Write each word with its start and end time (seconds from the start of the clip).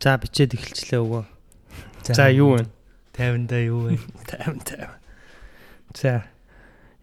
За 0.00 0.16
бичээд 0.16 0.56
эхэлчлээ 0.56 0.96
өгөө. 0.96 1.24
За 2.08 2.32
юу 2.32 2.56
вэ? 2.56 2.64
50-да 3.12 3.58
юу 3.60 3.92
вэ? 3.92 4.00
50 4.32 4.80
50. 4.80 4.96
За 5.92 6.24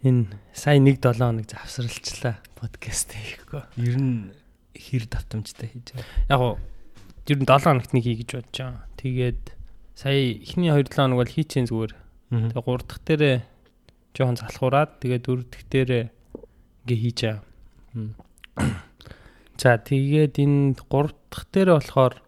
энэ 0.02 0.34
сая 0.50 0.82
1 0.82 0.98
7 0.98 1.22
хоног 1.22 1.46
завсралчлаа 1.46 2.42
подкаст 2.58 3.14
хийхгүй. 3.14 3.62
Ер 3.78 4.02
нь 4.02 4.34
хэр 4.74 5.06
давтамжтай 5.14 5.70
хийж 5.70 5.94
байгаа. 5.94 6.10
Яг 6.26 6.40
гоо 6.42 6.58
ер 7.30 7.38
нь 7.38 7.46
7 7.46 7.70
хоногт 7.70 7.94
нэг 7.94 8.02
хий 8.02 8.18
гэж 8.18 8.30
бодож 8.34 8.58
байгаа. 8.58 8.90
Тэгээд 8.98 9.44
сая 9.94 10.18
эхний 10.42 10.74
2 10.74 10.90
7 10.90 10.98
хоног 10.98 11.22
бол 11.22 11.30
хийчихэн 11.30 11.70
зүгээр. 11.70 11.94
Тэгээд 12.34 12.66
3 12.66 12.82
дахь 12.82 13.02
дээрээ 13.06 13.38
жоохон 14.18 14.38
залхуураад 14.42 14.92
тэгээд 15.06 15.22
4 15.22 15.46
дахь 15.46 15.66
дээрээ 15.70 16.04
ингээ 16.82 16.98
хийж 16.98 17.20
байгаа. 17.30 17.46
За 19.62 19.78
тэгээд 19.78 20.34
энэ 20.42 20.82
3 20.82 21.14
дахь 21.30 21.46
дээрээ 21.54 21.78
болохоор 21.78 22.26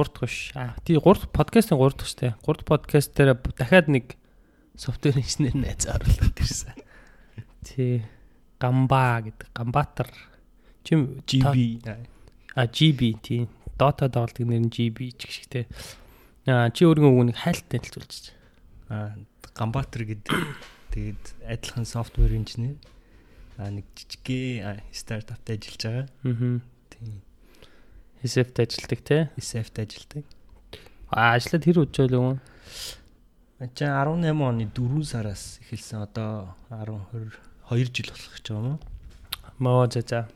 3 0.00 0.08
дахь 0.08 0.24
биш. 0.24 0.52
Аа 0.56 0.72
тий 0.84 0.96
3 0.96 1.28
подкастын 1.28 1.76
3 1.76 2.00
дахь 2.00 2.08
штэ. 2.08 2.34
3 2.40 2.64
подкаст 2.64 3.12
дээр 3.12 3.36
дахиад 3.36 3.92
нэг 3.92 4.16
софтвер 4.80 5.20
инженер 5.20 5.54
найз 5.60 5.84
оруулаад 5.84 6.40
ирсэн. 6.40 6.72
Тий 7.68 8.08
Гамба 8.60 9.20
гэдэг. 9.24 9.48
Гамбатар. 9.52 10.08
Чим 10.84 11.20
GB 11.28 11.84
а 12.54 12.66
GB 12.66 13.20
тий. 13.22 13.48
Dota 13.78 14.08
доолдог 14.08 14.44
нэр 14.44 14.68
нь 14.68 14.72
GB 14.72 15.16
ч 15.16 15.24
гэх 15.24 15.32
шигтэй. 15.32 15.64
Аа 16.44 16.68
чи 16.72 16.84
өөрийн 16.84 17.08
үгнийг 17.08 17.40
хайлттай 17.40 17.80
хэлцүүлж. 17.80 18.32
аа 18.92 19.16
Гамбатер 19.56 20.04
гэдэг. 20.04 20.32
Тэгээд 20.92 21.24
адилхан 21.46 21.88
софтвер 21.88 22.36
инженер. 22.36 22.76
Аа 23.56 23.72
нэг 23.72 23.88
жижигхэн 23.96 24.80
стартапт 24.92 25.48
ажиллаж 25.48 25.80
байгаа. 25.84 26.06
Аа. 26.24 26.60
Тийм. 26.92 27.22
SF-т 28.22 28.62
ажилладаг 28.62 29.00
те. 29.00 29.30
SF-т 29.36 29.82
ажилладаг. 29.82 30.24
Аа 31.08 31.34
ажиллаад 31.34 31.64
хэр 31.64 31.78
удаа 31.80 32.06
л 32.06 32.16
юм? 32.16 32.40
Ачаа 33.60 34.04
18 34.04 34.36
оны 34.36 34.64
4 34.68 35.04
сараас 35.04 35.60
эхэлсэн. 35.64 36.04
Одоо 36.04 36.56
10 36.68 37.00
20 37.12 37.50
2 37.68 37.88
жил 37.96 38.08
болох 38.12 38.32
гэж 38.36 38.46
байгаа 38.48 38.60
юм 38.60 38.66
уу? 38.72 38.80
Моо 39.58 39.86
за 39.88 40.00
за. 40.00 40.28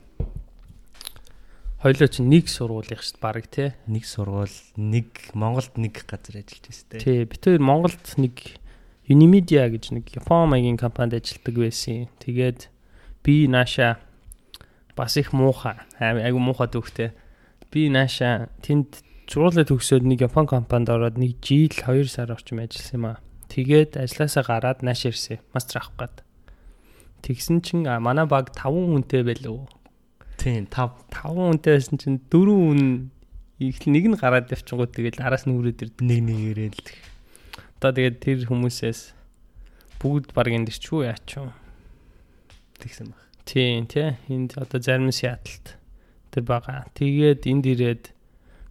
Хоёлоо 1.85 2.09
чи 2.09 2.25
нэг 2.25 2.49
сургуулийнх 2.49 3.05
шүү 3.05 3.17
дээ 3.17 3.21
баг 3.21 3.45
те. 3.45 3.77
Нэг 3.85 4.09
сургууль, 4.09 4.57
нэг 4.73 5.33
Монголд 5.37 5.77
нэг 5.77 6.01
газар 6.09 6.41
ажиллаж 6.41 6.65
байсан 6.65 6.87
те. 6.89 6.97
Тий, 6.97 7.25
бид 7.29 7.41
хоёр 7.45 7.61
Монголд 7.61 8.01
нэг 8.17 8.61
Unimedia 9.05 9.69
гэж 9.69 9.93
нэг 9.93 10.09
Япон 10.17 10.49
маягийн 10.49 10.81
компанид 10.81 11.21
ажилладаг 11.21 11.55
байсан. 11.61 12.09
Тэгээд 12.17 12.73
би 13.21 13.45
нааша 13.45 14.01
бас 14.97 15.17
их 15.17 15.33
муухай, 15.33 15.77
айгу 16.01 16.41
муухай 16.41 16.69
төвхтэй. 16.73 17.13
Би 17.75 17.91
нааша 17.91 18.47
тэнд 18.63 19.03
сургуулаа 19.27 19.67
төгсөөд 19.67 20.07
нэг 20.07 20.23
Япон 20.23 20.47
компанид 20.47 20.87
ороод 20.87 21.19
нэг 21.19 21.43
жил 21.43 21.67
2 21.67 22.07
сар 22.07 22.31
орчим 22.31 22.63
ажилласан 22.63 22.95
юм 22.95 23.05
аа. 23.11 23.19
Тэгээд 23.51 23.99
ажилласаа 23.99 24.47
гараад 24.47 24.79
нааш 24.79 25.11
ирсэн. 25.11 25.43
Мастер 25.51 25.83
авах 25.83 25.91
гээд. 25.99 26.23
Тэгсэн 27.27 27.59
чин 27.67 27.83
а, 27.83 27.99
манай 27.99 28.23
баг 28.31 28.55
5 28.55 28.71
хүнтэй 28.71 29.27
байлуу. 29.27 29.67
Тийм, 30.39 30.71
5 30.71 31.11
5 31.11 31.35
хүнтэй 31.35 31.75
байсан 31.75 31.99
чин 31.99 32.15
4 32.31 32.47
хүн 32.47 33.11
их 33.59 33.83
нэг 33.83 34.05
нь 34.07 34.15
гараад 34.15 34.55
явчихгоо 34.55 34.87
тэгэл 34.87 35.19
араас 35.19 35.43
нь 35.43 35.51
үрээд 35.51 35.83
ирд. 35.83 35.99
нэг 35.99 36.19
нэг 36.23 36.39
ирээл. 36.55 36.79
Одоо 37.83 37.91
тэгээд 37.91 38.23
тэр 38.23 38.39
хүмүүсээс 38.47 39.11
бүгд 39.99 40.31
баг 40.31 40.47
ч 40.47 40.79
юу 40.95 41.03
яач 41.03 41.27
юм. 41.35 41.51
Тэгсэн 42.79 43.11
баг. 43.11 43.19
Тийм 43.43 43.83
тий. 43.91 44.15
Энд 44.31 44.55
одоо 44.55 44.79
зарим 44.79 45.11
нь 45.11 45.17
Сиэтлд 45.19 45.83
тэр 46.35 46.43
байгаа. 46.43 46.91
Тэгээд 46.99 47.41
энд 47.47 47.63
ирээд 47.65 48.03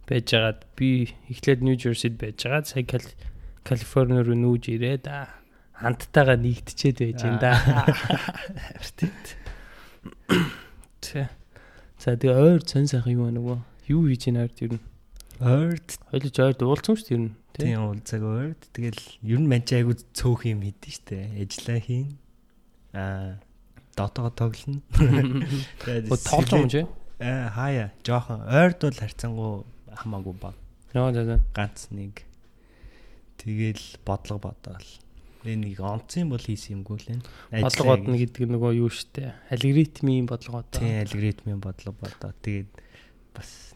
байжгаад 0.05 0.69
би 0.77 1.09
эхлээд 1.33 1.65
Нью 1.65 1.75
Жерсид 1.81 2.21
байжгаад 2.21 2.69
сая 2.69 2.85
Кали- 2.85 3.17
Калифорни 3.65 4.21
руу 4.21 4.37
нүүж 4.37 4.69
ирээд 4.77 5.09
аа, 5.09 5.33
хамттайгаа 5.81 6.37
нэгдчихэд 6.37 6.97
байж 7.01 7.19
энэ 7.25 7.41
да. 7.41 7.57
Тэ. 11.01 11.29
За 11.97 12.13
тэгээ 12.17 12.37
ойр 12.37 12.61
цон 12.61 12.85
сайхан 12.89 13.13
юу 13.17 13.29
нөгөө? 13.33 13.57
Юу 13.89 14.05
хийж 14.09 14.29
ийн 14.29 14.41
ойрд 14.41 14.57
нь? 14.61 14.81
Ойрд 15.41 15.89
Хойлож 16.09 16.35
ойрд 16.41 16.61
уулзсан 16.61 16.95
шүү 16.97 17.07
дээ. 17.09 17.33
Тэ. 17.55 17.61
тийм 17.65 17.81
уулзаг 17.89 18.21
ойрд. 18.25 18.61
Тэгэл 18.73 19.01
ер 19.25 19.39
нь 19.41 19.49
манч 19.49 19.69
айгу 19.73 19.93
цөөх 20.13 20.45
юм 20.49 20.61
хийдэж 20.65 20.93
штэ. 21.01 21.33
Ажлаа 21.41 21.79
хийн. 21.81 22.17
Аа 22.93 23.37
дотоо 23.95 24.29
тоглоно. 24.33 24.81
Тэгээд 25.85 26.09
тоглож 26.09 26.51
юм 26.53 26.69
чи? 26.69 26.81
Аа 27.19 27.49
хаяа. 27.55 27.89
Жохон 28.03 28.43
ойрд 28.43 28.79
бол 28.83 28.99
харьцангуй 28.99 29.63
хамаагүй 29.95 30.35
баг. 30.35 30.55
Яа 30.93 31.13
за 31.13 31.23
за. 31.23 31.35
ганц 31.55 31.87
нэг 31.91 32.27
тэгэл 33.39 33.99
бодлого 34.03 34.51
бодоол 34.51 34.87
энэ 35.45 35.71
нэг 35.71 35.79
онцын 35.79 36.27
бол 36.27 36.41
хийсэн 36.41 36.81
юмгүй 36.81 36.97
л 36.99 37.11
энэ 37.15 37.23
Бодлого 37.63 37.95
бодно 37.95 38.17
гэдэг 38.17 38.43
нөгөө 38.49 38.71
юу 38.81 38.89
штэ. 38.89 39.31
Алгоритмийн 39.47 40.25
бодлого 40.25 40.65
одоо. 40.65 40.81
тийм 40.81 41.03
алгоритмын 41.05 41.59
бодлого 41.61 41.95
бодоо 42.01 42.31
тэгээд 42.41 42.69
бас 43.31 43.75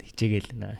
хичээгээл 0.00 0.56
наа 0.56 0.78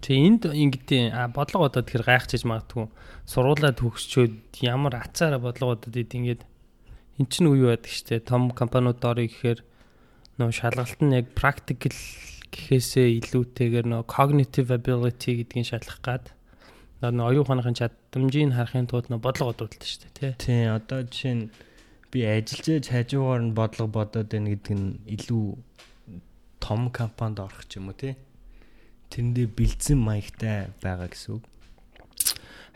Чи 0.00 0.14
энд 0.14 0.46
ингэдэй 0.46 1.10
бодлого 1.32 1.66
бодоод 1.70 1.88
тэр 1.90 2.02
гайхчихж 2.04 2.44
магадгүй 2.46 2.86
сургуулаа 3.26 3.72
төгсчөөд 3.74 4.62
ямар 4.62 4.94
ацаараа 5.00 5.40
бодлого 5.42 5.74
бодоод 5.74 5.96
ид 5.96 6.12
ингээд 6.14 6.42
эн 7.18 7.26
чинь 7.26 7.50
үе 7.50 7.74
байдаг 7.74 7.90
штэ 7.90 8.22
том 8.22 8.50
компаниуд 8.54 9.02
орё 9.02 9.26
гэхээр 9.26 9.64
нөө 10.38 10.50
шалгалт 10.54 11.00
нь 11.02 11.14
яг 11.18 11.26
practical 11.34 11.94
гэхээсээ 12.54 13.08
илүүтэйгээр 13.18 13.86
нөө 13.90 14.02
cognitive 14.06 14.70
ability 14.70 15.42
гэдгийг 15.42 15.66
шалгах 15.66 16.00
гад. 16.00 16.24
Нөө 17.02 17.42
оюуханыхын 17.42 17.78
чадамжийг 17.78 18.54
харахын 18.54 18.86
тулд 18.86 19.10
нөө 19.10 19.18
бодлого 19.18 19.50
бодуулдаг 19.52 19.82
штэ 19.82 20.08
тий. 20.14 20.32
Тийм 20.38 20.78
одоо 20.78 21.02
жишээ 21.02 21.34
нь 21.34 21.44
би 22.14 22.22
ажиллаж 22.22 22.84
хажуугаар 22.86 23.42
нь 23.44 23.54
бодлого 23.58 23.90
бодоод 23.90 24.30
байна 24.30 24.54
гэдэг 24.54 24.74
нь 24.78 24.98
илүү 25.18 25.46
том 26.62 26.90
компанид 26.90 27.42
орох 27.42 27.66
ч 27.66 27.82
юм 27.82 27.90
уу 27.90 27.98
тий. 27.98 28.14
Тэрэндээ 29.10 29.46
бэлдсэн 29.58 29.98
маягтай 29.98 30.70
байгаа 30.82 31.10
гэсэн 31.10 31.38
үг. 31.38 31.44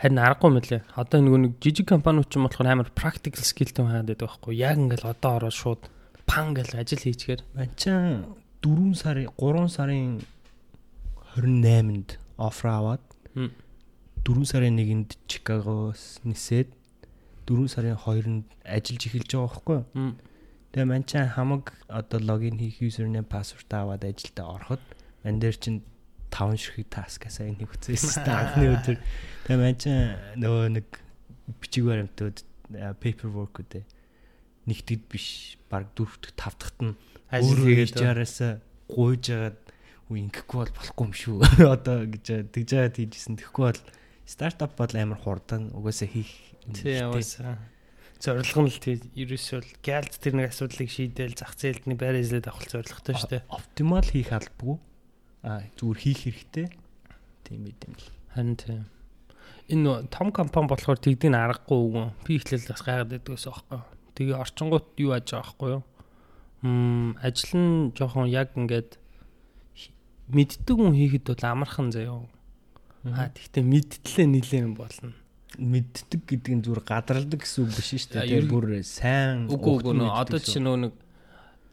Харин 0.02 0.18
аргагүй 0.18 0.50
мөлий 0.50 0.82
одоо 0.98 1.18
нөгөө 1.22 1.40
нэг 1.46 1.52
жижиг 1.62 1.86
компаниуд 1.86 2.26
ч 2.26 2.36
юм 2.36 2.46
болохоор 2.50 2.74
амар 2.74 2.90
practical 2.90 3.44
skillтэй 3.46 3.86
байгаад 3.86 4.10
байдаг 4.10 4.26
байхгүй. 4.26 4.54
Яг 4.58 4.76
ингээл 4.82 5.12
одоо 5.14 5.32
ороод 5.38 5.54
шууд 5.54 5.82
пан 6.32 6.56
гэл 6.56 6.72
ажил 6.80 7.04
хийчихээр 7.04 7.44
Манчаа 7.52 8.24
4 8.64 8.96
сарын 8.96 9.28
3 9.36 9.68
сарын 9.68 10.24
28-нд 11.36 12.16
оффер 12.40 12.68
аваад 12.72 13.04
Мм. 13.36 13.52
4 14.24 14.48
сарын 14.48 14.80
1-нд 14.80 15.10
Чикагоос 15.28 16.24
нисээд 16.24 16.72
4 17.44 17.68
сарын 17.68 18.00
2-нд 18.00 18.48
ажиллаж 18.64 19.02
эхэлж 19.12 19.30
байгаа 19.36 19.44
байхгүй. 19.52 19.80
Тэгээ 20.72 20.88
манчаа 20.88 21.24
хамаг 21.36 21.76
одоо 21.92 22.20
логин 22.24 22.56
хийх 22.56 22.80
username 22.80 23.28
password 23.28 23.68
аваад 23.68 24.08
ажилдаа 24.08 24.56
ороход 24.56 24.80
ман 25.24 25.36
дээр 25.36 25.56
чинь 25.60 25.84
5 26.32 26.56
ширхэг 26.56 26.88
task 26.88 27.28
сайн 27.28 27.60
нэг 27.60 27.68
хүчээсэн 27.76 28.24
анхны 28.24 28.72
өдөр. 28.72 28.96
Тэгээ 29.44 29.60
манчаа 29.60 30.00
нөгөө 30.40 30.80
нэг 30.80 30.88
бичиг 31.60 31.84
баримтууд 31.84 32.40
э, 32.72 32.96
paperwork 32.96 33.60
үү 33.60 33.84
нэгтгэд 34.68 35.02
биш 35.10 35.58
баг 35.70 35.90
дөрөвдөх 35.96 36.32
тавдахт 36.38 36.78
нь 36.82 36.94
ажил 37.32 37.62
Өөрөө 37.62 37.98
яраасаа 37.98 38.52
гуйж 38.86 39.24
агаад 39.32 39.58
үу 40.10 40.16
ингэхгүй 40.20 40.58
бол 40.60 40.72
болохгүй 40.76 41.04
юм 41.06 41.14
шүү. 41.16 41.36
Одоо 41.74 42.06
гэж 42.06 42.26
тэгж 42.52 42.70
яагаад 42.76 42.96
хийжсэн. 43.00 43.38
Тэгэхгүй 43.40 43.64
бол 43.72 43.82
стартап 44.28 44.72
бол 44.76 44.94
амар 44.94 45.20
хурдан 45.20 45.72
угаасаа 45.72 46.08
хийх. 46.08 46.32
юм 46.68 46.72
шүү 46.76 46.86
дээ. 46.86 47.10
уусаа 47.10 47.56
зорилго 48.22 48.60
нь 48.62 48.70
л 48.70 48.78
тий 48.78 48.96
ерөөсөө 49.18 49.58
л 49.66 49.70
гэлд 49.82 50.12
тэр 50.22 50.34
нэг 50.38 50.54
асуудлыг 50.54 50.90
шийдээл 50.94 51.34
зах 51.34 51.58
зээлд 51.58 51.90
нэг 51.90 51.98
байр 51.98 52.22
эзлээд 52.22 52.46
авах 52.46 52.70
зорилготой 52.70 53.18
шүү 53.18 53.30
дээ 53.34 53.42
Оптимал 53.50 54.06
хийх 54.06 54.30
албагүй. 54.30 54.78
Аа 55.42 55.66
зүгээр 55.74 55.98
хийх 55.98 56.20
хэрэгтэй. 56.22 56.66
Тийм 57.42 57.66
байт 57.66 57.82
юм 57.82 57.94
л. 57.98 58.06
харин 58.30 58.54
тий 58.54 58.78
энэ 59.72 60.06
том 60.10 60.32
компани 60.32 60.68
болохоор 60.68 60.98
тэгдийг 60.98 61.34
аргагүй 61.34 61.78
үгүй 61.78 62.06
би 62.26 62.32
ихлээл 62.36 62.68
бас 62.68 62.82
гайхаад 62.82 63.10
байдгаас 63.12 63.46
аахгүй 63.46 63.80
тэгээ 64.22 64.38
орчингууд 64.38 64.86
юу 65.02 65.10
яаж 65.18 65.26
байгаа 65.26 65.42
байхгүй 65.42 65.70
юу 65.74 65.82
м 66.62 67.18
ажил 67.18 67.52
нь 67.58 67.90
жоохон 67.98 68.30
яг 68.30 68.54
ингээд 68.54 68.96
мэддэг 70.30 70.76
хүн 70.78 70.94
хийхэд 70.94 71.26
бол 71.34 71.42
амархан 71.50 71.90
заяа 71.90 72.22
А 73.02 73.26
тэгтээ 73.34 73.66
мэдтлээ 73.66 74.26
нилээ 74.30 74.62
юм 74.62 74.74
болно. 74.78 75.10
мэддэг 75.58 76.22
гэдэг 76.22 76.52
нь 76.54 76.62
зүгээр 76.62 76.86
гадралдаг 76.86 77.40
гэсэн 77.42 77.66
үг 77.66 77.70
биш 77.74 77.90
шүү 77.98 78.14
дээ. 78.14 78.30
Тэр 78.30 78.46
ер- 78.46 78.50
бүр 78.50 78.66
сайн 78.86 79.50
Үгүй 79.50 79.72
үгүй 79.82 79.94
нөө 79.98 80.10
одоо 80.22 80.38
чинь 80.38 80.64
нөө 80.64 80.76
нэг 80.86 80.92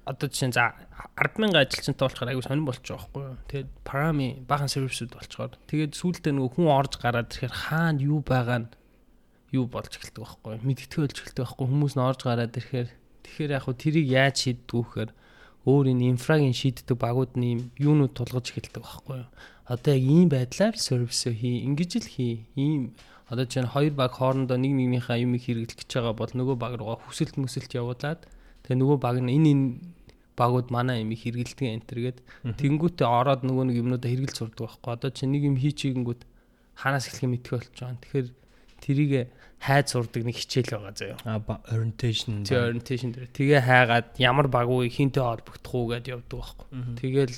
одоо 0.09 0.27
чинь 0.27 0.51
за 0.51 0.73
100000 1.15 1.53
ажилчинтай 1.53 2.03
болчихоор 2.09 2.29
аягүй 2.33 2.43
сонирн 2.43 2.65
болчих 2.65 2.83
жоохгүй 2.89 3.21
юу. 3.29 3.37
Тэгээд 3.45 3.69
парами 3.85 4.27
бахан 4.49 4.67
сервисүүд 4.73 5.13
болчихоор 5.15 5.53
тэгээд 5.69 5.93
сүүлдээ 5.95 6.33
нөгөө 6.33 6.51
хүн 6.59 6.67
орж 6.67 6.93
гараад 6.97 7.29
ирэхээр 7.29 7.53
хаана 7.55 8.01
юу 8.03 8.19
байгаа 8.25 8.59
нь 8.65 8.71
юу 9.55 9.65
болж 9.65 9.91
эхэлдэг 9.95 10.21
байхгүй 10.23 10.51
юу. 10.57 10.65
Мэдтгэл 10.65 11.03
болж 11.05 11.17
эхэлдэг 11.17 11.43
байхгүй 11.45 11.65
хүмүүс 11.67 11.93
нь 11.97 12.05
орж 12.05 12.21
гараад 12.25 12.57
ирэхээр 12.57 12.89
тэгэхээр 13.23 13.55
яг 13.57 13.63
хөө 13.65 13.75
тэрийг 13.77 14.07
яаж 14.09 14.35
шийддэг 14.45 14.77
вэхээр 14.77 15.11
өөр 15.69 15.85
энэ 15.91 16.09
инфрагийн 16.13 16.55
шийддэг 16.55 16.97
багууд 16.97 17.33
нь 17.37 17.47
юм 17.53 17.61
юунууд 17.77 18.13
тулгаж 18.15 18.45
эхэлдэг 18.53 18.81
байхгүй 18.81 19.25
одоо 19.69 19.93
яг 19.93 20.01
ийм 20.03 20.29
байдлаар 20.29 20.75
сервис 20.77 21.23
хий. 21.29 21.61
Ингэж 21.61 22.01
л 22.01 22.09
хий. 22.09 22.45
Ийм 22.57 22.97
одоо 23.29 23.45
чинь 23.45 23.69
хоёр 23.69 23.93
баг 23.93 24.17
хоорондоо 24.17 24.57
нэг 24.57 24.73
нэгнийхээ 24.73 25.21
юм 25.21 25.37
хэрэглэх 25.37 25.77
гэж 25.85 25.89
байгаа 25.93 26.13
бол 26.17 26.33
нөгөө 26.33 26.57
баг 26.57 26.73
руугаа 26.81 26.97
хүсэлт 27.05 27.37
мүсэлт 27.37 27.77
явуулаад 27.77 28.25
тэгээ 28.65 28.81
нөгөө 28.81 28.97
баг 28.97 29.21
нь 29.21 29.29
энэ 29.29 29.49
энэ 29.53 29.65
багууд 30.33 30.73
манай 30.73 31.05
юм 31.05 31.13
хэрэгэлдэг 31.13 31.85
энтергээд 31.85 32.17
тэнгуүтээ 32.57 33.05
ороод 33.05 33.45
нөгөө 33.45 33.63
нэг 33.69 33.77
юмнуудаа 33.77 34.09
хэрэгэл 34.09 34.33
сурдаг 34.33 34.65
байхгүй. 34.65 34.91
Одоо 34.97 35.09
чинь 35.13 35.31
нэг 35.37 35.45
юм 35.45 35.61
хийчихэнгүүт 35.61 36.21
хаанаас 36.73 37.05
эхлэх 37.05 37.29
мэдэх 37.29 37.51
болж 37.53 37.69
байгаа. 37.77 38.01
Тэгэхээр 38.01 38.27
тэрийг 38.79 39.29
хайд 39.59 39.87
сурдаг 39.91 40.23
нэг 40.23 40.39
хичээл 40.39 40.79
байгаа 40.79 40.95
заяа. 40.95 41.19
А 41.27 41.39
orientation. 41.75 42.47
Тий 42.47 42.55
orientation 42.55 43.11
дээр. 43.11 43.27
Тэгээ 43.35 43.61
хайгаад 43.67 44.07
ямар 44.15 44.47
багуу 44.47 44.87
хинтээ 44.87 45.19
холбогдох 45.19 45.75
уу 45.75 45.91
гэдээ 45.91 46.15
явдаг 46.15 46.39
байхгүй. 46.39 46.67
Тэгэл 46.95 47.35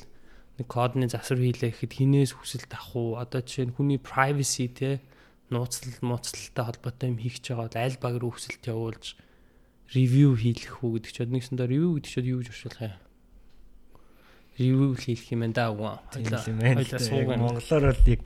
нэг 0.62 0.68
кодны 0.70 1.10
засвар 1.10 1.42
хийлээ 1.42 1.74
гэхэд 1.74 1.94
хинээс 1.98 2.38
хүсэлт 2.38 2.72
авах 2.78 2.94
уу? 2.94 3.10
Одоо 3.18 3.42
жишээ 3.42 3.74
нь 3.74 3.76
хүний 3.76 3.98
privacy 3.98 4.70
те 4.70 5.02
нууцлал 5.50 5.98
мууцлалтай 6.06 6.66
холбоотой 6.70 7.10
юм 7.10 7.18
хийх 7.18 7.42
гэж 7.42 7.58
байгаа 7.58 7.66
бол 7.66 7.82
аль 7.82 7.98
баг 7.98 8.16
руу 8.22 8.32
хүсэлт 8.38 8.64
явуулж 8.70 9.06
ревю 9.92 10.38
хийх 10.38 10.80
үү 10.80 11.02
гэдэг 11.02 11.12
чинь 11.12 11.34
нэгсэндээ 11.36 11.68
ревю 11.68 12.00
гэдэг 12.00 12.12
чинь 12.14 12.30
юу 12.32 12.40
гэж 12.40 12.50
орчуулах 12.54 12.86
юм? 12.86 12.96
Ревю 14.62 14.88
хийх 14.96 15.26
юм 15.34 15.42
даа 15.52 15.74
уу? 15.76 16.00
Хоёлаа 16.14 17.02
суугаад 17.02 17.42
монголоор 17.42 17.84
бол 17.92 18.08
яг 18.08 18.22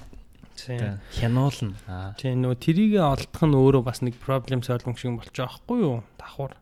хянуулна. 0.56 2.16
Тийм 2.20 2.42
нөгөө 2.46 2.60
трийгээ 2.64 3.04
олдох 3.04 3.44
нь 3.44 3.56
өөрөө 3.56 3.84
бас 3.84 4.00
нэг 4.02 4.16
проблем 4.22 4.64
solving 4.64 4.96
шиг 4.96 5.20
болчих 5.20 5.36
жоохгүй 5.36 5.80
юу? 5.84 6.04
Давхар. 6.16 6.56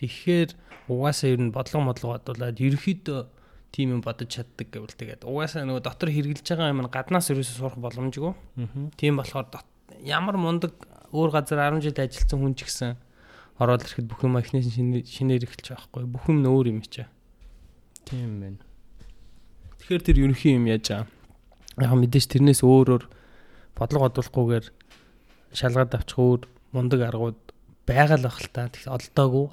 Тэгэхээр 0.00 0.50
угаасаа 0.88 1.28
ер 1.30 1.40
нь 1.40 1.52
бодлого 1.52 1.92
модлого 1.92 2.16
бодуулаад 2.16 2.56
ерөөхдөө 2.56 3.20
тийм 3.76 3.98
юм 3.98 4.00
бодож 4.00 4.32
чаддаг 4.32 4.72
гэвэл 4.72 4.96
тэгээд 4.96 5.22
угаасаа 5.28 5.68
нөгөө 5.68 5.84
дотор 5.84 6.08
хэрглэж 6.08 6.46
байгаа 6.46 6.72
юм 6.72 6.88
гаднаас 6.88 7.28
ерөөсөө 7.32 7.56
сурах 7.60 7.76
боломжгүй. 7.76 8.32
Тийм 8.96 9.20
болохоор 9.20 9.52
ямар 10.00 10.36
мундаг 10.40 10.72
өөр 11.12 11.30
газар 11.34 11.60
10 11.72 11.84
жил 11.84 11.96
ажилласан 11.96 12.40
хүн 12.40 12.54
ч 12.56 12.64
гэсэн 12.64 12.96
ороод 13.60 13.84
ирэхэд 13.84 14.06
бүх 14.08 14.24
юм 14.24 14.36
эхнээс 14.36 14.68
шинээр 14.72 15.44
эхэлж 15.48 15.72
байгаа 15.72 15.88
байхгүй 15.88 16.04
бүх 16.08 16.24
юм 16.28 16.44
өөр 16.44 16.66
юм 16.76 16.80
чаа. 16.84 17.08
Тийм 18.04 18.40
байна. 18.40 18.60
Тэгэхээр 19.80 20.02
тэр 20.02 20.16
ерөнхий 20.28 20.52
юм 20.56 20.66
яаж 20.68 20.86
аа. 20.92 21.04
Яг 21.80 21.92
мэдээж 21.92 22.26
тэрнээс 22.32 22.60
өөрөөр 22.64 23.04
бодлого 23.76 24.08
бодуулахгүйгээр 24.08 24.66
шалгаад 25.52 25.92
авчих 25.96 26.18
өөр 26.18 26.40
мундаг 26.72 27.00
аргууд 27.08 27.40
байгаа 27.84 28.18
л 28.20 28.26
бах 28.28 28.40
л 28.40 28.50
та. 28.52 28.68
Тэгс 28.72 28.88
олдоогүй. 28.88 29.46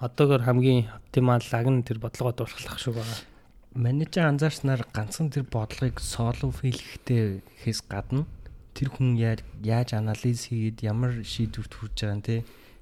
Одоогор 0.00 0.42
хамгийн 0.44 0.88
оптимал 0.92 1.44
лаг 1.44 1.66
нь 1.68 1.84
тэр 1.84 2.00
бодлого 2.00 2.32
бодуулах 2.32 2.80
шүү 2.80 2.96
байгаа 2.96 3.36
менежер 3.76 4.24
анзаарснаар 4.24 4.86
ганцхан 4.88 5.28
тэр 5.28 5.44
бодлогыг 5.52 6.00
соло 6.00 6.48
хийлгэхдээ 6.48 7.44
хэс 7.60 7.84
гадна 7.84 8.24
тэр 8.72 8.88
хүн 8.88 9.20
яаж 9.20 9.92
анализ 9.92 10.48
хийгээд 10.48 10.80
ямар 10.80 11.20
шийдвэрт 11.20 11.72
хүрч 11.76 11.96
байгаа 12.00 12.16
нь 12.16 12.24
те 12.24 12.36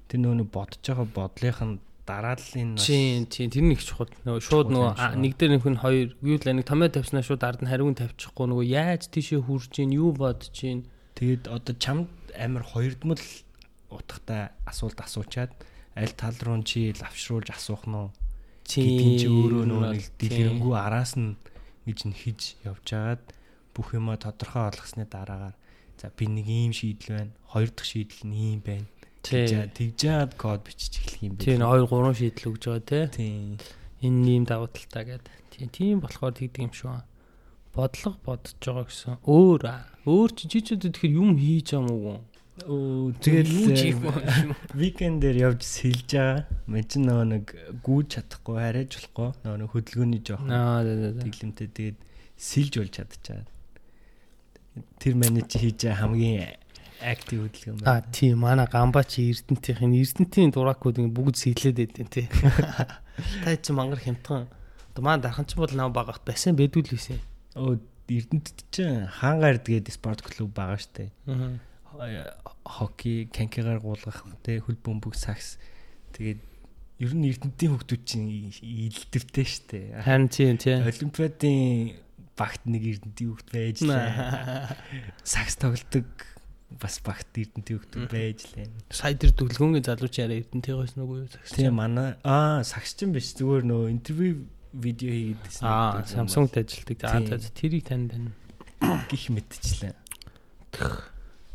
тэр 0.07 0.19
нөгөө 0.23 0.47
бодож 0.55 0.79
байгаа 0.87 1.07
бодлынх 1.11 1.59
нь 1.67 1.79
дарааллын 2.05 2.77
чинь 2.77 3.25
чинь 3.27 3.49
тэр 3.49 3.65
нэг 3.65 3.81
чухал 3.81 4.09
нөгөө 4.23 4.41
шууд 4.45 4.69
нөгөө 4.69 5.17
нэг 5.19 5.33
дээр 5.35 5.51
нэг 5.57 5.61
хүн 5.65 5.77
хоёр 5.81 6.09
юу 6.21 6.37
л 6.37 6.45
нэг 6.45 6.65
томьёо 6.69 6.93
тавьснаа 6.93 7.25
шууд 7.25 7.41
ард 7.41 7.65
нь 7.65 7.69
хариуг 7.69 7.97
тавьчихгүй 7.97 8.45
нөгөө 8.45 8.65
яаж 8.69 9.09
тийшээ 9.09 9.41
хурж 9.41 9.73
ийн 9.81 9.91
юу 9.97 10.13
бодож 10.13 10.53
ийн 10.61 10.85
тэгээд 11.17 11.49
одоо 11.49 11.75
чамд 11.75 12.09
амар 12.37 12.61
хоёрдмал 12.61 13.21
утгатай 13.89 14.53
асуулт 14.69 15.01
асуучаад 15.01 15.51
аль 15.97 16.13
тал 16.13 16.37
руу 16.45 16.61
чи 16.61 16.93
лавшруулж 16.93 17.49
асуух 17.49 17.89
нь 17.89 18.13
гэдгийг 18.65 19.13
чи 19.21 19.27
өөрөө 19.29 19.65
нэг 19.65 20.03
дэлгэрэнгүй 20.19 20.75
араас 20.75 21.17
нь 21.17 21.37
гэж 21.85 21.99
нь 22.09 22.17
хиж 22.17 22.57
явжгаад 22.65 23.21
бүх 23.73 23.93
юма 23.93 24.17
тодорхой 24.17 24.69
олгосны 24.73 25.05
дараагаар 25.05 25.55
за 26.01 26.11
би 26.17 26.25
нэг 26.27 26.47
ийм 26.47 26.73
шийдэл 26.73 27.15
байна. 27.15 27.33
Хоёр 27.47 27.69
дахь 27.69 27.87
шийдэл 27.87 28.25
нь 28.27 28.35
ийм 28.35 28.59
байна. 28.65 28.87
Тэгжээд 29.25 30.37
код 30.37 30.61
бичиж 30.61 31.01
эхлэх 31.01 31.25
юм 31.25 31.33
байна. 31.35 31.45
Тийм 31.45 31.59
2 31.65 31.89
3 31.89 32.13
шийдэл 32.13 32.49
өгж 32.53 32.63
байгаа 32.69 32.85
те. 32.85 32.99
Тийм. 33.09 33.57
Энэ 34.05 34.29
ийм 34.29 34.43
давуу 34.45 34.69
талтай 34.69 35.03
гэдэг. 35.09 35.33
Тийм 35.49 35.67
тийм 35.73 35.97
болохоор 36.05 36.33
тэгдэг 36.37 36.61
юм 36.61 36.73
шүү. 36.73 37.01
Бодлого 37.73 38.17
бодож 38.21 38.55
байгаа 38.61 38.85
гэсэн. 38.85 39.17
Өөр 39.25 39.61
өөр 40.05 40.29
чи 40.37 40.45
чичүүд 40.51 40.93
тэгэхээр 40.93 41.17
юм 41.17 41.33
хийж 41.41 41.73
байгаа 41.73 41.89
мó 41.89 42.21
Оо 42.63 43.11
тэгэл 43.19 43.99
викендээр 44.79 45.37
явж 45.43 45.59
сэлж 45.67 46.07
байгаа. 46.07 46.47
Мэн 46.71 46.87
ч 46.87 47.03
нөгөө 47.03 47.27
нэг 47.35 47.45
гүйж 47.83 48.07
чадахгүй, 48.15 48.55
хараач 48.63 48.91
болохгүй. 48.95 49.29
Нөгөө 49.43 49.59
нэг 49.59 49.69
хөдөлгөөний 49.75 50.21
жоох. 50.23 50.47
Аа 50.47 50.79
тэглэмтэй 51.19 51.67
тэгээд 51.67 51.97
сэлж 52.39 52.73
болж 52.79 52.93
чадчихаа. 52.95 53.43
Тэр 55.03 55.13
менеж 55.19 55.51
хийж 55.51 55.83
хамгийн 55.83 56.55
актив 57.01 57.43
хөдөлгөөн 57.47 57.77
байна. 57.81 57.99
Аа 57.99 58.11
тийм 58.11 58.43
манай 58.43 58.67
гамбач 58.69 59.19
Эрдэнтийн 59.19 59.93
Эрдэнтийн 59.95 60.51
дуракууд 60.51 60.99
ингэ 60.99 61.15
бүгд 61.15 61.35
сэлээд 61.35 61.77
байдیں۔ 61.81 62.07
тий. 62.11 62.27
Та 63.43 63.55
чи 63.57 63.71
мангар 63.73 63.99
хямдхан. 63.99 64.47
Одоо 64.95 65.01
маань 65.03 65.23
дархан 65.23 65.45
ч 65.47 65.55
бол 65.59 65.71
нав 65.71 65.91
багахт 65.91 66.23
бассейн 66.23 66.55
бэдүүл 66.55 66.91
байсан. 66.95 67.19
Оо 67.55 67.79
Эрдэнэт 68.07 68.69
чинь 68.71 69.07
хаангаар 69.09 69.59
тэгээд 69.59 69.91
спорт 69.91 70.21
клуб 70.23 70.53
байгаа 70.53 70.77
штэ. 70.79 71.11
Аа 71.27 71.59
хоккей, 72.65 73.29
канкигаар 73.29 73.79
гуулгах, 73.79 74.25
тэ 74.43 74.59
хөл 74.59 74.75
бөмбөг, 74.75 75.15
сакс. 75.15 75.55
Тэгээд 76.17 76.41
ер 76.99 77.11
нь 77.13 77.27
эрдэнтийн 77.29 77.71
хүмүүс 77.77 78.03
чинь 78.03 78.51
илдвэртэй 78.59 79.45
штэ. 79.47 79.79
Харин 80.03 80.27
тийм 80.27 80.57
тийм. 80.59 80.83
Олимпиадын 80.83 81.95
багт 82.35 82.63
нэг 82.67 82.83
эрдэнтийн 82.99 83.29
хүмүүс 83.31 83.47
байж 83.53 83.77
лээ. 83.87 84.75
Сакс 85.23 85.55
тоглодог 85.55 86.07
бас 86.73 86.97
багт 87.05 87.29
эрдэнтийн 87.37 87.79
хүмүүс 87.79 88.09
байж 88.09 88.39
лээ. 88.57 88.67
Сая 88.89 89.13
тэр 89.13 89.31
дүлгөөнгийн 89.37 89.85
залууч 89.85 90.15
яриа 90.19 90.41
эрдэнтийн 90.41 90.77
гойс 90.81 90.97
нүгөө 90.97 91.29
сакс. 91.31 91.53
Тийм 91.53 91.77
манай 91.77 92.17
аа 92.25 92.65
сакс 92.65 92.97
чинь 92.97 93.13
биш 93.13 93.31
зүгээр 93.37 93.63
нөө 93.69 93.93
интервью 93.93 94.49
видео 94.73 95.13
хийгээдсэн. 95.13 95.63
Аа 95.63 96.03
Samsung-д 96.03 96.65
ажилладаг. 96.65 96.99
Аа 97.05 97.37
тэрийг 97.53 97.85
танд 97.85 98.11
байна. 98.11 98.31
Гих 99.09 99.29
мэдчихлээ. 99.31 99.93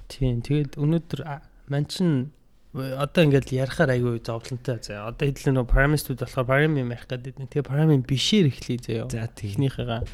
Тийм. 0.08 0.40
Тэгээд 0.40 0.78
өнөөдөр 0.80 1.20
ман 1.68 1.84
чин 1.90 2.32
одоо 2.72 3.26
ингээд 3.26 3.50
ярихаар 3.50 3.92
айгүй 3.98 4.22
зовлонтой 4.22 4.78
заа. 4.78 5.10
Одоо 5.10 5.26
хэдл 5.26 5.58
нөө 5.58 5.66
парамистууд 5.68 6.22
болохоор 6.22 6.46
парам 6.46 6.78
юм 6.78 6.94
ярих 6.94 7.10
гэдэг. 7.10 7.50
Тэгээ 7.50 7.66
парамын 7.66 8.06
бишээр 8.06 8.46
эхлэе 8.48 8.78
заяа. 8.78 9.10
За 9.10 9.26
техникийгаа. 9.26 10.06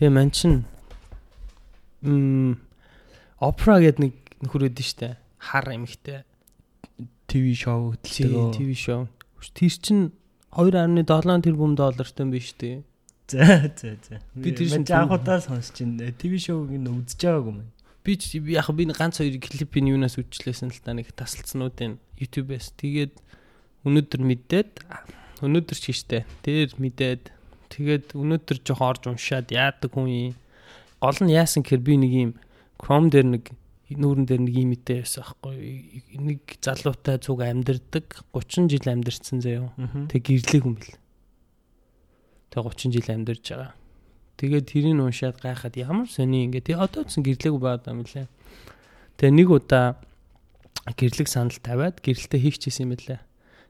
Тэгээ 0.00 0.10
ман 0.10 0.32
чин 0.32 0.64
м 2.02 2.58
опера 3.38 3.78
гэдэг 3.78 4.00
нэг 4.00 4.14
нөхөр 4.42 4.68
өдөн 4.68 4.86
штэ. 4.86 5.16
Хар 5.38 5.70
эмхтэй 5.72 6.22
ТV 7.30 7.46
шоу 7.56 7.94
хөтэлдэг. 7.96 8.58
ТV 8.58 8.70
шоу. 8.76 9.08
Тэр 9.56 9.74
чин 9.78 10.12
2.7 10.52 11.06
тэрбум 11.42 11.74
доллартай 11.78 12.26
биш 12.28 12.52
үү? 12.58 12.82
За 13.32 13.72
за 13.72 13.96
за. 13.96 14.20
Би 14.36 14.52
тэр 14.52 14.68
шинэ 14.68 14.92
анхудаа 14.92 15.40
сонсч 15.40 15.80
ин 15.80 15.96
ТV 15.96 16.36
шоуг 16.36 16.74
ин 16.74 16.90
үзэж 16.90 17.22
байгаагүй 17.24 17.54
юм 17.56 17.70
би 18.04 18.18
яг 18.52 18.70
би 18.74 18.84
ганц 18.86 19.18
хоёр 19.18 19.38
клипийн 19.38 19.86
юунаас 19.94 20.18
үчлээсэн 20.18 20.74
л 20.74 20.82
та 20.82 20.90
нэг 20.92 21.14
тасалцнуудын 21.14 22.02
YouTube-ээс 22.18 22.74
тэгээд 22.74 23.14
өнөөдөр 23.86 24.22
мэдээд 24.26 24.70
өнөөдөр 25.38 25.78
ч 25.78 25.94
штэ 25.94 26.26
тэр 26.42 26.74
мэдээд 26.82 27.30
тэгээд 27.70 28.18
өнөөдөр 28.18 28.58
жоох 28.66 28.82
орж 28.82 29.06
уншаад 29.06 29.54
яадаг 29.54 29.94
хүн 29.94 30.34
юм 30.34 30.34
гол 30.98 31.18
нь 31.22 31.30
яасан 31.30 31.62
гэхээр 31.62 31.82
би 31.86 31.94
нэг 32.02 32.12
юм 32.12 32.32
Chrome 32.82 33.06
дээр 33.14 33.26
нэг 33.38 33.44
нүүрэн 33.98 34.26
дээр 34.28 34.42
нэг 34.46 34.54
юм 34.56 34.68
мэдээ 34.72 35.02
байсан 35.02 35.22
аахгүй 35.24 35.56
нэг 36.16 36.40
залуутай 36.62 37.16
зүг 37.18 37.40
амьдэрдэг 37.42 38.06
30 38.32 38.70
жил 38.72 38.86
амьдэрсэн 38.86 39.38
заяа 39.42 39.72
тэг 40.08 40.22
гэрлээг 40.28 40.64
юм 40.64 40.76
бэл 40.76 40.96
тэг 42.52 42.62
30 42.62 42.94
жил 42.96 43.08
амьдэрж 43.10 43.44
байгаа 43.48 43.72
Тэгээд 44.42 44.66
тэрийг 44.74 44.98
уншаад 44.98 45.38
гайхаад 45.38 45.78
ямар 45.78 46.10
сони 46.10 46.50
ингээ. 46.50 46.66
Тэгээ 46.66 46.82
одоо 46.82 47.06
ч 47.06 47.22
гэрлээг 47.22 47.54
байгаад 47.62 47.86
юм 47.94 48.02
лээ. 48.02 48.26
Тэгээ 49.14 49.38
нэг 49.38 49.48
удаа 49.54 50.02
гэрлэг 50.98 51.30
санал 51.30 51.54
тавиад 51.62 52.02
гэрэлтэ 52.02 52.42
хийчихсэн 52.42 52.90
юм 52.90 52.98
лээ. 52.98 53.22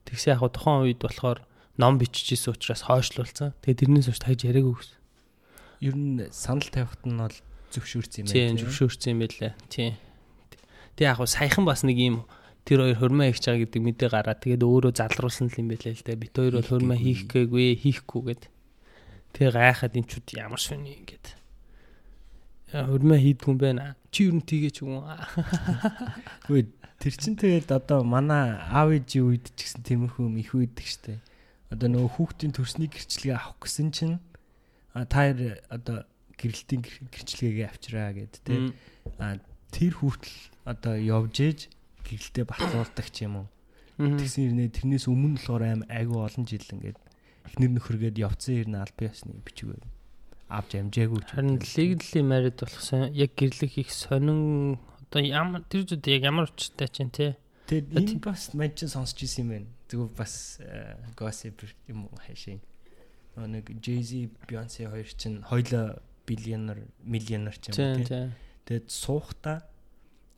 Тэгсэн 0.09 0.33
яг 0.33 0.49
тухайн 0.49 0.89
үед 0.89 1.05
болохоор 1.05 1.45
ном 1.77 2.01
биччихсэн 2.01 2.57
учраас 2.57 2.89
хойшлуулсан. 2.89 3.53
Тэгээ 3.61 3.81
тэрнээс 3.85 4.09
хойш 4.09 4.21
тагж 4.25 4.41
яриаггүй 4.49 4.75
гэсэн. 4.81 4.99
Ер 5.85 5.93
нь 5.93 6.25
санал 6.33 6.69
тавихт 6.73 7.05
нь 7.05 7.21
бол 7.21 7.37
зөвшөөрсөн 7.69 8.25
юм 8.25 8.27
байна. 8.33 8.39
Тийм 8.41 8.57
зөвшөөрсөн 8.65 9.13
юм 9.13 9.21
байлээ. 9.29 9.53
Тийм. 9.69 9.93
Тэгээ 10.97 11.11
яг 11.13 11.21
саяхан 11.25 11.65
бас 11.65 11.83
нэг 11.83 11.99
юм 11.99 12.17
тэр 12.69 12.87
хоёр 12.87 12.99
хөрмөө 13.01 13.33
хийж 13.35 13.45
байгаа 13.49 13.63
гэдэг 13.67 13.83
мэдээ 13.83 14.09
гараад 14.13 14.41
тэгээд 14.45 14.63
өөрөө 14.63 14.93
залруулсан 14.95 15.49
юм 15.59 15.69
байлээ 15.73 15.95
л 15.99 16.07
дээ. 16.07 16.23
Бит 16.23 16.35
хоёр 16.37 16.55
бол 16.63 16.71
хөрмөө 16.71 16.99
хийх 17.01 17.23
гээгүй, 17.27 17.67
хийхгүй 17.83 18.23
гэд. 18.29 18.43
Тэгээ 19.35 19.53
гайхаад 19.57 19.97
энэ 19.99 20.11
чуд 20.11 20.27
ямар 20.39 20.63
сони 20.63 20.95
ингээд. 20.95 21.27
Хөрмөө 22.71 23.19
хийдгүн 23.19 23.59
байна. 23.59 23.97
Чи 24.15 24.31
юу 24.31 24.39
тийгээч 24.39 24.85
юм. 24.87 25.03
Үгүй 26.47 26.71
тэр 27.03 27.15
чин 27.19 27.35
тэгээд 27.35 27.75
одоо 27.75 28.07
манай 28.07 28.55
аав 28.63 28.95
ээжийн 28.95 29.27
үед 29.27 29.51
ч 29.59 29.67
гэсэн 29.67 29.83
тиймэрхүү 29.83 30.23
юм 30.23 30.37
их 30.39 30.55
үйдэг 30.55 30.87
штэ. 30.87 31.19
Одоо 31.75 31.89
нөгөө 31.91 32.11
хүүхдийн 32.15 32.53
төрсний 32.55 32.87
гэрчлэгээ 32.87 33.35
авах 33.35 33.59
гэсэн 33.59 33.91
чинь 33.91 34.17
та 34.95 35.35
одоо 35.73 36.07
гэрэлтийн 36.39 36.85
гэрчлэгээ 36.85 37.67
авчраа 37.67 38.15
гэд 38.15 38.35
тэ. 38.47 38.71
А 39.19 39.41
тэр 39.73 39.93
хүртэл 39.97 40.37
одоо 40.69 40.95
явж 40.95 41.35
ээж 41.41 41.61
гэрэлтэд 42.05 42.47
батлуулдаг 42.47 43.09
ч 43.09 43.25
юм 43.27 43.35
уу. 43.43 43.49
Тэгсэн 43.99 44.53
хэрнээ 44.53 44.71
тэрнээс 44.77 45.07
өмнө 45.09 45.41
болохоор 45.41 45.63
аим 45.65 45.83
айгүй 45.89 46.21
олон 46.21 46.45
жил 46.47 46.63
ингээд 46.63 46.99
эхнэр 47.49 47.73
нөхөргээд 47.77 48.21
явцсан 48.21 48.55
хэрнээ 48.63 48.83
аль 48.85 48.97
биесны 48.97 49.33
бичиг 49.43 49.75
байв. 49.75 49.85
Авч 50.53 50.71
амжаагүй. 50.77 51.21
Харин 51.33 51.59
legally 51.59 52.23
married 52.23 52.57
болохсан 52.61 53.13
яг 53.17 53.33
гэрлэх 53.37 53.75
их 53.81 53.91
сонин 53.91 54.77
одоо 55.09 55.23
ямар 55.23 55.65
тэр 55.65 55.89
зүйл 55.89 56.05
яг 56.13 56.23
ямар 56.29 56.49
учиртай 56.53 56.89
ч 56.89 57.05
юм 57.05 57.11
те. 57.11 57.37
Тэгээд 57.69 58.21
энэ 58.21 58.21
бас 58.21 58.53
мань 58.53 58.75
ч 58.77 58.89
сонсч 58.89 59.25
ирсэн 59.25 59.45
юм 59.45 59.51
байна. 59.53 59.69
Зүгээр 59.89 60.13
бас 60.13 60.61
gossip 61.17 61.57
юм 61.89 62.09
уу 62.09 62.17
хайшин. 62.21 62.61
Нэг 63.37 63.65
Jay-Z, 63.81 64.29
Beyoncé 64.45 64.89
хоёр 64.93 65.09
чинь 65.09 65.41
хоёлоо 65.41 66.01
биллионер, 66.29 66.85
миллионер 67.01 67.57
ч 67.57 67.73
юм 67.73 68.05
те. 68.05 68.33
Тэгээд 68.67 68.89
суухта 68.91 69.67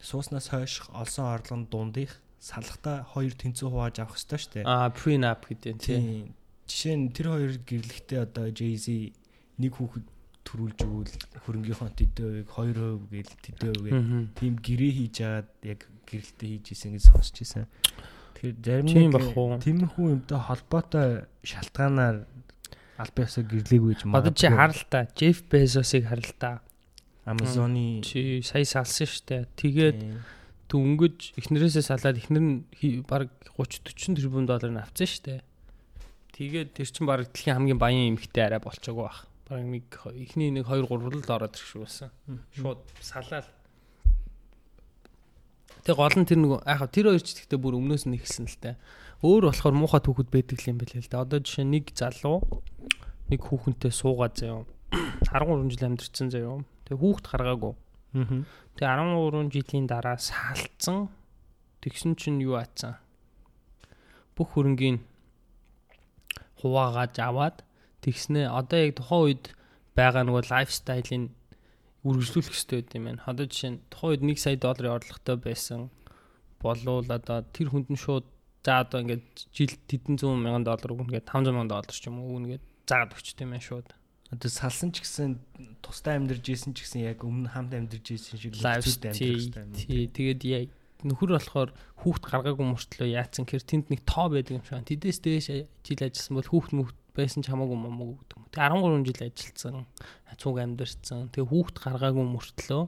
сууснаас 0.01 0.49
хойш 0.49 0.85
олсон 0.93 1.25
орлогын 1.33 1.67
дундих 1.69 2.21
салхта 2.41 3.05
хоёр 3.09 3.33
тэнцүү 3.33 3.69
хувааж 3.69 4.01
авах 4.01 4.17
хэрэгтэй 4.17 4.39
шүү 4.41 4.53
дээ. 4.53 4.65
Аа, 4.69 4.89
prenup 4.93 5.41
гэдэг 5.49 5.75
тийм. 5.81 6.33
Жишээ 6.69 6.95
нь 6.97 7.09
тэр 7.13 7.27
хоёр 7.33 7.53
гэрлэхдээ 7.61 8.19
одоо 8.21 8.49
Jay-Z 8.53 9.13
нэг 9.61 9.73
хүүхэд 9.77 10.05
төрүүлж 10.45 10.79
өгвөл 10.85 11.13
хөрөнгийнхөө 11.41 11.89
төдөө 11.97 12.31
2% 12.45 13.09
гээл 13.09 13.33
төдөө 13.49 13.73
гээл 13.81 14.29
тийм 14.37 14.53
гэрээ 14.61 14.93
хийж 14.93 15.15
аваад 15.25 15.49
яг 15.65 15.79
гэрэлтээ 16.05 16.49
хийж 16.53 16.65
исэн 16.77 16.93
гэж 16.93 17.03
сонсч 17.09 17.35
ирсэн. 17.41 17.65
Тэгэхээр 18.37 18.57
зарим 18.61 18.85
нэг 18.85 19.61
тиймэрхүү 19.65 20.05
юмтай 20.13 20.39
холбоотой 20.45 21.09
шалтгаанаар 21.41 22.17
албаасаа 23.01 23.43
гэрлээгүй 23.49 23.89
гэж 23.95 24.01
магадгүй. 24.05 24.21
Одоо 24.21 24.33
чи 24.37 24.47
харалтаа 24.53 25.03
Jeff 25.17 25.39
Bezos-ыг 25.49 26.03
харалтаа. 26.05 26.61
Amazon-ы 27.25 28.05
чи 28.05 28.41
сая 28.45 28.65
салсан 28.65 29.09
штэ. 29.09 29.49
Тэгээд 29.57 29.97
дөнгөж 30.69 31.33
эхнэрээсээ 31.41 31.81
салаад 31.81 32.21
эхнэр 32.21 32.45
нь 32.45 33.01
баг 33.09 33.33
30 33.57 33.81
40 33.97 34.21
тэрбум 34.21 34.45
доллар 34.45 34.85
авцсан 34.85 35.09
штэ. 35.09 35.41
Тэгээд 36.37 36.77
тэр 36.77 36.85
чин 36.85 37.09
баг 37.09 37.25
дэлхийн 37.25 37.57
хамгийн 37.57 37.81
баян 37.81 38.13
эмэгтэй 38.13 38.45
арай 38.45 38.61
болчоогүй 38.61 39.09
бах. 39.09 39.25
Баг 39.49 39.65
нэг 39.65 39.89
эхний 40.13 40.53
нэг 40.53 40.69
2 40.69 40.85
3 40.85 41.25
л 41.25 41.33
ороод 41.33 41.57
ирэх 41.57 41.65
шиг 41.65 41.81
байсан. 41.81 42.09
Шууд 42.53 42.85
салаад. 43.01 43.49
Тэг 45.81 45.97
гол 45.97 46.13
нь 46.13 46.29
тэр 46.29 46.41
нэг 46.45 46.61
яг 46.61 46.81
тэр 46.93 47.09
хоёр 47.09 47.25
ч 47.25 47.41
гэхдээ 47.41 47.57
бүр 47.57 47.77
өмнөөс 47.81 48.05
нь 48.05 48.21
ихсэн 48.21 48.45
л 48.45 48.57
та. 48.61 48.77
Өөр 49.25 49.49
болохоор 49.49 49.73
муухай 49.73 50.01
түүхэд 50.01 50.29
байдаг 50.29 50.61
юм 50.65 50.77
байна 50.77 51.01
л 51.01 51.09
да. 51.09 51.25
Одоо 51.25 51.39
жишээ 51.41 51.65
нэг 51.65 51.89
залуу 51.93 52.61
нэг 53.33 53.41
хүүхэнтэй 53.41 53.89
суугаад 53.89 54.33
заяа. 54.37 54.65
13 55.29 55.73
жил 55.73 55.87
амьдэрсэн 55.89 56.29
заяа. 56.29 56.61
Тэгээ 56.85 57.01
хүүхд 57.01 57.25
гаргаагүй. 57.29 57.73
Аа. 57.73 58.45
Тэгээ 58.77 58.89
13 58.93 59.53
жилийн 59.53 59.85
дараа 59.89 60.17
саалцсан. 60.17 61.09
Тэгсэн 61.81 62.13
чинь 62.15 62.41
юу 62.41 62.57
аацсан? 62.61 62.97
Бүх 64.37 64.53
хөрөнгийн 64.53 65.01
хуваагааж 66.61 67.15
аваад 67.21 67.57
тэгснэ 68.01 68.49
одоо 68.49 68.79
яг 68.85 68.97
тухайн 68.97 69.23
үед 69.25 69.43
байгаа 69.97 70.23
нөгөө 70.25 70.43
лайфстайлын 70.51 71.31
үргэлжлүүлэх 72.05 72.53
хэрэгтэй 72.53 72.77
байт 72.81 72.95
юм 72.97 73.05
байна. 73.09 73.25
Одоо 73.25 73.45
жишээ 73.49 73.71
нь 73.73 73.81
тухайн 73.89 74.11
үед 74.13 74.23
1 74.37 74.43
сая 74.43 74.57
долларын 74.61 74.95
орлоготой 74.97 75.37
байсан 75.41 75.81
болвол 76.61 77.05
одоо 77.09 77.41
тэр 77.55 77.67
хүнд 77.69 77.89
нь 77.93 78.01
шууд 78.01 78.25
за 78.65 78.81
одоо 78.85 79.01
ингээд 79.01 79.25
жилд 79.53 79.81
хэдэн 79.89 80.17
зуун 80.17 80.41
мянган 80.41 80.65
доллар 80.65 80.93
өгнө 80.93 81.13
гэдэг 81.13 81.29
500 81.29 81.53
мянган 81.53 81.71
доллар 81.73 81.93
ч 81.93 82.05
юм 82.09 82.17
уу 82.21 82.37
өгнө 82.37 82.49
гэдэг 82.57 82.69
заагаад 82.89 83.13
өгчт 83.13 83.41
юм 83.41 83.49
байна 83.53 83.67
шууд. 83.69 83.87
Одоо 84.35 84.51
салсан 84.51 84.91
ч 84.91 85.07
гэсэн 85.07 85.39
тусдаа 85.79 86.19
амьдарч 86.19 86.45
исэн 86.51 86.75
ч 86.75 86.83
гэсэн 86.83 87.07
яг 87.07 87.23
өмнө 87.23 87.55
хамт 87.55 87.71
амьдарч 87.71 88.19
исэн 88.19 88.35
шиг 88.35 88.59
лайфстайл 88.59 89.15
амьдарч. 89.55 89.87
Тий, 89.87 90.11
тэгээд 90.11 90.41
яг 90.43 90.67
нөхөр 91.07 91.39
болохоор 91.39 91.71
хүүхд 92.03 92.23
гаргаагүй 92.27 92.65
мөртлөө 92.67 93.07
яатсан 93.15 93.47
хэр 93.47 93.63
тэнд 93.63 93.87
нэг 93.93 94.03
тоо 94.03 94.27
байдаг 94.27 94.59
юм 94.59 94.65
шиг. 94.67 94.83
Тэдээс 94.83 95.19
дээш 95.23 95.47
жил 95.87 96.01
ажилласан 96.03 96.35
бол 96.35 96.51
хүүхд 96.51 96.71
мөхд 96.75 96.97
байсан 97.15 97.39
ч 97.45 97.47
хамаагүй 97.47 97.77
мамаагүй 97.79 98.15
гэдэг 98.19 98.35
юм. 98.35 98.45
Тэгээ 98.51 98.71
13 98.75 99.07
жил 99.07 99.21
ажилласан, 99.23 99.85
цуг 100.35 100.57
амьдарсан. 100.59 101.29
Тэгээ 101.31 101.51
хүүхд 101.51 101.75
гаргаагүй 101.79 102.25
мөртлөө 102.25 102.83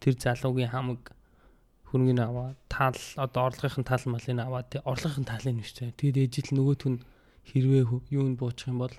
тэр 0.00 0.14
залуугийн 0.16 0.72
хамаг 0.72 1.12
хөрөнгөний 1.88 2.24
аваа 2.24 2.56
тал 2.72 2.98
одоо 3.20 3.52
орлогын 3.52 3.84
тал 3.84 4.04
малын 4.08 4.40
аваа 4.40 4.62
тий 4.64 4.80
орлогын 4.82 5.28
талын 5.28 5.60
нэрчээ. 5.60 5.94
Тэгээд 5.94 6.20
ээжил 6.24 6.50
нөгөөт 6.56 6.82
нь 6.90 6.98
хэрвээ 7.50 7.82
юунд 8.10 8.40
буучих 8.40 8.72
юм 8.72 8.80
бол 8.82 8.94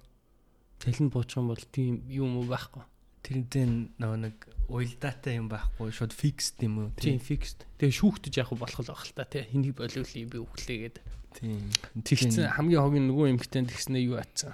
Цалин 0.82 1.10
буучих 1.10 1.40
юм 1.40 1.50
бол 1.52 1.64
тийм 1.72 2.04
юм 2.10 2.38
уу 2.40 2.48
байхгүй. 2.50 2.84
Тэрнтэй 3.26 3.66
нөгөө 3.98 4.20
нэг 4.22 4.36
уйлдаатай 4.70 5.40
юм 5.40 5.50
байхгүй 5.50 5.90
шууд 5.90 6.14
фиксд 6.14 6.62
юм 6.66 6.78
уу? 6.78 6.90
Тийм 7.00 7.18
фиксд. 7.18 7.66
Тэгээ 7.82 8.00
шүүхтэж 8.00 8.34
явах 8.42 8.60
болох 8.60 8.80
л 8.82 8.90
байх 8.92 9.04
л 9.06 9.16
та 9.18 9.26
тий. 9.26 9.46
Хэнийг 9.50 9.80
болиулъя 9.82 10.30
би 10.30 10.38
өглөөгээд. 10.44 10.98
Тийм. 11.36 11.62
Тэгсэн 12.06 12.54
хамгийн 12.54 12.84
хогийн 12.86 13.08
нөгөө 13.10 13.34
эмгтэн 13.34 13.66
тэгснээ 13.66 14.06
юу 14.06 14.22
атсан? 14.22 14.54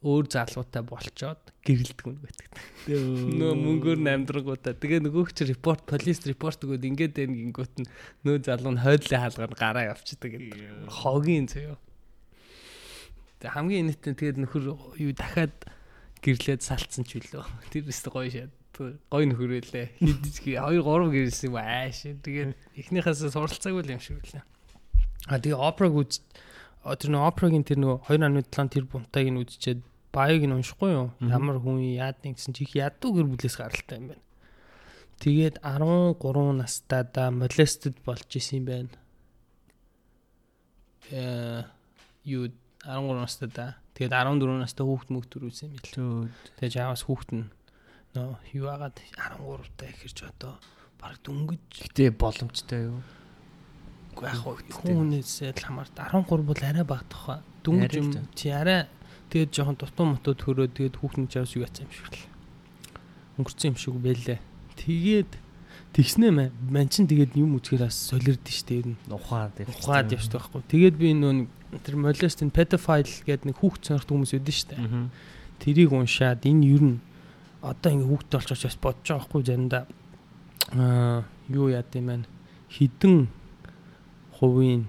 өөр 0.00 0.28
залуутай 0.32 0.80
болчоод 0.80 1.52
гэрэлдэг 1.60 2.06
юм 2.08 2.16
байдаг. 2.24 2.48
Нөө 2.88 3.52
мөнгөөр 3.52 4.00
намдрагуудаа. 4.00 4.72
Тэгээ 4.72 5.04
нөгөөх 5.04 5.36
чи 5.36 5.44
репорт, 5.44 5.84
полис 5.84 6.24
репорт 6.24 6.64
өгөөд 6.64 6.88
ингээд 6.88 7.20
байна 7.20 7.36
гингүүт 7.36 7.74
нь 7.84 7.88
нөө 8.24 8.36
залуу 8.48 8.72
нь 8.72 8.80
хойдлын 8.80 9.20
хаалгаар 9.20 9.52
гараа 9.60 9.92
явчихдаг. 9.92 10.40
Хогийн 10.88 11.52
зөө. 11.52 11.76
Тэг 13.40 13.56
хамгийн 13.56 13.88
нийтэн 13.88 14.14
тэгээд 14.20 14.38
нөхөр 14.44 14.64
юу 15.00 15.12
дахиад 15.16 15.56
гэрлээд 16.20 16.60
салцсан 16.60 17.08
ч 17.08 17.16
үлээ. 17.16 17.40
Тэр 17.72 17.88
өстө 17.88 18.12
гоё 18.12 18.28
шат. 18.28 18.52
Гоё 18.76 19.26
нөхөр 19.32 19.56
байлээ. 19.56 19.96
Хидчих 19.96 20.60
2 20.60 20.84
3 20.84 21.08
гэрэлсэн 21.08 21.48
юм 21.48 21.56
ааш. 21.56 22.04
Тэгээд 22.20 22.52
эхнийхээс 22.76 23.32
суралцаагүй 23.32 23.88
юм 23.88 24.00
шиг 24.04 24.20
үлээ. 24.20 24.44
А 25.32 25.40
тэгээ 25.40 25.56
операг 25.56 25.96
үз 25.96 26.20
тэр 26.84 27.10
нөө 27.12 27.24
операгийн 27.32 27.64
тэр 27.64 27.80
нөө 27.80 28.08
2.7 28.08 28.72
тэр 28.72 28.84
бунтайг 28.84 29.28
нь 29.32 29.40
үзчихэд 29.40 29.80
баяг 30.12 30.42
нь 30.44 30.56
уншихгүй 30.56 30.90
юу? 30.92 31.08
Ямар 31.20 31.60
хүн 31.60 31.80
яадны 31.80 32.36
гэсэн 32.36 32.56
чи 32.56 32.64
их 32.64 32.76
ядуу 32.76 33.16
гэр 33.16 33.28
бүлээс 33.28 33.56
гаралтай 33.56 34.00
юм 34.00 34.06
байна. 34.16 34.24
Тэгээд 35.20 35.60
13 35.60 36.56
настайдаа 36.56 37.28
molested 37.28 37.96
болж 38.04 38.28
исэн 38.32 38.64
юм 38.64 38.66
байна. 38.68 38.92
Э 41.12 41.64
юу 42.24 42.48
13 42.84 43.20
настай 43.20 43.48
да. 43.52 43.76
Тэгээд 43.94 44.12
14 44.12 44.60
настай 44.60 44.84
хүүхд 44.86 45.08
мөхт 45.12 45.30
төрүүлсэн 45.32 45.68
юм 45.68 45.76
бил. 45.76 46.32
Тэгээд 46.56 46.74
жаавас 46.80 47.04
хүүхд 47.04 47.30
нь 47.36 47.46
нөө 48.16 48.40
юу 48.56 48.68
агаад 48.72 48.96
13 48.96 49.68
та 49.76 49.84
ихэрч 49.86 50.18
одоо 50.24 50.56
баг 50.96 51.20
дүнгэж. 51.20 51.92
Гэтэ 51.92 52.16
боломжтой 52.16 52.88
юу? 52.88 53.00
Уу 54.16 54.24
яг 54.24 54.40
хүнээс 54.72 55.52
л 55.52 55.60
хамаарт 55.60 55.94
13 55.94 56.24
бол 56.24 56.62
арай 56.64 56.84
багтах. 56.84 57.44
Дүнгэж 57.60 57.92
юм 58.00 58.08
чи 58.32 58.48
арай 58.48 58.88
тэгээд 59.28 59.52
жоохон 59.52 59.76
дутуу 59.76 60.06
мотоо 60.16 60.34
төрөө 60.34 60.72
тэгээд 60.72 60.96
хүүхд 60.98 61.18
нь 61.20 61.30
жаавас 61.30 61.54
юу 61.54 61.64
яцсан 61.68 61.86
юм 61.86 61.92
шиг 61.92 62.08
л. 62.08 62.24
Өнгөрцөн 63.38 63.70
юм 63.70 63.78
шиг 63.78 63.94
байлээ. 64.00 64.40
Тэгээд 64.80 65.30
Тэгснэ 65.90 66.30
мэн 66.70 66.86
чин 66.86 67.10
тэгээд 67.10 67.34
юм 67.34 67.58
үзэхээр 67.58 67.90
бас 67.90 67.98
солирд 67.98 68.46
штэ 68.46 68.78
ер 68.78 68.86
нь. 68.94 68.98
Ухаад 69.10 69.58
ухаад 69.66 70.14
явж 70.14 70.30
байхгүй. 70.30 70.62
Тэгээд 70.70 70.94
би 70.94 71.10
нөө 71.18 71.50
тэр 71.82 71.98
molest 71.98 72.46
and 72.46 72.54
pedophile 72.54 73.10
гэдэг 73.26 73.50
нэг 73.50 73.58
хүүхд 73.58 73.82
сонирхдаг 73.90 74.14
хүмүүс 74.14 74.34
үүдэн 74.38 74.54
штэ. 74.54 74.78
Тэрийг 75.58 75.90
уншаад 75.90 76.46
энэ 76.46 76.62
ер 76.70 76.82
нь 76.94 76.98
одоо 77.58 77.90
ингэ 77.90 78.06
хүүхдтэй 78.06 78.38
болчихоч 78.38 78.62
бас 78.70 78.78
бодож 78.78 79.02
байгаа 79.02 79.18
байхгүй 79.18 79.42
заримдаа 79.42 79.84
аа 80.78 81.26
юу 81.50 81.66
яд 81.74 81.90
юм 81.98 82.06
бэ? 82.06 82.30
Хідэн 82.70 83.26
хувийн 84.38 84.86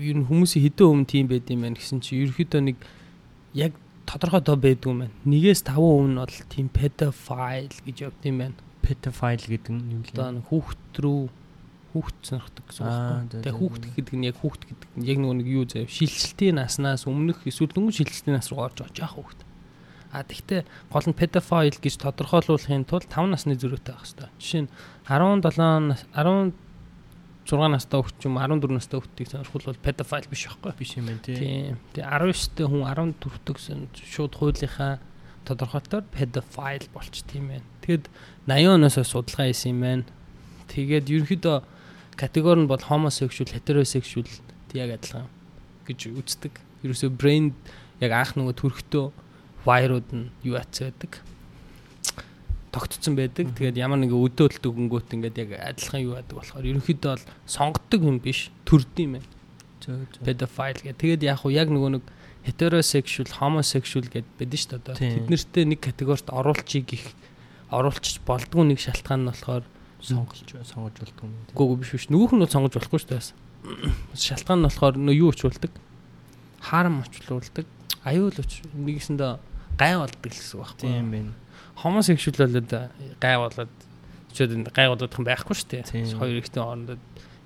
ер 0.00 0.16
нь 0.16 0.24
хүмүүсийн 0.24 0.72
хідэн 0.72 0.88
өмнө 0.88 1.04
тийм 1.04 1.28
байд 1.28 1.52
юм 1.52 1.68
байна 1.68 1.76
гэсэн 1.76 2.00
чи 2.00 2.24
ерөөхдөө 2.24 2.62
нэг 2.64 2.80
яг 3.52 3.76
тодорхой 4.08 4.40
тоо 4.40 4.56
байдгүй 4.56 4.88
юм 4.88 5.04
байна. 5.04 5.14
Нэгээс 5.28 5.68
5% 5.68 6.08
нь 6.08 6.16
бол 6.16 6.36
тийм 6.48 6.66
pedophile 6.72 7.76
гэж 7.84 7.96
явд 8.08 8.24
юм 8.24 8.40
байна 8.40 8.56
pedophile 8.86 9.46
гэдэг 9.50 9.72
нь 9.74 9.90
юу 9.98 10.02
вэ? 10.06 10.14
Одоо 10.14 10.46
хүүхд 10.46 10.94
рүү 11.02 11.20
хүүхд 11.96 12.16
сонирхдаг 12.22 12.64
гэсэн 12.70 12.82
үг 12.86 12.94
байна. 12.94 13.42
Тэгээ 13.42 13.58
хүүхд 13.58 13.82
гэдэг 13.98 14.14
нь 14.14 14.26
яг 14.30 14.36
хүүхд 14.38 14.62
гэдэг 14.68 14.90
нь 14.94 15.06
яг 15.10 15.18
нэг 15.18 15.48
юу 15.48 15.64
заяа 15.66 15.90
шилжилтийн 15.90 16.56
наснаас 16.60 17.08
өмнөх 17.10 17.42
эсвэл 17.48 17.74
дөнгөж 17.74 17.96
шилжилтийн 18.04 18.36
нас 18.36 18.52
руу 18.52 18.62
орж 18.68 18.78
байгаа 18.84 18.94
жаах 18.94 19.16
хүүхд. 19.16 19.40
А 20.12 20.22
тэгтээ 20.22 20.62
гол 20.92 21.06
нь 21.08 21.18
pedophile 21.18 21.78
гэж 21.80 21.94
тодорхойлуулахын 21.98 22.86
тулд 22.86 23.08
5 23.10 23.32
насны 23.32 23.58
зөрүүтэй 23.58 23.92
байх 23.96 24.06
хэрэгтэй. 24.06 24.30
Жишээ 24.38 24.62
нь 24.64 24.70
17 25.08 26.54
16 27.46 27.70
настай 27.70 28.02
хүүхд 28.02 28.16
ч 28.18 28.26
юм 28.26 28.36
14 28.42 28.74
настай 28.74 28.98
хүүхдийг 28.98 29.28
сонирхол 29.30 29.78
pedophile 29.78 30.26
биш 30.26 30.42
байхгүй 30.50 30.72
биш 30.74 30.92
юм 30.98 31.06
байна 31.06 31.22
тийм. 31.22 31.78
Тэгээ 31.94 32.10
19-тэй 32.10 32.66
хүн 32.66 32.82
14-төг 32.82 33.56
шууд 33.94 34.34
хуулийнхаа 34.34 34.98
тодорхойлолтоор 35.46 36.04
pedophile 36.10 36.90
болч 36.92 37.22
тийм 37.30 37.48
байна. 37.54 37.66
Тэгэд 37.86 38.10
80 38.50 38.74
оноос 38.76 38.98
судалгаа 39.06 39.46
хийсэн 39.46 39.70
юм 39.72 39.80
байна. 39.80 40.04
Тэгээд 40.68 41.06
ерөнхийдөө 41.06 41.56
категори 42.18 42.60
нь 42.66 42.70
бол 42.70 42.82
homosexual, 42.90 43.48
heterosexual 43.54 44.26
яг 44.74 44.90
адилхан 44.98 45.30
гэж 45.86 46.10
үздэг. 46.10 46.52
Ерөөсөө 46.82 47.10
brain 47.14 47.54
яг 48.02 48.12
анх 48.12 48.34
нөгөө 48.34 48.54
төрхтөө 48.58 49.06
вайрууд 49.64 50.08
нь 50.12 50.30
юу 50.42 50.58
ац 50.58 50.82
байдаг. 50.82 51.22
тогтцсон 52.76 53.16
байдаг. 53.16 53.56
Тэгээд 53.56 53.80
ямар 53.80 53.96
нэг 53.96 54.12
өдөөлт 54.12 54.60
өгөнгөт 54.60 55.08
ингээд 55.16 55.36
яг 55.40 55.50
адилхан 55.56 56.04
юу 56.04 56.12
яадаг 56.20 56.36
болохоор 56.36 56.68
ерөнхийдөө 56.68 57.10
бол 57.16 57.24
сонгодог 57.48 58.00
юм 58.04 58.20
биш 58.20 58.52
төрд 58.68 58.92
юм 59.00 59.16
байна. 59.16 59.28
Pedophile 60.20 60.80
гэх. 60.84 61.00
Тэгээд 61.00 61.22
яг 61.24 61.40
уу 61.40 61.56
яг 61.56 61.72
нөгөө 61.72 61.90
нэг 61.96 62.04
heterosexual, 62.46 63.28
homosexual 63.42 64.06
гэд 64.06 64.26
байдаг 64.38 64.60
шүү 64.62 64.80
дээ. 64.80 64.96
Тэд 64.96 65.26
нэртээ 65.28 65.64
нэг 65.66 65.80
категорид 65.82 66.30
оруулчихыг 66.30 66.88
их 66.94 67.06
оруулчих 67.74 68.22
болдгоо 68.22 68.64
нэг 68.64 68.78
шалтгаан 68.78 69.26
нь 69.26 69.30
болохоор 69.34 69.64
сонгож 70.00 70.46
сонгож 70.46 70.94
болдгоо 71.02 71.26
юм. 71.26 71.34
Гүг 71.52 71.82
биш 71.82 71.90
биш. 71.92 72.06
Нөгөөх 72.06 72.32
нь 72.38 72.42
бол 72.46 72.54
сонгож 72.54 72.74
болохгүй 72.78 73.00
шүү 73.02 73.10
дээ. 73.10 73.34
Шалтгаан 74.14 74.62
нь 74.62 74.66
болохоор 74.70 74.94
нөө 74.94 75.16
юу 75.18 75.34
очуулдаг? 75.34 75.72
Хаарам 76.62 77.02
очуулдаг. 77.02 77.66
Аюул 78.06 78.38
оч 78.38 78.62
нэгэсэндээ 78.70 79.32
гай 79.74 79.98
болдог 79.98 80.22
гэсэн 80.22 80.54
үг 80.54 80.62
байхгүй. 80.62 80.86
Тийм 80.86 81.10
байна 81.10 81.32
homosexual 81.76 82.36
болоод 82.38 82.72
гай 83.20 83.36
болоод 83.36 83.72
чөд 84.32 84.52
гай 84.72 84.88
болоод 84.88 85.12
юм 85.12 85.24
байхгүй 85.28 85.56
шүү 85.56 85.68
дээ. 85.70 86.16
Хоёр 86.16 86.40
ихтэй 86.40 86.62
хоорондоо 86.62 86.96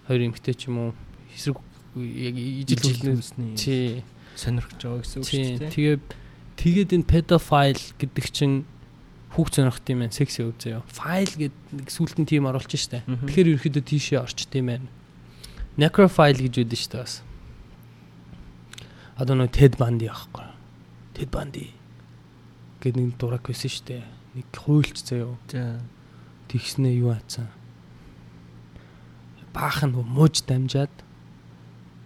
хоёр 0.07 0.21
эмэгтэй 0.31 0.55
ч 0.55 0.71
юм 0.71 0.79
уу 0.79 0.91
эсрэг 1.35 1.59
яг 1.99 2.37
ижил 2.39 3.19
үлснэ. 3.19 3.59
Тий. 3.59 4.05
Сонирхож 4.41 4.81
байгаа 4.81 5.01
гэсэн 5.05 5.21
үг 5.21 5.29
шүү 5.29 5.45
дээ. 5.61 5.73
Тэгээ 5.77 5.97
тэгээд 6.57 6.91
энэ 6.97 7.09
pedophile 7.09 7.85
гэдэг 8.01 8.27
чинь 8.33 8.65
хүүхд 9.37 9.53
сонирхт 9.61 9.85
юм 9.93 10.01
байна. 10.01 10.17
Секс 10.17 10.41
өв 10.41 10.57
заяа. 10.57 10.81
File 10.89 11.35
гэдэг 11.37 11.89
сүултэн 11.93 12.25
тим 12.25 12.49
оруулж 12.49 12.73
штэ. 12.73 13.05
Тэгэхээр 13.05 13.61
ерөөхдөө 13.61 13.85
тийшээ 13.85 14.19
орчт 14.25 14.53
юм 14.57 14.73
байна. 14.73 14.89
Necrophile 15.77 16.41
гэж 16.49 16.65
үүдэн 16.65 16.81
штэ 16.81 16.97
бас. 16.99 17.21
Одоо 19.21 19.37
нөө 19.37 19.53
Ted 19.53 19.77
Bundy 19.77 20.09
аахгүй. 20.09 20.49
Ted 21.13 21.29
Bundy 21.29 21.77
гэдэг 22.81 22.97
нэг 22.97 23.15
дураг 23.21 23.45
байсан 23.45 23.69
штэ 23.69 24.01
нэг 24.35 24.47
хуйлч. 24.55 25.05
За. 25.05 25.81
Тэгснээ 26.51 26.99
юу 27.03 27.15
аацсан. 27.15 27.47
Баах 29.55 29.83
нь 29.83 29.95
мууж 29.95 30.43
дамжаад 30.47 30.91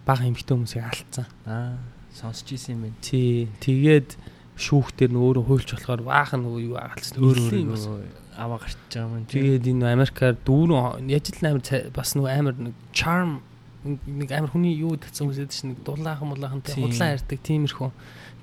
бага 0.05 0.25
эмхтэй 0.25 0.53
хүмүүсийг 0.53 0.85
алдсан. 0.85 1.25
Аа, 1.45 1.77
сонсч 2.15 2.55
ийсэн 2.55 2.79
юм 2.79 2.81
байна. 2.87 2.97
Тий. 3.03 3.51
Тэгээд 3.59 4.09
шүүхтэр 4.55 5.11
нь 5.11 5.19
өөрөө 5.19 5.43
хуйлч 5.45 5.69
болохоор 5.75 6.01
баах 6.07 6.31
нь 6.33 6.47
юу 6.47 6.79
агалцсан. 6.79 7.19
Өөр 7.19 7.37
өөр 7.43 8.07
аваа 8.39 8.59
гарч 8.63 8.79
байгаа 8.89 9.19
юм. 9.19 9.27
Тэгээд 9.27 9.67
энэ 9.67 9.91
Америкаар 9.91 10.35
дүүрэн 10.47 11.11
яжил 11.11 11.43
амар 11.43 11.63
бас 11.91 12.15
нэг 12.15 12.25
амар 12.31 12.55
нэг 12.55 12.75
charm 12.95 13.43
нэг 13.85 14.31
амар 14.31 14.49
хүний 14.49 14.79
юу 14.79 14.95
татсан 14.97 15.27
хүмүүсэд 15.29 15.51
чинь 15.51 15.75
нэг 15.75 15.83
дулаахан 15.85 16.31
мулаахан 16.31 16.63
худлаа 16.65 17.13
ярьдаг 17.13 17.39
тиймэрхүү 17.43 17.91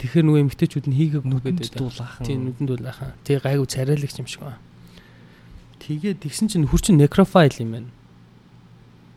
Тэгэхээр 0.02 0.26
нөгөө 0.26 0.42
эмгтээчүүд 0.50 0.86
нь 0.90 0.98
хийгээгүй 0.98 1.40
гэдэг 1.46 1.78
дуулаахан. 1.78 2.26
Тийм 2.26 2.40
нүдэнд 2.50 2.68
дуулаахан. 2.74 3.14
Тэг 3.22 3.46
гайгүй 3.46 3.68
царайлагч 3.70 4.18
юм 4.18 4.26
шиг 4.26 4.42
байна. 4.42 4.58
Тэгээд 5.78 6.26
тэгсэн 6.26 6.50
чинь 6.50 6.66
хурц 6.66 6.90
некрофайл 6.90 7.54
юм 7.62 7.70
байна. 7.78 7.90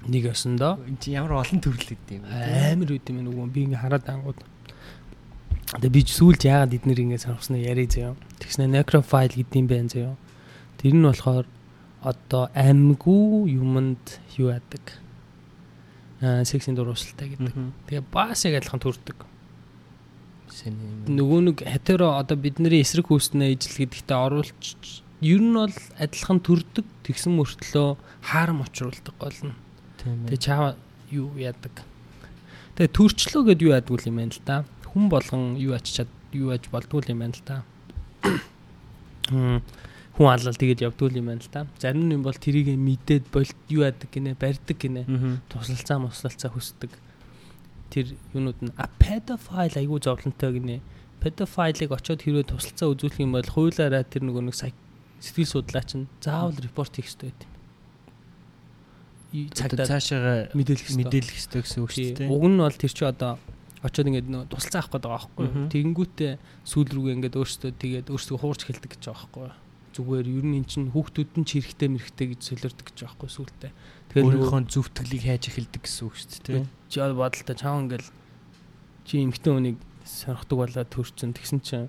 Нэг 0.05 0.23
осондоо 0.29 0.77
энэ 0.85 0.99
чи 1.01 1.15
ямар 1.17 1.41
олон 1.41 1.59
төрөл 1.61 1.89
гэдэг 1.89 2.21
юм. 2.21 2.25
Амар 2.29 2.89
үт 2.93 3.09
юм 3.09 3.25
нөгөө 3.25 3.45
би 3.49 3.61
ингээ 3.65 3.81
хараад 3.81 4.05
ангууд. 4.09 4.39
Тэгээ 5.81 5.93
би 5.93 6.01
сүүлд 6.05 6.41
яагаад 6.45 6.77
эднэр 6.77 7.01
ингээ 7.01 7.23
сонирхсноо 7.25 7.59
яриа 7.59 7.89
заяа. 7.89 8.13
Тэгснэ 8.37 8.69
некрофайл 8.69 9.33
гэдэг 9.33 9.57
юм 9.57 9.67
байна 9.67 9.89
заяа. 9.89 10.15
Тэр 10.77 10.93
нь 10.93 11.05
болохоор 11.05 11.45
одоо 12.05 12.43
амьгүй 12.53 13.49
юмд 13.57 14.05
юу 14.37 14.53
яадаг. 14.53 15.01
Аа 16.21 16.45
сексийн 16.45 16.77
дууралтаа 16.77 17.25
гэдэг. 17.25 17.53
Тэгээ 17.89 18.05
бас 18.13 18.45
яг 18.45 18.61
адилхан 18.61 18.81
төрдөг 18.81 19.25
нөгөө 20.65 21.39
нэг 21.51 21.57
хатеро 21.65 22.15
одоо 22.15 22.37
бидний 22.39 22.81
эсрэг 22.81 23.09
хүүснээ 23.09 23.57
ижил 23.57 23.81
гэдэгтээ 23.81 24.17
оруулж 24.17 25.03
ер 25.21 25.41
нь 25.41 25.57
бол 25.57 25.75
адилхан 25.99 26.39
төрдөг 26.39 26.85
тэгсэн 27.03 27.35
мөртлөө 27.35 27.97
хаарам 28.29 28.63
очруулдаг 28.63 29.15
гол 29.19 29.39
нь. 29.51 29.55
Тэгээ 30.05 30.37
чаа 30.37 30.75
юу 31.09 31.33
яадаг. 31.37 31.81
Тэгээ 32.77 32.93
төрчлөө 32.93 33.43
гэд 33.49 33.59
юу 33.65 33.73
яадаг 33.73 34.05
юм 34.05 34.21
байна 34.21 34.33
л 34.33 34.43
да. 34.45 34.63
Хүн 34.93 35.09
болгон 35.09 35.57
юу 35.57 35.73
ачаад 35.73 36.09
юу 36.31 36.53
аж 36.53 36.69
болдгүй 36.69 37.09
юм 37.09 37.25
байна 37.25 37.33
л 37.33 37.43
да. 37.45 37.63
Хүн 40.15 40.27
алал 40.29 40.55
тэгээд 40.55 40.85
явдгүй 40.85 41.17
юм 41.17 41.33
байна 41.33 41.41
л 41.41 41.49
да. 41.51 41.65
Зарим 41.81 42.05
нь 42.05 42.21
бол 42.21 42.37
тэрийг 42.37 42.69
мэдээд 42.77 43.33
болт 43.33 43.57
юу 43.67 43.81
яадаг 43.83 44.09
гинэ 44.13 44.37
барьдаг 44.37 44.77
гинэ. 44.77 45.03
Туслалцаа 45.49 45.97
муслалцаа 45.99 46.53
хүсдэг 46.53 46.93
тэр 47.89 48.13
юунууд 48.33 48.59
нь 48.61 48.73
а 48.77 48.89
pedophile 48.99 49.79
айгүй 49.79 49.99
зовлонтой 50.03 50.51
гинэ. 50.59 50.77
Pedophile-ыг 51.23 51.91
очиод 51.95 52.21
хэрвээ 52.21 52.51
тусалцаа 52.51 52.91
үзүүлэх 52.93 53.23
юм 53.23 53.33
бол 53.33 53.47
хуулаараа 53.47 54.03
тэр 54.03 54.27
нөгөө 54.27 54.51
нэг 54.51 54.55
сэтгэл 55.23 55.49
судлаач 55.49 55.95
нь 55.95 56.09
заавал 56.21 56.59
репорт 56.59 56.93
хийх 56.99 57.07
хэрэгтэй 57.07 57.31
байт. 57.31 57.54
Цагдаа 59.33 59.85
цаашаа 59.89 60.53
мэдээлэх 60.53 60.89
мэдээлэх 60.95 61.33
хэрэгтэй 61.33 61.61
гэсэн 61.63 61.81
үг 61.83 61.91
шүү 61.91 62.11
дээ. 62.21 62.29
Уг 62.29 62.45
нь 62.45 62.59
бол 62.61 62.77
тэр 62.77 62.93
чи 62.93 63.03
одоо 63.05 63.39
очиод 63.81 64.07
ингээд 64.09 64.29
нөө 64.31 64.43
тусалцаа 64.49 64.85
авах 64.85 64.91
гэдэг 64.95 65.09
байгаа 65.09 65.29
байхгүй. 65.29 65.47
Тэгэнгүүтээ 65.73 66.33
сүүл 66.65 66.89
рүүгээ 66.93 67.15
ингээд 67.19 67.35
өөртөө 67.39 67.71
тэгээд 67.75 68.07
өөртөө 68.13 68.37
хуурч 68.39 68.61
хэлдэг 68.65 68.91
гэж 68.95 69.03
байгаа 69.09 69.29
байхгүй 69.29 69.65
зүгээр 69.95 70.27
ер 70.27 70.43
нь 70.43 70.59
эн 70.59 70.67
чинь 70.67 70.91
хүүхдүүд 70.91 71.39
нь 71.39 71.47
ч 71.47 71.63
хэрэгтэй 71.63 71.87
мэрэгтэй 71.87 72.27
гэж 72.35 72.41
солиордог 72.43 72.83
гэж 72.83 72.97
байгаа 72.99 73.15
байхгүй 73.15 73.31
сүултээ. 73.31 73.71
Тэгэхээр 74.11 74.27
өөрийнхөө 74.27 74.61
зүвтгэлийг 74.67 75.23
хайж 75.23 75.43
эхэлдэг 75.47 75.81
гэсэн 75.87 76.03
үг 76.03 76.15
шүү 76.19 76.43
дээ. 76.43 76.67
Чи 76.91 76.97
бодолтой 77.15 77.55
чаав 77.55 77.79
ингээл 77.79 78.09
чи 79.07 79.13
эмхтэн 79.23 79.53
хүнийг 79.55 79.77
сонирхдаг 80.03 80.57
болоод 80.59 80.89
төрчин 80.91 81.31
тэгсэн 81.31 81.59
чинь 81.63 81.87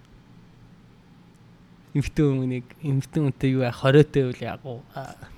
эмхтэн 1.96 2.44
хүнийг 2.44 2.66
эмхтэн 2.85 3.22
хүнтэй 3.32 3.50
юу 3.56 3.64
яа 3.64 3.72
20 3.72 4.12
тэй 4.12 4.24
үл 4.28 4.40
яг 4.44 4.61
уу 4.68 4.85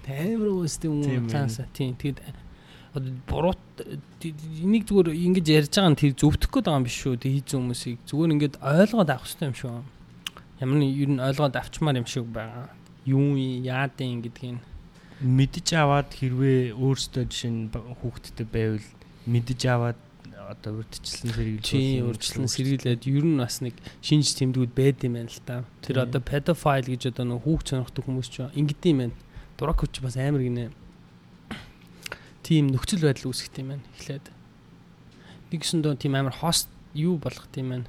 таймар 0.02 0.66
үстэй 0.66 0.90
юм 0.90 1.30
цааса 1.30 1.70
тийм 1.70 1.94
тэгэд 1.94 2.18
буруут 3.30 3.58
энийг 4.24 4.84
зүгээр 4.88 5.14
ингэж 5.14 5.46
ярьж 5.46 5.72
байгаа 5.76 5.92
нь 5.92 6.00
тэр 6.00 6.12
зөвдөх 6.18 6.50
гээд 6.50 6.66
байгаа 6.66 6.80
юм 6.82 6.86
биш 6.88 6.96
шүү. 6.98 7.20
Тэг 7.20 7.32
хийсэн 7.38 7.60
хүмүүсийг 7.62 7.98
зүгээр 8.08 8.32
ингэж 8.34 8.54
ойлгоод 8.58 9.10
авах 9.12 9.26
хэрэгтэй 9.28 9.48
юм 9.48 9.56
шүү. 9.60 9.76
Ямар 10.58 10.78
нэг 10.82 10.92
ер 10.98 11.10
нь 11.12 11.22
ойлгоод 11.22 11.54
авчмаар 11.54 12.00
юм 12.00 12.08
шиг 12.08 12.26
байгаа. 12.32 12.66
Юу 13.06 13.38
яадын 13.38 14.24
гэдгийг 14.24 14.58
мэдж 15.22 15.68
аваад 15.74 16.08
хэрвээ 16.14 16.74
өөрөөсөө 16.74 17.24
жишээ 17.26 17.52
нь 17.52 17.70
хүүхдтэй 17.70 18.46
байвал 18.46 18.86
мэдж 19.26 19.60
аваад 19.66 19.98
одоо 20.48 20.80
урдчлан 20.80 21.32
сэргийлж 21.36 21.64
чи 21.68 22.00
урдчлан 22.00 22.48
сэргийлээд 22.48 23.04
ер 23.04 23.24
нь 23.28 23.36
бас 23.36 23.60
нэг 23.60 23.76
шинж 24.00 24.32
тэмдгүүд 24.40 24.72
байд 24.72 25.04
юм 25.04 25.20
байна 25.20 25.28
л 25.28 25.40
да. 25.44 25.64
Тэр 25.84 26.08
одоо 26.08 26.24
pedophile 26.24 26.88
гэж 26.88 27.12
одоо 27.12 27.24
нэг 27.28 27.44
хүүхд 27.44 27.66
сонирхдаг 27.68 28.04
хүмүүс 28.08 28.28
ч 28.32 28.48
ингэдэм 28.56 28.88
юм 28.88 28.98
байна. 29.12 29.16
Дурак 29.60 29.84
хүч 29.84 30.00
бас 30.00 30.16
амар 30.16 30.40
гинэ. 30.40 30.72
Тийм 32.40 32.72
нөхцөл 32.72 33.04
байдал 33.04 33.28
үүсгэх 33.28 33.60
юм 33.60 33.76
байна. 33.76 33.84
Эхлээд 34.00 34.26
нэгсэн 35.52 35.84
дөө 35.84 36.00
тийм 36.00 36.16
амар 36.16 36.32
хост 36.32 36.72
юу 36.96 37.20
болгох 37.20 37.52
юм 37.52 37.76
байна 37.76 37.88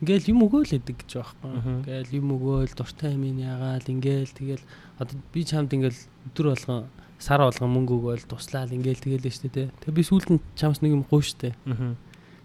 ингээл 0.00 0.28
юм 0.36 0.44
өгөөл 0.44 0.76
гэдэг 0.76 0.96
гэж 1.00 1.10
байхгүй. 1.16 1.50
Ингээл 1.80 2.16
юм 2.20 2.28
өгөөл 2.36 2.72
дуртай 2.76 3.16
юм 3.16 3.24
яагаал 3.40 3.86
ингээл 3.88 4.32
тэгэл 4.36 4.64
одоо 5.00 5.16
би 5.32 5.40
чамд 5.40 5.72
ингээл 5.72 6.00
өдөр 6.28 6.46
болгон 6.52 6.84
сар 7.18 7.40
болгон 7.40 7.72
мөнгө 7.72 7.94
өгөөл 7.96 8.24
туслаал 8.28 8.72
ингээл 8.72 9.02
тэгэл 9.02 9.26
л 9.26 9.36
штэ 9.36 9.48
тэ. 9.48 9.72
Тэгээ 9.84 9.96
би 9.96 10.02
сүүлд 10.04 10.30
нь 10.36 10.42
чамс 10.56 10.80
нэг 10.84 10.92
юм 10.96 11.04
гуй 11.06 11.22
штэ. 11.24 11.56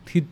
Тэгэхэд 0.08 0.28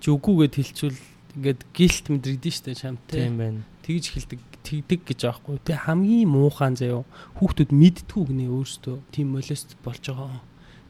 чи 0.00 0.08
үгүйгээд 0.12 0.54
хэлчихвэл 0.54 1.00
ингээд 1.36 1.60
гэлт 1.72 2.04
мэдрэгдэн 2.12 2.54
штэ 2.54 2.72
чам 2.74 2.96
тэ. 3.08 3.28
Тийм 3.28 3.36
байна. 3.38 3.60
Тэгж 3.84 4.04
хэлдэг 4.16 4.40
тэгдэг 4.64 5.00
гэж 5.04 5.20
аахгүй. 5.28 5.60
Тэг 5.60 5.84
хамгийн 5.84 6.32
муухан 6.32 6.76
заяо 6.80 7.04
хүүхдүүд 7.36 7.70
мэдтгүү 7.72 8.22
гинэ 8.32 8.48
өөрсдөө 8.48 8.96
тийм 9.12 9.36
молест 9.36 9.76
болж 9.84 10.00
байгаа. 10.08 10.40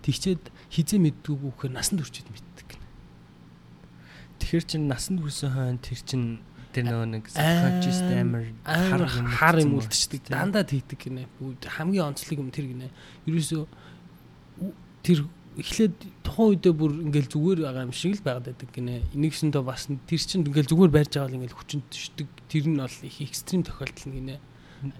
Тэгчээд 0.06 0.42
хизээ 0.70 1.00
мэддгүү 1.02 1.50
гэхээр 1.58 1.74
насанд 1.74 2.06
хүрчээд 2.06 2.30
мэд 2.30 2.46
Тэгэхээр 4.44 4.64
чин 4.68 4.92
насанд 4.92 5.24
хүрсэн 5.24 5.56
хойно 5.56 5.80
тэр 5.80 6.00
чин 6.04 6.22
тэр 6.74 6.84
нөгөө 6.90 7.08
нэг 7.14 7.24
subconscious 7.30 8.00
амар 8.02 9.06
хар 9.38 9.56
юм 9.62 9.78
үлдчихдэг. 9.78 10.26
Дандаа 10.28 10.66
тэгдэг 10.66 10.98
гинэ. 10.98 11.30
Хамгийн 11.78 12.10
онцлог 12.10 12.42
юм 12.42 12.50
тэр 12.50 12.66
гинэ. 12.74 12.90
Ерөөсөө 13.30 13.62
тэр 15.06 15.24
эхлээд 15.54 15.94
тухайн 16.26 16.58
үедээ 16.58 16.74
бүр 16.74 16.92
ингээл 17.06 17.30
зүгээр 17.30 17.60
байгаа 17.62 17.86
юм 17.86 17.94
шиг 17.94 18.18
л 18.18 18.26
байгаад 18.26 18.50
байдаг 18.50 18.70
гинэ. 18.74 19.06
Нэгсэндээ 19.14 19.62
бас 19.62 19.86
тэр 19.86 20.18
чин 20.18 20.42
ингээл 20.42 20.70
зүгээр 20.74 20.90
барьж 20.90 21.12
байгаа 21.14 21.30
л 21.30 21.38
ингээл 21.38 21.58
хүчнэждэг. 21.62 22.28
Тэр 22.50 22.64
нь 22.66 22.80
бол 22.82 22.98
их 23.06 23.18
экстрим 23.22 23.62
тохиолдол 23.62 24.10
гинэ. 24.10 24.42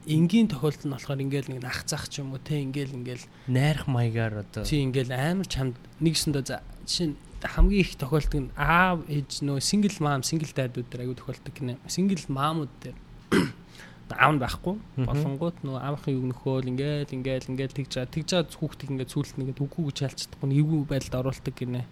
Энгийн 0.06 0.46
тохиолдол 0.46 0.87
нь 0.87 0.94
болохоор 0.94 1.24
ингээл 1.26 1.50
нэг 1.58 1.66
ах 1.66 1.82
зах 1.90 2.06
ч 2.06 2.22
юм 2.22 2.38
уу 2.38 2.40
те 2.40 2.62
ингээл 2.62 3.02
ингээл 3.02 3.26
найрах 3.50 3.90
маягаар 3.90 4.46
одоо 4.46 4.62
тий 4.62 4.87
ингээл 4.87 5.10
амар 5.10 5.48
чамд 5.50 5.74
нэгсэндээ 5.98 6.62
жишээ 6.87 7.08
нь 7.10 7.18
хамгийн 7.44 7.80
их 7.85 7.96
тохиолдог 8.00 8.40
нь 8.40 8.50
аав 8.57 9.04
ээж 9.04 9.44
нөө 9.44 9.61
single 9.61 9.98
mom 10.00 10.22
single 10.24 10.52
dad-ууд 10.57 10.88
дээр 10.88 11.04
аягүй 11.04 11.16
тохиолдог 11.20 11.52
гинэ. 11.52 11.76
Single 11.87 12.24
mom-ууд 12.33 12.72
дээр 12.80 12.96
аав 14.16 14.33
нь 14.33 14.40
байхгүй 14.40 14.74
болонгууд 15.04 15.57
нөө 15.61 15.76
аавынхын 15.76 16.16
үг 16.16 16.26
нөхөөл 16.33 16.70
ингээл 16.72 17.16
ингээл 17.20 17.50
ингээл 17.52 17.76
тэгж 17.76 17.92
байгаа. 18.00 18.14
Тэгж 18.16 18.28
байгаа 18.33 18.57
хүүхдийг 18.57 18.90
ингээд 18.96 19.12
сүулт 19.12 19.35
нэгэд 19.37 19.61
үгүй 19.61 19.83
гэж 19.92 19.98
ялцдаггүй 20.09 20.48
эвгүй 20.57 20.80
байдалд 20.88 21.18
оруулдаг 21.20 21.54
гинэ. 21.54 21.85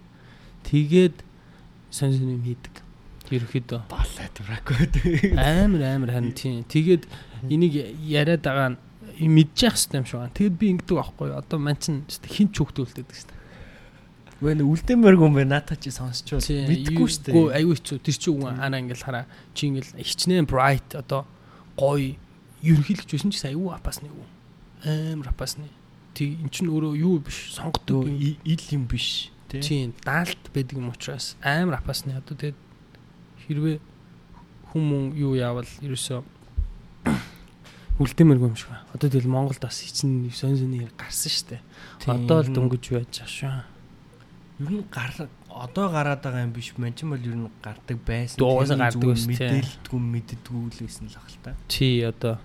Тэгээд 0.64 1.16
сонь 1.92 2.16
сонь 2.16 2.32
юм 2.32 2.44
хийдэг. 2.48 2.74
Ерөөхдөө 3.32 3.80
болоод 3.92 4.36
бракод. 4.44 4.94
амар 5.36 5.82
амар 5.84 6.10
харин 6.16 6.32
тийм. 6.32 6.64
Тэгээд 6.64 7.04
энийг 7.48 7.74
яриад 8.00 8.44
байгаа 8.44 8.76
нь 8.76 8.78
мэдчих 9.28 9.76
хэвээр 9.76 10.00
юм 10.00 10.06
шиг 10.08 10.20
байна. 10.20 10.36
Тэгэд 10.36 10.56
би 10.56 10.66
ингэдэг 10.72 10.96
байхгүй 10.96 11.26
юу? 11.28 11.40
Одоо 11.40 11.58
мань 11.60 11.80
чинь 11.80 12.04
хин 12.08 12.48
ч 12.52 12.60
хөвгдүүлдэг 12.60 13.08
шүү 13.08 13.41
дээ. 14.42 14.50
Вэ 14.50 14.58
нэ 14.58 14.64
үлдэмэргүй 14.66 15.26
юм 15.30 15.34
байна. 15.38 15.62
Наата 15.62 15.78
чи 15.78 15.94
сонсчул. 15.94 16.42
Мэдгүй 16.42 17.06
шүү 17.06 17.22
дээ. 17.30 17.34
Гүү 17.38 17.46
аюу 17.54 17.74
хэцүү. 17.78 17.98
Тэр 18.02 18.16
чи 18.18 18.28
үгүй 18.34 18.50
анаа 18.50 18.82
ингээл 18.82 19.06
хараа. 19.06 19.26
Чи 19.54 19.70
ингээл 19.70 19.94
хичнээн 20.02 20.50
bright 20.50 20.98
одоо 20.98 21.22
гоё 21.78 22.18
ерөнхийлөгч 22.62 23.10
байсан 23.14 23.30
ч 23.30 23.46
аюу 23.46 23.70
апасны 23.70 24.10
үү. 24.10 24.26
Амар 25.14 25.30
апасны. 25.30 25.70
Тэг 26.18 26.42
эн 26.42 26.50
чинь 26.50 26.70
өөрөө 26.74 26.94
юу 26.98 27.22
биш 27.22 27.54
сонгодог 27.54 28.10
ил 28.10 28.66
юм 28.74 28.90
биш. 28.90 29.30
Тийм 29.48 29.94
даалт 30.02 30.42
байдаг 30.50 30.74
юм 30.78 30.90
учраас 30.90 31.36
амар 31.42 31.78
апасны 31.78 32.16
одоо 32.18 32.34
тэгээд 32.34 32.58
хэрвээ 33.46 33.76
хүмүүн 34.72 35.12
юу 35.16 35.36
яавал 35.36 35.68
ерөөсөө 35.84 36.24
үлдэмэргүй 38.00 38.48
юм 38.48 38.56
шиг 38.56 38.72
байна. 38.72 38.88
Одоо 38.96 39.08
тэгэл 39.12 39.28
Монголд 39.28 39.60
бас 39.60 39.84
хичнээн 39.84 40.32
сон 40.32 40.56
сони 40.56 40.88
гарсан 40.96 41.32
штэ. 41.32 41.60
Одоо 42.08 42.40
л 42.40 42.52
дөнгөж 42.52 42.84
байж 42.96 43.20
ах 43.20 43.28
шүү. 43.28 43.71
Ер 44.62 44.70
нь 44.70 44.86
гар 44.94 45.10
одоо 45.50 45.86
гараад 45.90 46.22
байгаа 46.22 46.46
юм 46.46 46.54
биш. 46.54 46.70
Мэн 46.78 46.94
ч 46.94 47.02
юм 47.02 47.18
бол 47.18 47.26
ер 47.26 47.34
нь 47.34 47.50
гардаг 47.58 47.98
байсан. 48.06 48.38
Дуусаа 48.38 48.78
гардаг 48.78 49.02
байсан. 49.02 49.34
Мэдээлдэггүй 49.34 50.00
мэддэггүй 50.00 50.70
л 50.70 50.82
байсан 50.86 51.06
л 51.10 51.18
ах 51.18 51.28
л 51.28 51.38
та. 51.42 51.50
Чи 51.66 52.06
одоо 52.06 52.38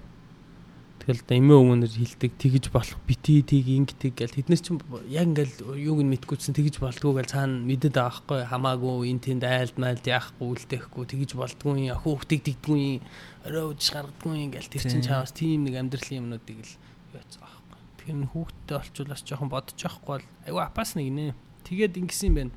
Тэгэл 1.08 1.24
да 1.24 1.40
эмээ 1.40 1.56
өвгөнөр 1.56 1.94
хилдэг 2.04 2.32
тэгж 2.36 2.66
болох 2.68 3.00
бити 3.08 3.40
тийг 3.40 3.72
ингэдэг 3.72 4.12
гэл. 4.12 4.36
Тэднээс 4.44 4.60
ч 4.60 4.76
яг 5.08 5.32
ингээл 5.32 5.80
юуг 5.80 6.04
нь 6.04 6.12
мэдгүйсэн 6.12 6.52
тэгж 6.52 6.84
болдгоо 6.84 7.16
гэл. 7.16 7.32
Цаана 7.32 7.64
мэдээд 7.64 7.96
байгаа 7.96 8.12
хгүй 8.28 8.44
хамаагүй 8.44 9.08
эн 9.16 9.24
тэнд 9.24 9.48
айлд 9.48 9.80
майлд 9.80 10.04
яахгүй 10.04 10.48
үлдээхгүй 10.52 11.06
тэгж 11.08 11.32
болдгүй 11.40 11.96
хүүхдийг 11.96 12.42
дигдгүй 12.44 13.00
орой 13.48 13.72
үдш 13.72 13.88
гаргадгүй 13.96 14.52
ингээл 14.52 14.68
тэр 14.68 14.84
чин 14.84 15.00
чаавас 15.00 15.32
тийм 15.32 15.64
нэг 15.64 15.80
амьдралын 15.80 16.20
юмнуудыг 16.28 16.60
л 16.60 16.76
яац 17.16 17.40
байгаа 17.40 17.56
хгүй 17.56 17.80
тэр 18.04 18.12
нь 18.20 18.28
хүүхдтэй 18.28 18.76
олчулаас 18.76 19.24
жоохон 19.24 19.48
бодож 19.48 19.80
байхгүй 19.80 20.12
бол 20.12 20.26
айгүй 20.44 20.64
апас 20.68 21.00
нэг 21.00 21.08
нэ 21.16 21.26
тэгээд 21.68 22.00
ингэсэн 22.02 22.34
байна 22.34 22.54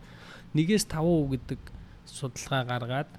нэгээс 0.54 0.86
5% 0.86 1.30
гэдэг 1.34 1.60
судалгаа 2.06 2.62
гаргаад 2.70 3.10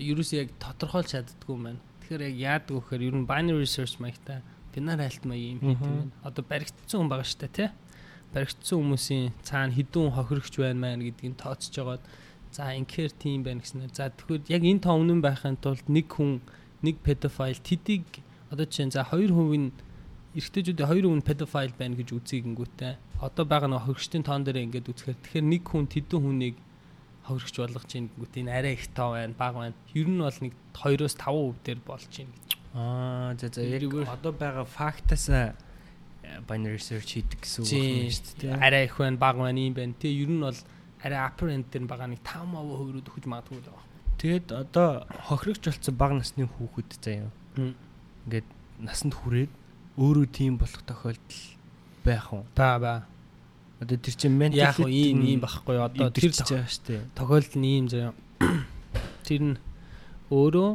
ерөөс 0.00 0.30
яг 0.40 0.48
тодорхойлж 0.60 1.12
чаддгүй 1.12 1.56
маань 1.60 1.82
Тэгэхээр 2.04 2.36
яг 2.36 2.36
яадаг 2.36 2.76
вөхөр 2.76 3.00
ер 3.00 3.16
нь 3.16 3.24
binary 3.24 3.64
research 3.64 3.96
маягтай 3.96 4.44
бинар 4.76 5.00
маяг 5.00 5.24
юм 5.24 5.32
хийх 5.64 5.80
юм 5.80 6.12
байна. 6.12 6.12
Одоо 6.20 6.44
баригдсан 6.44 7.00
хүн 7.00 7.08
байгаа 7.08 7.24
шүү 7.24 7.40
дээ 7.40 7.56
тий. 7.56 7.68
Баригдсан 8.36 8.76
хүмүүсийн 8.76 9.32
цаана 9.40 9.72
хідүүн 9.72 10.12
хохирогч 10.12 10.54
байна 10.60 10.84
маа 10.84 11.00
гэдгийг 11.00 11.40
тооцож 11.40 11.72
жагаад 11.72 12.04
за 12.52 12.76
инкер 12.76 13.08
тийм 13.08 13.40
байна 13.40 13.64
гэснээр 13.64 13.88
за 13.96 14.12
тэгэхээр 14.12 14.52
яг 14.52 14.62
энэ 14.68 14.84
тоо 14.84 15.00
өмнө 15.00 15.24
байхын 15.24 15.56
тулд 15.56 15.88
нэг 15.88 16.12
хүн 16.12 16.44
нэг 16.84 17.00
pedophile 17.00 17.56
тэдийг 17.56 18.04
одоо 18.52 18.68
чинь 18.68 18.92
за 18.92 19.08
2% 19.08 19.32
нь 19.32 19.72
эрэгтэйчүүдийн 20.34 20.88
2% 20.90 21.18
нь 21.18 21.26
pedophile 21.26 21.74
байна 21.78 21.94
гэж 21.94 22.08
үзье 22.10 22.42
гингүүтэй. 22.42 22.98
Одоо 23.22 23.44
байгаа 23.46 23.70
нэг 23.70 23.86
хохирогчдын 23.86 24.26
тоон 24.26 24.42
дээр 24.42 24.66
ингээд 24.66 24.90
үзэхээр 24.90 25.18
тэгэхээр 25.22 25.46
нэг 25.46 25.62
хүн 25.62 25.86
тэдэн 25.86 26.20
хүнийг 26.20 26.56
ховрогч 27.24 27.56
болгож 27.56 27.86
чинь 27.88 28.10
гүт 28.18 28.34
энэ 28.36 28.52
арай 28.52 28.74
их 28.76 28.90
тав 28.92 29.16
байна 29.16 29.34
баг 29.38 29.54
байна. 29.54 29.78
Ер 29.94 30.08
нь 30.10 30.20
бол 30.20 30.40
нэг 30.42 30.52
2-оос 30.74 31.14
5% 31.16 31.64
дээр 31.64 31.80
болж 31.86 32.06
чинь 32.10 32.28
гэж. 32.28 32.48
Аа 32.74 33.32
за 33.38 33.48
за 33.48 33.62
яг 33.62 33.86
одоо 34.10 34.32
байгаа 34.34 34.66
фактаас 34.66 35.30
э, 35.30 35.54
binary 36.44 36.76
research 36.76 37.16
хийдэг 37.16 37.40
гэсэн 37.40 37.62
үг 37.64 37.70
байна 37.70 38.10
шүү 38.12 38.36
дээ. 38.42 38.58
Арай 38.60 38.84
их 38.90 38.96
байна 38.98 39.16
баг 39.16 39.36
байна 39.38 39.60
юм 39.62 39.72
байна. 39.72 39.94
Тэгээ 39.96 40.20
ер 40.20 40.30
нь 40.34 40.42
бол 40.42 40.60
арай 41.00 41.20
upper 41.22 41.48
end 41.48 41.66
дээр 41.72 41.86
байгаа 41.88 42.08
нэг 42.12 42.20
5% 42.26 42.58
хөврүүд 42.58 43.06
өгч 43.08 43.24
магадгүй 43.24 43.58
л 43.62 43.68
байгаа. 43.70 43.86
Тэгээд 44.20 44.46
одоо 44.52 44.88
хохирогч 45.30 45.64
болсон 45.64 45.94
баг 45.96 46.12
насны 46.18 46.44
хүүхэд 46.44 46.90
заяа. 47.00 47.30
Ингээд 47.56 48.48
насанд 48.84 49.14
хүрээд 49.16 49.52
өөрөө 49.98 50.26
тийм 50.34 50.58
болох 50.58 50.82
тохиолдол 50.82 51.42
байх 52.04 52.32
уу? 52.32 52.44
Ба 52.56 52.78
ба. 52.78 52.94
Одоо 53.80 53.98
тэр 53.98 54.14
чинь 54.14 54.34
ментал 54.34 54.74
яг 54.74 54.78
ийм 54.82 55.22
ийм 55.22 55.40
байхгүй 55.40 55.78
одоо 55.78 56.10
тэр 56.10 56.34
ч 56.34 56.42
байгаа 56.42 56.66
штэ. 56.66 57.06
Тохиолдол 57.14 57.58
нь 57.62 57.68
ийм 57.78 57.86
заяа. 57.86 58.14
Тэр 59.26 59.42
нь 59.54 59.56
өөрөө 60.34 60.70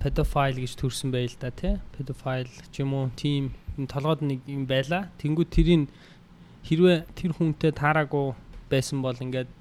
pedophile 0.00 0.64
гэж 0.64 0.72
төрсэн 0.80 1.12
байл 1.12 1.34
да 1.40 1.50
тий. 1.52 1.76
Pedophile 1.92 2.48
ч 2.72 2.80
юм 2.80 2.96
уу 2.96 3.12
тийм 3.12 3.52
толгойд 3.84 4.24
нэг 4.24 4.40
юм 4.48 4.64
байла. 4.64 5.12
Тэнгүү 5.20 5.46
тэрийг 5.52 5.92
хэрвээ 6.64 7.04
тэр 7.12 7.36
хүнтэй 7.36 7.72
таараагүй 7.76 8.32
байсан 8.72 9.04
бол 9.04 9.14
ингээд 9.14 9.52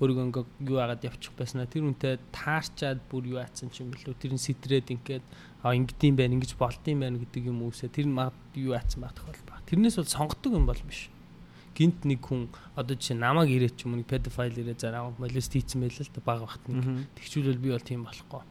өөрийгөө 0.00 0.44
юу 0.68 0.78
агаад 0.80 1.04
явчих 1.04 1.32
байснаа 1.36 1.68
тэр 1.68 1.84
хүнтэй 1.84 2.16
таарчаад 2.32 3.00
бүр 3.08 3.36
юу 3.36 3.38
аацсан 3.40 3.68
ч 3.68 3.84
юм 3.84 3.92
бэлүү 3.92 4.16
тэр 4.16 4.32
нь 4.32 4.40
сэтрээд 4.40 4.88
ингээд 4.96 5.24
а 5.62 5.74
ингэдэм 5.76 6.14
байх 6.16 6.32
ингэж 6.32 6.52
болдсон 6.56 7.00
байх 7.00 7.20
гэдэг 7.20 7.42
юм 7.48 7.64
үсэ 7.68 7.88
тэр 7.92 8.08
нь 8.08 8.16
юу 8.56 8.72
аацсан 8.74 9.04
байх 9.04 9.14
тохиол 9.14 9.44
ба. 9.48 9.60
Тэрнээс 9.68 9.96
бол 10.00 10.08
сонгодог 10.08 10.52
юм 10.56 10.66
бол 10.66 10.82
биш 10.88 11.10
гинт 11.80 12.04
нэг 12.04 12.20
хүн 12.20 12.50
одоо 12.76 12.92
жишээ 12.92 13.16
намайг 13.16 13.48
ирээд 13.48 13.78
ч 13.78 13.86
юм 13.86 13.94
уу 13.94 14.02
нэг 14.02 14.08
pedophile 14.10 14.52
ирээд 14.52 14.84
зараа 14.84 15.14
молест 15.16 15.54
хийцэн 15.54 15.80
байл 15.80 15.96
л 15.96 16.12
да 16.12 16.20
баг 16.20 16.40
багт 16.44 16.64
нэг 16.68 17.08
тэгчүүлэл 17.16 17.62
би 17.62 17.70
бол 17.72 17.80
тийм 17.80 18.04
болохгүй. 18.04 18.42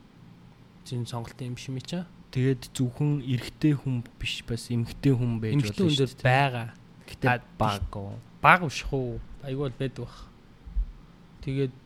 Зин 0.87 1.05
сонголт 1.05 1.37
юм 1.43 1.53
юм 1.53 1.77
чаа. 1.83 2.07
Тэгээд 2.33 2.73
зөвхөн 2.73 3.21
эрэгтэй 3.21 3.73
хүн 3.77 4.01
биш 4.17 4.41
бас 4.49 4.69
эмэгтэй 4.73 5.13
хүн 5.13 5.37
байж 5.43 5.61
болно 5.61 5.93
шүү 5.93 6.09
дээ. 6.09 6.25
байгаа. 6.25 6.67
Гэтэ 7.05 7.27
баг. 7.57 7.81
Баг 8.41 8.59
биш 8.65 8.81
хөө. 8.89 9.19
Айгүй 9.45 9.63
бол 9.67 9.77
байдаг 9.77 10.01
бах. 10.05 10.17
Тэгээд 11.45 11.79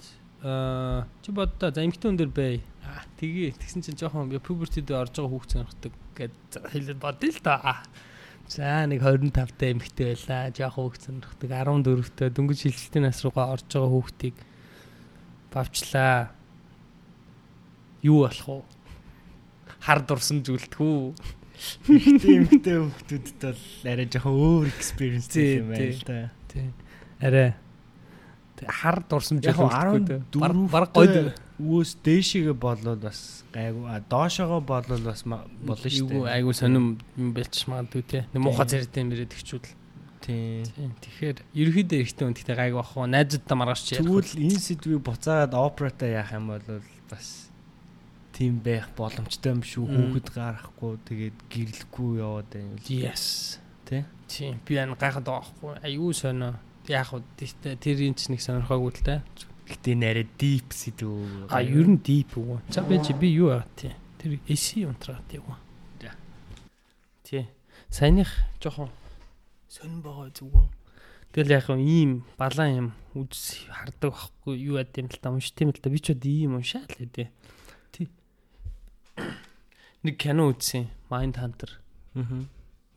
чи 1.23 1.29
боддоо 1.31 1.69
за 1.75 1.83
эмэгтэй 1.83 2.07
хүн 2.07 2.19
дээр 2.19 2.31
бай. 2.31 2.63
Аа 2.83 3.03
тгий 3.15 3.51
тэгсэн 3.55 3.81
чинь 3.83 3.99
жоохон 3.99 4.31
puberty 4.43 4.83
дээр 4.83 5.07
орж 5.07 5.15
байгаа 5.15 5.31
хүүхд 5.31 5.51
сонирхдаг 5.55 5.93
гэд 6.19 6.35
хэлээд 6.71 6.99
бодъё 6.99 7.31
л 7.31 7.41
да. 7.43 7.83
За 8.47 8.83
нэг 8.83 8.99
25 8.99 9.55
та 9.55 9.71
эмэгтэй 9.71 10.13
байлаа. 10.13 10.51
Жоох 10.51 10.75
хүүхд 10.75 11.01
сонирхдаг 11.07 11.49
14-т 11.49 12.27
дөнгөж 12.35 12.59
хилжилтийн 12.67 13.07
нас 13.07 13.23
руугаа 13.23 13.55
орж 13.55 13.67
байгаа 13.71 13.91
хүүхдийг 13.91 14.35
бавчлаа. 15.55 16.35
Юу 18.03 18.27
болох 18.27 18.47
вэ? 18.51 18.59
Хар 19.79 20.03
дурсамж 20.03 20.51
үлдэхүү. 20.51 21.15
Эмэгтэй 21.87 22.35
эмэгтэй 22.43 22.77
хүүхдүүдэд 22.83 23.39
бол 23.47 23.63
арай 23.87 24.07
жоохон 24.11 24.35
өөр 24.35 24.67
experience 24.67 25.31
юм 25.39 25.71
байна 25.71 25.87
л 25.87 26.03
да. 26.03 26.19
Тий. 26.51 26.67
Арай 27.23 27.55
хар 28.69 29.03
дурсамж 29.09 29.45
яг 29.45 29.57
14 29.57 30.31
баг 30.71 30.89
гоё 30.93 31.33
өөс 31.61 32.01
дээшээгээ 32.01 32.57
болоод 32.57 32.99
бас 33.05 33.45
гайгүй 33.53 33.85
а 33.85 34.01
доошоогоо 34.01 34.61
болоод 34.61 35.03
бас 35.05 35.21
болно 35.23 35.77
шүү 35.77 36.09
дээ. 36.09 36.41
Айгуу 36.41 36.53
сонирм 36.53 36.97
бэлч 37.15 37.69
магадгүй 37.69 38.03
те. 38.03 38.19
Муухай 38.33 38.67
зэрэгтэй 38.67 39.03
мөрөд 39.05 39.31
ихчүүд 39.37 39.65
л. 39.69 39.75
Тийм. 40.23 40.91
Тэгэхээр 41.03 41.37
ерөөхдөө 41.53 41.99
ихтэй 42.03 42.25
үнтэй 42.25 42.55
гайгүй 42.57 42.79
бах 42.81 42.97
уу. 42.97 43.05
Найзуудтай 43.05 43.57
маргааш 43.59 43.81
чи. 43.85 43.99
Тэгвэл 44.01 44.33
энэ 44.39 44.59
сэдвийг 44.59 45.03
буцаагаад 45.05 45.53
операта 45.53 46.09
яах 46.09 46.31
юм 46.33 46.47
бол 46.55 46.67
бас 47.11 47.53
тийм 48.33 48.57
байх 48.63 48.89
боломжтой 48.97 49.53
юм 49.53 49.61
шүү. 49.61 49.83
Хүүхэд 49.83 50.27
гарахгүй 50.33 50.93
тэгээд 51.05 51.37
гэрлэхгүй 51.53 52.11
яваад 52.17 52.49
байна. 52.49 52.81
Yes. 52.89 53.59
Тэ? 53.85 54.07
Тийм. 54.25 54.57
Би 54.65 54.79
гайхаад 54.79 54.97
байгаа 54.97 55.43
байхгүй. 55.43 55.73
Аюу 55.85 56.11
сонио. 56.15 56.57
Яг 56.91 57.13
уу 57.15 57.23
тэр 57.39 57.97
энэ 58.03 58.17
ч 58.19 58.27
нэг 58.27 58.43
сонирхоогүй 58.43 58.91
л 58.91 59.03
та. 59.07 59.23
Гэтэ 59.63 59.95
нэрэ 59.95 60.27
deep 60.35 60.75
сэдв. 60.75 61.47
А 61.47 61.63
ер 61.63 61.87
нь 61.87 62.03
deep 62.03 62.35
үү. 62.35 62.59
За 62.67 62.83
би 62.83 62.99
чи 62.99 63.15
би 63.15 63.31
юу 63.31 63.55
яа 63.55 63.63
тий. 63.79 63.95
Тэр 64.19 64.35
AC 64.43 64.83
унтраад 64.83 65.23
яг. 65.31 65.47
Тий. 67.23 67.47
Саяных 67.87 68.27
жоохон 68.59 68.91
сонин 69.71 70.03
байгаа 70.03 70.27
зүгөө. 70.35 70.67
Тэгэл 71.31 71.55
яг 71.55 71.71
ийм 71.71 72.27
балаан 72.35 72.71
юм 72.75 72.87
үз 73.15 73.63
хардаг 73.71 74.11
байхгүй 74.11 74.59
юу 74.59 74.75
яд 74.75 74.91
юм 74.99 75.07
л 75.07 75.17
та 75.23 75.31
унш 75.31 75.55
тийм 75.55 75.71
л 75.71 75.79
та 75.79 75.87
би 75.87 76.03
ч 76.03 76.11
удаа 76.11 76.27
ийм 76.27 76.59
уншаал 76.59 76.91
лээ. 76.99 77.31
Тий. 77.95 78.11
Нэг 80.03 80.19
кино 80.19 80.51
үзсэн. 80.51 80.91
Mind 81.07 81.39
Hunter. 81.39 81.79
Аа. 82.19 82.43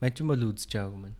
Бол 0.03 0.43
үзэж 0.51 0.75
байгаагүй 0.75 0.99
маань 0.99 1.17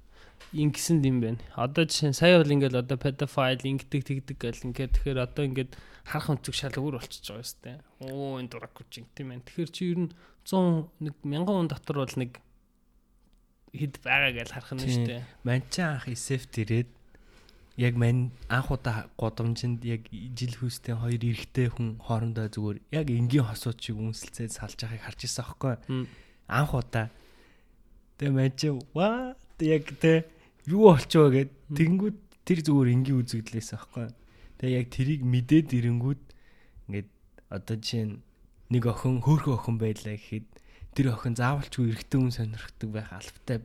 ингэсэн 0.55 1.03
юм 1.03 1.19
байна. 1.19 1.41
Одоо 1.55 1.83
жишээ 1.83 2.15
сая 2.15 2.39
бол 2.39 2.53
ингээл 2.53 2.79
одоо 2.79 2.95
pedophile 2.95 3.63
ингэдэг 3.67 4.01
тэгдэг 4.07 4.37
гэл 4.39 4.67
ингээд 4.71 4.95
тэгэхээр 4.95 5.19
одоо 5.27 5.43
ингээд 5.43 5.71
харах 6.07 6.31
өнцөг 6.31 6.55
шал 6.55 6.75
өөр 6.79 7.03
болчихж 7.03 7.27
байгаа 7.27 7.43
юм 7.43 7.59
байна. 7.63 7.83
Оо 8.07 8.39
энэ 8.39 8.51
дурак 8.51 8.73
гэж 8.79 8.91
юм 9.03 9.27
байна. 9.27 9.43
Тэгэхээр 9.43 9.71
чи 9.75 9.83
ер 9.91 9.99
нь 10.07 10.11
100 10.47 10.87
нэг 11.03 11.15
1000 11.27 11.43
хүн 11.43 11.67
дотор 11.67 11.97
бол 11.99 12.15
нэг 12.15 12.31
хэд 13.75 13.95
байгаа 13.99 14.31
гэж 14.31 14.49
харах 14.55 14.71
нь 14.71 14.83
шүү 14.87 15.07
дээ. 15.11 15.23
Манчин 15.43 15.85
анх 15.91 16.07
эсэфт 16.07 16.55
ирээд 16.63 16.89
яг 17.75 17.93
мань 17.99 18.31
анх 18.47 18.71
удаа 18.71 19.11
годомжинд 19.19 19.83
яг 19.83 20.07
жил 20.09 20.55
хүүстэй 20.55 20.95
хоёр 20.95 21.21
эрэгтэй 21.21 21.67
хүн 21.75 21.99
хоорондоо 21.99 22.47
зүгээр 22.47 22.77
яг 22.95 23.07
энгийн 23.11 23.45
хосууд 23.51 23.77
шиг 23.83 23.99
үнсэлцээд 23.99 24.55
салж 24.55 24.79
байгааг 24.79 25.03
харж 25.03 25.19
ирсэн 25.27 25.43
аахгүй. 25.43 25.75
Анх 26.47 26.71
удаа. 26.71 27.11
Тэгээ 28.17 28.33
манчин 28.33 28.79
ваа 28.95 29.35
яг 29.59 29.85
тэ 29.99 30.25
юу 30.67 30.91
болчихоо 30.91 31.31
гэд 31.31 31.51
тэгэнгүүт 31.71 32.17
тэр 32.43 32.59
зүгээр 32.63 32.93
энгийн 32.93 33.19
үзэгдлээс 33.23 33.71
аахгүй. 33.75 34.11
Тэгээ 34.59 34.77
яг 34.77 34.87
тэрийг 34.91 35.21
мэдээд 35.23 35.67
ирэнгүүт 35.71 36.23
ингээд 36.91 37.09
одоо 37.51 37.75
жишээ 37.79 38.05
нь 38.07 38.15
нэг 38.71 38.83
охин 38.87 39.23
хөөрхөн 39.23 39.55
охин 39.55 39.77
байлаа 39.79 40.15
гэхэд 40.19 40.47
тэр 40.91 41.07
охин 41.15 41.35
заавалчгүй 41.39 41.91
эрэгтэй 41.95 42.19
хүн 42.19 42.35
сонирхдаг 42.35 42.89
байх 42.91 43.09
албатай 43.15 43.63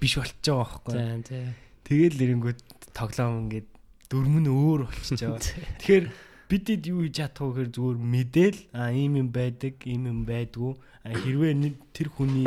биш 0.00 0.18
болчихж 0.20 0.44
байгаа 0.44 0.68
байхгүй. 0.68 0.92
За 0.92 1.04
за. 1.24 1.40
Тэгэл 1.86 2.16
нэрэнгүүд 2.20 2.60
тоглоом 2.92 3.48
ингээд 3.48 3.68
дөрмөн 4.12 4.46
өөр 4.52 4.80
болчихж 4.90 5.20
байгаа. 5.22 5.40
Тэгэхээр 5.80 6.06
бидэд 6.52 6.82
юу 6.92 7.00
хийж 7.08 7.16
чадах 7.16 7.40
вэ 7.40 7.48
гэхээр 7.48 7.70
зүгээр 7.72 7.98
мэдээл 8.02 8.58
а 8.76 8.92
ийм 8.92 9.12
юм 9.16 9.28
байдаг, 9.32 9.74
ийм 9.88 10.02
юм 10.12 10.20
байдгүй. 10.28 10.72
А 11.06 11.16
хэрвээ 11.16 11.54
нэг 11.56 11.74
тэр 11.96 12.12
хүний 12.12 12.44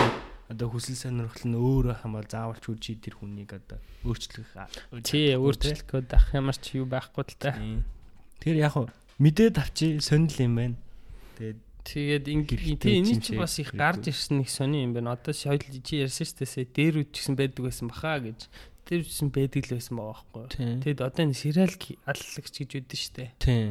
одоо 0.50 0.68
хүсэл 0.70 0.96
сонирхол 0.96 1.46
нь 1.50 1.58
өөрөө 1.58 1.96
хамаа 2.06 2.24
заавалчгүй 2.30 2.76
чи 2.78 2.94
тэр 3.02 3.18
хүнийг 3.18 3.58
одоо 3.58 3.82
өөрчлөх 4.06 4.50
Тий 5.02 5.34
өөрчлөх 5.34 5.82
ах 6.14 6.28
ямар 6.38 6.58
ч 6.58 6.78
юу 6.78 6.86
байхгүй 6.86 7.24
л 7.26 7.38
та. 7.42 7.58
Тэгэхээр 8.40 8.62
яг 8.62 8.74
хуу 8.78 8.88
мэдээд 9.18 9.56
авчи 9.58 9.98
сонирл 10.04 10.46
юм 10.46 10.54
байна. 10.56 10.78
Тэгээд 11.40 11.60
Тэгээд 11.86 12.26
ингээд 12.26 12.82
энэ 12.82 13.22
ч 13.22 13.38
бас 13.38 13.62
их 13.62 13.78
гарч 13.78 14.10
ирсэн 14.10 14.42
нэг 14.42 14.50
сони 14.50 14.82
юм 14.82 14.98
байна. 14.98 15.14
Одоо 15.14 15.38
соёл 15.38 15.62
чи 15.62 16.02
ярьсан 16.02 16.26
шүү 16.26 16.66
дээ. 16.66 16.74
Дээр 16.74 16.96
гэсэн 17.14 17.38
байдаг 17.38 17.62
байсан 17.62 17.94
баха 17.94 18.18
гэж. 18.26 18.50
Тэр 18.90 19.06
үд 19.06 19.10
гэсэн 19.14 19.30
байдаг 19.30 19.62
л 19.70 19.78
байсан 19.78 19.94
байгаа 20.02 20.26
байхгүй. 20.26 20.46
Тэгэд 20.82 21.00
одоо 21.06 21.22
энэ 21.30 21.38
сериал 21.38 21.74
аллагч 22.10 22.54
гэж 22.58 22.70
үүдэн 22.74 22.98
шүү 22.98 23.14
дээ. 23.22 23.30
Тийм. 23.38 23.70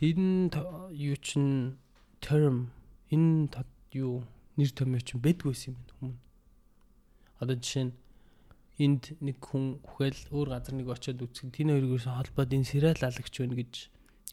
Энэ 0.00 0.56
юу 0.96 1.16
чин 1.20 1.76
term 2.24 2.72
энэ 3.12 3.52
юу 3.92 4.24
нэр 4.56 4.70
томьёо 4.70 5.02
чин 5.02 5.20
байдгүй 5.20 5.50
байсан 5.52 5.74
юм 5.74 5.78
байна 5.78 5.94
хүмүүс. 5.98 6.22
Одоо 7.40 7.56
жишээ 7.58 7.84
нь 7.88 7.94
энд 8.78 9.04
нэг 9.22 9.38
хүн 9.38 9.78
хүхэл 9.86 10.20
өөр 10.34 10.48
газар 10.50 10.74
нэг 10.74 10.88
очиод 10.90 11.22
үзэх 11.22 11.54
тийм 11.54 11.70
хоёроос 11.70 12.10
холбоод 12.10 12.50
энэ 12.50 12.66
сериал 12.66 12.98
аллагч 12.98 13.34
байна 13.38 13.54
гэж 13.54 13.74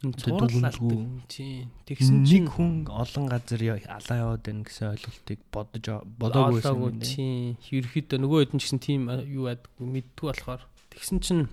энэ 0.02 0.18
Тэ 0.18 0.22
цуврал 0.26 0.50
дүгнэлгүй. 0.50 0.98
алдаг. 0.98 1.30
Тийм. 1.30 1.70
Тэгсэн 1.86 2.18
чинь 2.26 2.50
нэг 2.50 2.54
хүн 2.58 2.72
олон 2.90 3.26
газар 3.30 3.62
алаа 3.86 4.18
яваад 4.18 4.42
байна 4.42 4.66
гэсэн 4.66 4.88
ойлголтыг 4.98 5.40
бодож 5.54 5.86
бодоогүй 6.18 6.58
байсан. 6.58 6.74
бодоогүй 6.74 6.90
юм 6.90 7.00
тийм. 7.06 7.54
Ерөөхдөө 7.70 8.18
нөгөө 8.18 8.40
хэд 8.42 8.52
ч 8.58 8.62
гэсэн 8.66 8.82
тийм 8.82 9.02
юу 9.30 9.46
байдаггүй 9.46 9.86
мэддгүй 9.94 10.28
болохоор 10.34 10.62
тэгсэн 10.90 11.18
чинь 11.22 11.46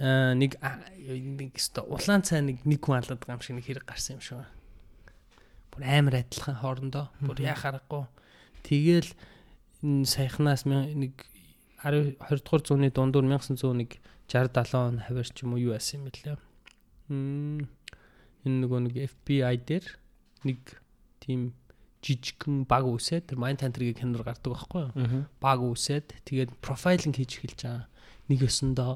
аа 0.00 0.32
нэг 0.32 0.56
нэг 0.56 1.52
улаан 1.84 2.24
цай 2.24 2.40
нэг 2.40 2.64
нэг 2.64 2.80
хүн 2.80 2.96
алаад 2.96 3.20
байгаа 3.20 3.36
юм 3.36 3.44
шиг 3.44 3.56
нэг 3.60 3.66
хэрэг 3.68 3.84
гарсан 3.84 4.16
юм 4.16 4.24
шиг 4.24 4.40
байна. 4.40 4.63
Бүр 5.74 5.82
амар 5.82 6.22
адилхан 6.22 6.56
хоорондоо 6.62 7.10
бүр 7.18 7.42
яа 7.42 7.58
харахгүй. 7.58 8.06
Тэгэл 8.62 9.10
энэ 9.82 10.06
саяхнаас 10.06 10.64
нэг 10.70 11.26
10 11.82 12.16
20 12.22 12.46
дугаар 12.46 12.62
зууны 12.62 12.88
дундуур 12.94 13.26
1901 13.26 13.98
60 14.30 14.54
70 14.54 14.78
он 14.78 14.98
хавар 15.02 15.26
ч 15.26 15.42
юм 15.42 15.58
уу 15.58 15.60
юу 15.60 15.74
яасан 15.74 16.00
юм 16.00 16.08
бэлээ. 16.08 16.38
Мм 17.10 17.68
энэ 18.46 18.58
нөгөө 18.62 18.80
нэг 18.86 18.94
FBI 19.10 19.56
дээр 19.66 19.86
нэг 20.46 20.60
тийм 21.20 21.52
жижигхэн 22.04 22.68
баг 22.68 22.84
үсээд 22.84 23.32
тэр 23.32 23.40
Mind 23.40 23.64
Hunter-гийн 23.64 23.96
кинор 23.96 24.24
гардаг 24.24 24.52
байхгүй 24.52 24.80
юу? 24.92 24.92
Баг 25.40 25.60
үсээд 25.64 26.24
тэгээд 26.28 26.60
профайлинг 26.60 27.16
хийж 27.16 27.40
эхэлж 27.40 27.60
байгаа. 27.64 27.88
Нэг 28.28 28.40
өсөндөө 28.44 28.92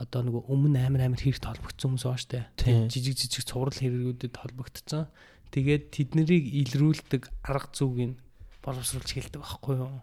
одоо 0.00 0.20
нөгөө 0.26 0.42
өмнө 0.50 0.78
амар 0.82 1.06
амар 1.06 1.20
хэрэгт 1.22 1.46
холбогдсон 1.46 1.94
хүмүүс. 1.94 2.26
Тийм. 2.58 2.90
Жижиг 2.90 3.14
жижиг 3.20 3.44
цуврал 3.46 3.76
хэрэгүүдэд 3.76 4.34
холбогдсон. 4.34 5.06
Тэгээд 5.50 5.84
тэднийг 5.90 6.44
илрүүлдэг 6.62 7.22
арга 7.42 7.68
зүйг 7.74 7.98
нь 8.14 8.20
боловсруулж 8.62 9.10
эхэлдэг 9.10 9.42
байхгүй 9.42 9.76
юу? 9.82 10.02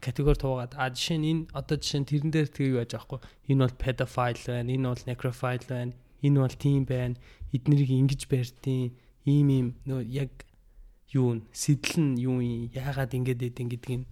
категори 0.00 0.38
туугаад 0.40 0.72
а 0.80 0.88
жишээ 0.90 1.18
нь 1.20 1.28
энэ 1.30 1.42
одоо 1.52 1.76
жишээ 1.76 2.00
нь 2.00 2.08
тэрэн 2.08 2.30
дээр 2.32 2.48
юу 2.72 2.80
яаж 2.80 2.92
аахгүй 2.96 3.20
энэ 3.52 3.62
бол 3.64 3.76
pedophile 3.76 4.42
байна 4.48 4.70
энэ 4.74 4.88
бол 4.88 5.04
necrophile 5.06 5.66
байна 5.68 5.92
энэ 6.24 6.38
бол 6.40 6.56
тийм 6.56 6.82
байна 6.88 7.16
эднэрийг 7.52 7.90
ингэж 7.92 8.22
барьдیں۔ 8.32 8.96
ийм 9.28 9.48
ийм 9.52 9.68
нөө 9.84 10.00
яг 10.24 10.32
юу 11.12 11.36
н 11.36 11.44
сэтэл 11.52 12.00
нь 12.00 12.20
юу 12.24 12.40
юм 12.40 12.72
яагаад 12.72 13.12
ингэж 13.12 13.38
идэв 13.52 13.68
гэдгийг 13.68 14.02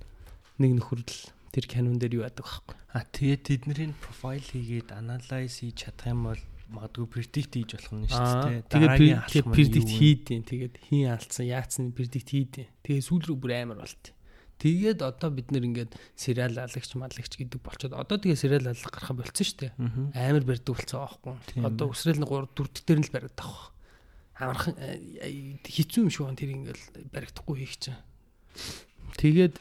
нэг 0.61 0.71
нөхөрл 0.77 1.13
тэр 1.53 1.65
канон 1.65 1.97
дээр 1.97 2.21
юу 2.21 2.27
яадаг 2.29 2.45
байхгүй 2.45 2.77
А 2.93 3.05
тэгээд 3.05 3.43
тэдний 3.49 3.93
профайл 3.97 4.45
хийгээд 4.45 4.93
анализ 4.93 5.61
хийж 5.61 5.89
чадах 5.89 6.13
юм 6.13 6.21
бол 6.29 6.43
магадгүй 6.69 7.07
predict 7.09 7.53
хийж 7.57 7.73
болох 7.77 7.93
нь 7.97 8.09
шүү 8.13 8.29
дээ. 8.45 8.63
Тэгээд 8.69 9.45
predict 9.49 9.89
хийдیں۔ 9.89 10.41
Тэгээд 10.45 10.75
хийн 10.85 11.09
алдсан, 11.17 11.49
яатсан 11.49 11.93
predict 11.97 12.29
хийдیں۔ 12.29 12.69
Тэгээд 12.85 13.07
сүүл 13.09 13.25
рүү 13.25 13.39
бүр 13.41 13.53
амар 13.57 13.81
болт. 13.85 14.13
Тэгээд 14.59 15.01
одоо 15.07 15.31
бид 15.31 15.55
нэр 15.55 15.65
ингээд 15.71 15.93
сериал 16.19 16.59
алагч 16.59 16.93
малагч 16.99 17.31
гэдэг 17.31 17.63
болчоод 17.63 17.95
одоо 17.95 18.19
тэгээ 18.19 18.37
сериал 18.43 18.67
алга 18.67 18.91
гарах 18.91 19.15
болсон 19.15 19.47
шүү 19.47 19.59
дээ. 19.65 19.73
Амар 20.19 20.45
барьдаг 20.45 20.75
болсон 20.75 20.99
аахгүй. 20.99 21.35
Одоо 21.63 21.87
өсрөл 21.95 22.19
нь 22.19 22.27
3 22.27 22.59
4 22.59 22.83
дээр 22.83 22.99
нь 22.99 23.07
л 23.07 23.15
баригдах 23.15 23.47
байх. 23.47 23.71
Амархан 24.39 24.75
э, 24.83 24.99
э, 25.23 25.63
хэцүү 25.63 26.03
юм 26.05 26.11
шиг 26.11 26.27
байна 26.27 26.39
тэр 26.43 26.53
ингээд 26.59 26.83
баригдахгүй 27.15 27.57
хийх 27.63 27.79
чинь. 27.79 28.03
Тэгээд 29.15 29.55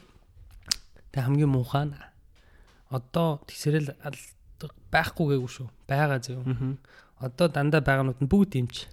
тэг 1.14 1.22
хамгийн 1.22 1.50
муухай 1.54 1.88
нь 1.88 1.96
одоо 2.90 3.38
сериал 3.46 3.94
алга 4.02 4.37
байхгүй 4.90 5.36
гээгүй 5.36 5.50
шүү. 5.54 5.68
Бага 5.86 6.18
зөө. 6.18 6.42
Одоо 7.22 7.46
дандаа 7.50 7.82
байгаанууд 7.82 8.22
нь 8.22 8.30
бүгд 8.30 8.58
юмч. 8.58 8.86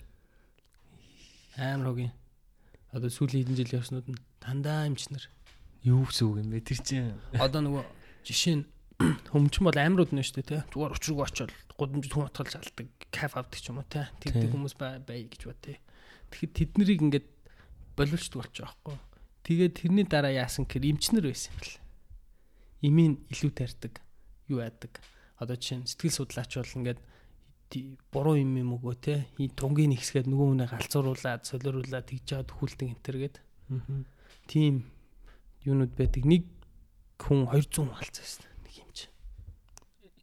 Амар 1.57 1.93
хогийн. 1.93 2.13
Одоо 2.93 3.09
сүүлийн 3.09 3.45
хэдэн 3.45 3.57
жилийн 3.57 3.79
явснууд 3.81 4.07
нь 4.09 4.19
дандаа 4.41 4.85
юмчнэр. 4.89 5.25
Юу 5.85 6.05
гэсэн 6.05 6.25
үг 6.29 6.37
юм 6.41 6.49
бэ? 6.53 6.65
Тэр 6.65 6.79
чинь 6.81 7.13
одоо 7.37 7.61
нөгөө 7.61 7.83
жишээ 8.25 8.55
нь 8.61 8.65
хөмчин 9.33 9.63
бол 9.67 9.77
амирууд 9.77 10.11
нь 10.13 10.23
шүү 10.23 10.41
дээ, 10.41 10.65
тэ. 10.65 10.69
Зүгээр 10.73 10.95
учрууг 10.95 11.21
очоод 11.27 11.51
гудамжид 11.75 12.13
хүн 12.15 12.27
утгалж 12.31 12.53
алдаг, 12.55 12.87
кафе 13.11 13.35
авдаг 13.37 13.59
ч 13.59 13.67
юм 13.69 13.83
уу, 13.83 13.87
тэ. 13.91 14.07
Тэгдэг 14.23 14.49
хүмүүс 14.55 14.75
бай 14.79 15.27
гэж 15.27 15.41
бод, 15.45 15.59
тэ. 15.59 15.83
Тэгэхэд 16.31 16.53
тэднийг 16.55 17.01
ингээд 17.03 17.27
боловчдаг 17.99 18.39
болчих 18.39 18.63
واخгүй. 18.63 18.97
Тэгээд 19.43 19.73
тэрний 19.75 20.07
дараа 20.07 20.31
яасан 20.31 20.63
гэхээр 20.65 20.95
эмчнэр 20.95 21.27
байсан 21.27 21.51
юм 21.51 21.59
байна. 21.59 21.83
Имийн 22.81 23.13
илүү 23.29 23.51
тарьдаг, 23.51 23.93
юу 24.47 24.63
яадаг 24.63 25.03
Одоо 25.39 25.55
жишээ 25.59 25.79
нь 25.83 25.89
сэтгэл 25.89 26.17
судлаач 26.23 26.51
бол 26.55 26.77
ингээд 26.79 26.99
буруу 28.13 28.35
юм 28.39 28.55
юм 28.55 28.69
өгөө 28.79 28.95
те? 29.01 29.15
Тунгийн 29.35 29.95
ихсгээд 29.95 30.31
нөгөө 30.31 30.47
хүнээ 30.53 30.69
галзууруулаад 30.71 31.43
солируулаад 31.43 32.05
тэгж 32.07 32.23
жаад 32.29 32.49
хүлдэг 32.55 32.87
энтер 32.93 33.15
гээд? 33.19 33.37
Тийм 34.47 34.87
юунууд 35.65 35.93
байдаг. 35.97 36.23
Нэг 36.23 36.47
хүн 37.19 37.49
200 37.51 37.91
халцсан 37.91 38.21
байсан 38.23 38.47
нэг 38.63 38.75
юм 38.79 38.91
чи 38.95 39.07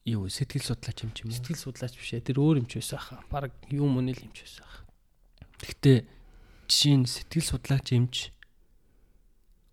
юу 0.06 0.30
сэтгэл 0.30 0.64
судлаач 0.64 0.98
юм 1.04 1.12
ч 1.12 1.26
юм 1.26 1.28
уу. 1.28 1.36
сэтгэл 1.36 1.60
судлаач 1.60 1.94
биш 1.98 2.10
ээ. 2.14 2.24
Тэр 2.24 2.38
өөр 2.40 2.62
юм 2.62 2.68
ч 2.70 2.80
байсан 2.80 3.00
хаа 3.02 3.20
баг 3.28 3.52
юм 3.68 4.00
үнэл 4.00 4.22
юм 4.22 4.32
ч 4.32 4.46
байсан 4.46 4.64
хаа 4.64 4.82
Гэхдээ 5.62 5.98
жишээ 6.66 6.96
нь 6.98 7.06
сэтгэл 7.06 7.46
судлаач 7.46 7.86
юмч 7.94 8.34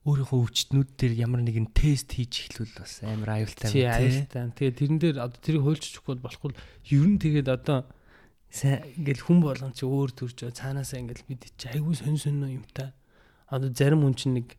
өөрийнхөө 0.08 0.40
өвчтнүүд 0.40 0.90
дээр 0.96 1.14
ямар 1.28 1.44
нэгэн 1.44 1.76
тест 1.76 2.16
хийж 2.16 2.48
эхлүүл 2.48 2.74
бас 2.80 3.04
амар 3.04 3.44
аюултай 3.44 3.68
тий 3.68 3.84
аюултай 3.84 4.48
тэгээд 4.56 4.80
тэрэн 4.80 5.00
дээр 5.04 5.18
одоо 5.20 5.40
тэрийг 5.44 5.64
хуульчих 5.68 6.04
бол 6.08 6.24
болохгүй. 6.24 6.56
Ер 6.88 7.04
нь 7.04 7.20
тэгээд 7.20 7.52
одоо 7.52 7.84
сайн 8.48 8.88
ингээл 8.96 9.28
хүн 9.28 9.40
болгон 9.44 9.76
чи 9.76 9.84
өөр 9.84 10.16
төрж 10.16 10.56
цаанаасаа 10.56 11.04
ингээл 11.04 11.28
бид 11.28 11.52
чи 11.60 11.68
айгүй 11.68 12.00
сонь 12.00 12.16
сонь 12.16 12.40
юмтай 12.40 12.96
одоо 13.52 13.70
зарим 13.76 14.08
хүн 14.08 14.16
чинь 14.16 14.40
нэг 14.40 14.56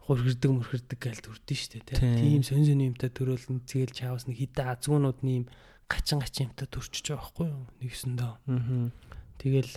хурхирдэг 0.00 0.50
мөрхирдэг 0.50 0.98
гээл 0.98 1.22
төрдөн 1.28 1.58
штэ 1.60 1.84
тий. 1.84 2.00
Тийм. 2.00 2.42
сонь 2.42 2.64
сонь 2.66 2.82
юмтай 2.88 3.12
төрөөл 3.12 3.46
тэгэл 3.68 3.94
чаавс 3.94 4.26
нэг 4.26 4.42
хитэ 4.42 4.64
азгуунууд 4.64 5.20
нэм 5.22 5.46
гачин 5.86 6.18
гачин 6.18 6.50
юмтай 6.50 6.66
төрчихөж 6.66 7.06
байгаа 7.14 7.22
байхгүй 7.22 7.46
юу? 7.46 7.64
Нэгсэндөө 7.84 8.32
Мгм. 8.48 8.90
тэгэл 9.38 9.72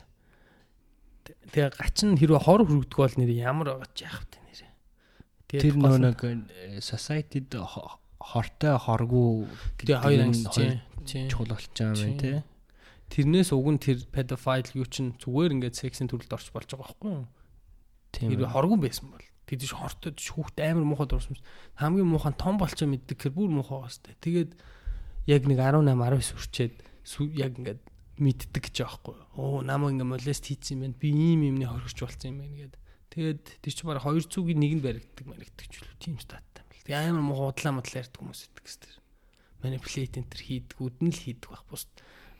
тэгээ 1.54 1.70
гачин 1.78 2.18
хэрвээ 2.18 2.42
хор 2.42 2.62
хүргдэг 2.66 2.98
бол 2.98 3.16
нэр 3.18 3.32
ямар 3.36 3.68
байгаа 3.78 3.90
ч 3.94 4.06
яах 4.08 4.26
вэ 4.26 4.43
Тэр 5.62 5.76
нөө 5.78 5.98
нэг 6.02 6.20
э, 6.24 6.80
society-д 6.82 7.62
хо- 7.62 8.00
хортой 8.18 8.78
хоргүй 8.80 9.46
тэгээ 9.78 10.00
хоёр 10.00 10.22
анги 10.24 10.48
чинь 11.06 11.30
чухал 11.30 11.54
болж 11.54 11.68
байгаа 11.76 12.00
юм 12.00 12.18
тий. 12.18 12.40
Тэрнээс 13.12 13.52
уг 13.54 13.68
нь 13.68 13.84
тэр 13.84 13.98
pedophile 14.10 14.72
юу 14.74 14.88
чинь 14.88 15.14
зүгээр 15.20 15.54
ингээд 15.60 15.76
сексийн 15.76 16.10
төрөлд 16.10 16.34
орч 16.34 16.50
болж 16.50 16.66
байгаа 16.72 16.88
байхгүй 16.88 17.12
юу? 17.14 17.28
Тийм. 18.16 18.30
Хэрвээ 18.32 18.50
хоргон 18.50 18.80
байсан 18.82 19.12
бол 19.12 19.26
тэд 19.46 19.62
ш 19.68 19.76
хортой 19.76 20.16
хүүхд 20.16 20.58
амар 20.64 20.88
муухай 20.88 21.08
дурсан. 21.12 21.38
Хамгийн 21.78 22.10
муухай 22.10 22.34
том 22.34 22.56
болчоо 22.58 22.88
мэддэг 22.88 23.20
хэр 23.20 23.34
бүр 23.36 23.52
муухай 23.52 23.92
сте. 23.92 24.16
Тэгээд 24.24 24.56
яг 25.28 25.44
нэг 25.46 25.60
18 25.60 25.94
19 25.94 26.34
хүрчээд 26.40 26.74
яг 27.38 27.54
ингээд 27.60 27.82
мэддэг 28.18 28.64
гэж 28.72 28.76
юу? 28.82 29.20
Оо 29.36 29.62
намайг 29.62 30.00
ингээд 30.00 30.10
молест 30.10 30.48
хийцсэн 30.48 30.80
юм 30.80 30.82
байна. 30.88 30.98
Би 30.98 31.10
ийм 31.12 31.42
юмны 31.54 31.68
хоригч 31.68 32.00
болсон 32.00 32.30
юм 32.34 32.38
байна 32.40 32.56
гэдэг. 32.56 32.82
Тэгээд 33.14 33.62
тэр 33.62 33.74
чинь 33.78 33.90
бараг 33.94 34.10
хоёр 34.10 34.26
цугийн 34.26 34.58
нэгэнд 34.58 34.82
баригддаг 34.82 35.26
маригддаг 35.30 35.68
ч 35.70 35.86
үлээ 35.86 36.02
тийм 36.02 36.18
статтай 36.18 36.66
юм 36.66 36.70
бэл. 36.74 36.82
Тэгээд 36.82 37.14
амар 37.14 37.22
муухай 37.22 37.50
удлаа 37.54 37.74
модлаа 37.78 38.02
ярьдаг 38.02 38.18
хүмүүс 38.18 38.42
байдаг 38.50 38.66
гэстэй. 38.66 38.94
Manipulate 39.62 40.18
энэ 40.18 40.30
төр 40.34 40.42
хийдгүүд 40.42 40.98
нь 41.06 41.14
л 41.14 41.22
хийдэг 41.22 41.50
байх 41.54 41.64
бус. 41.70 41.86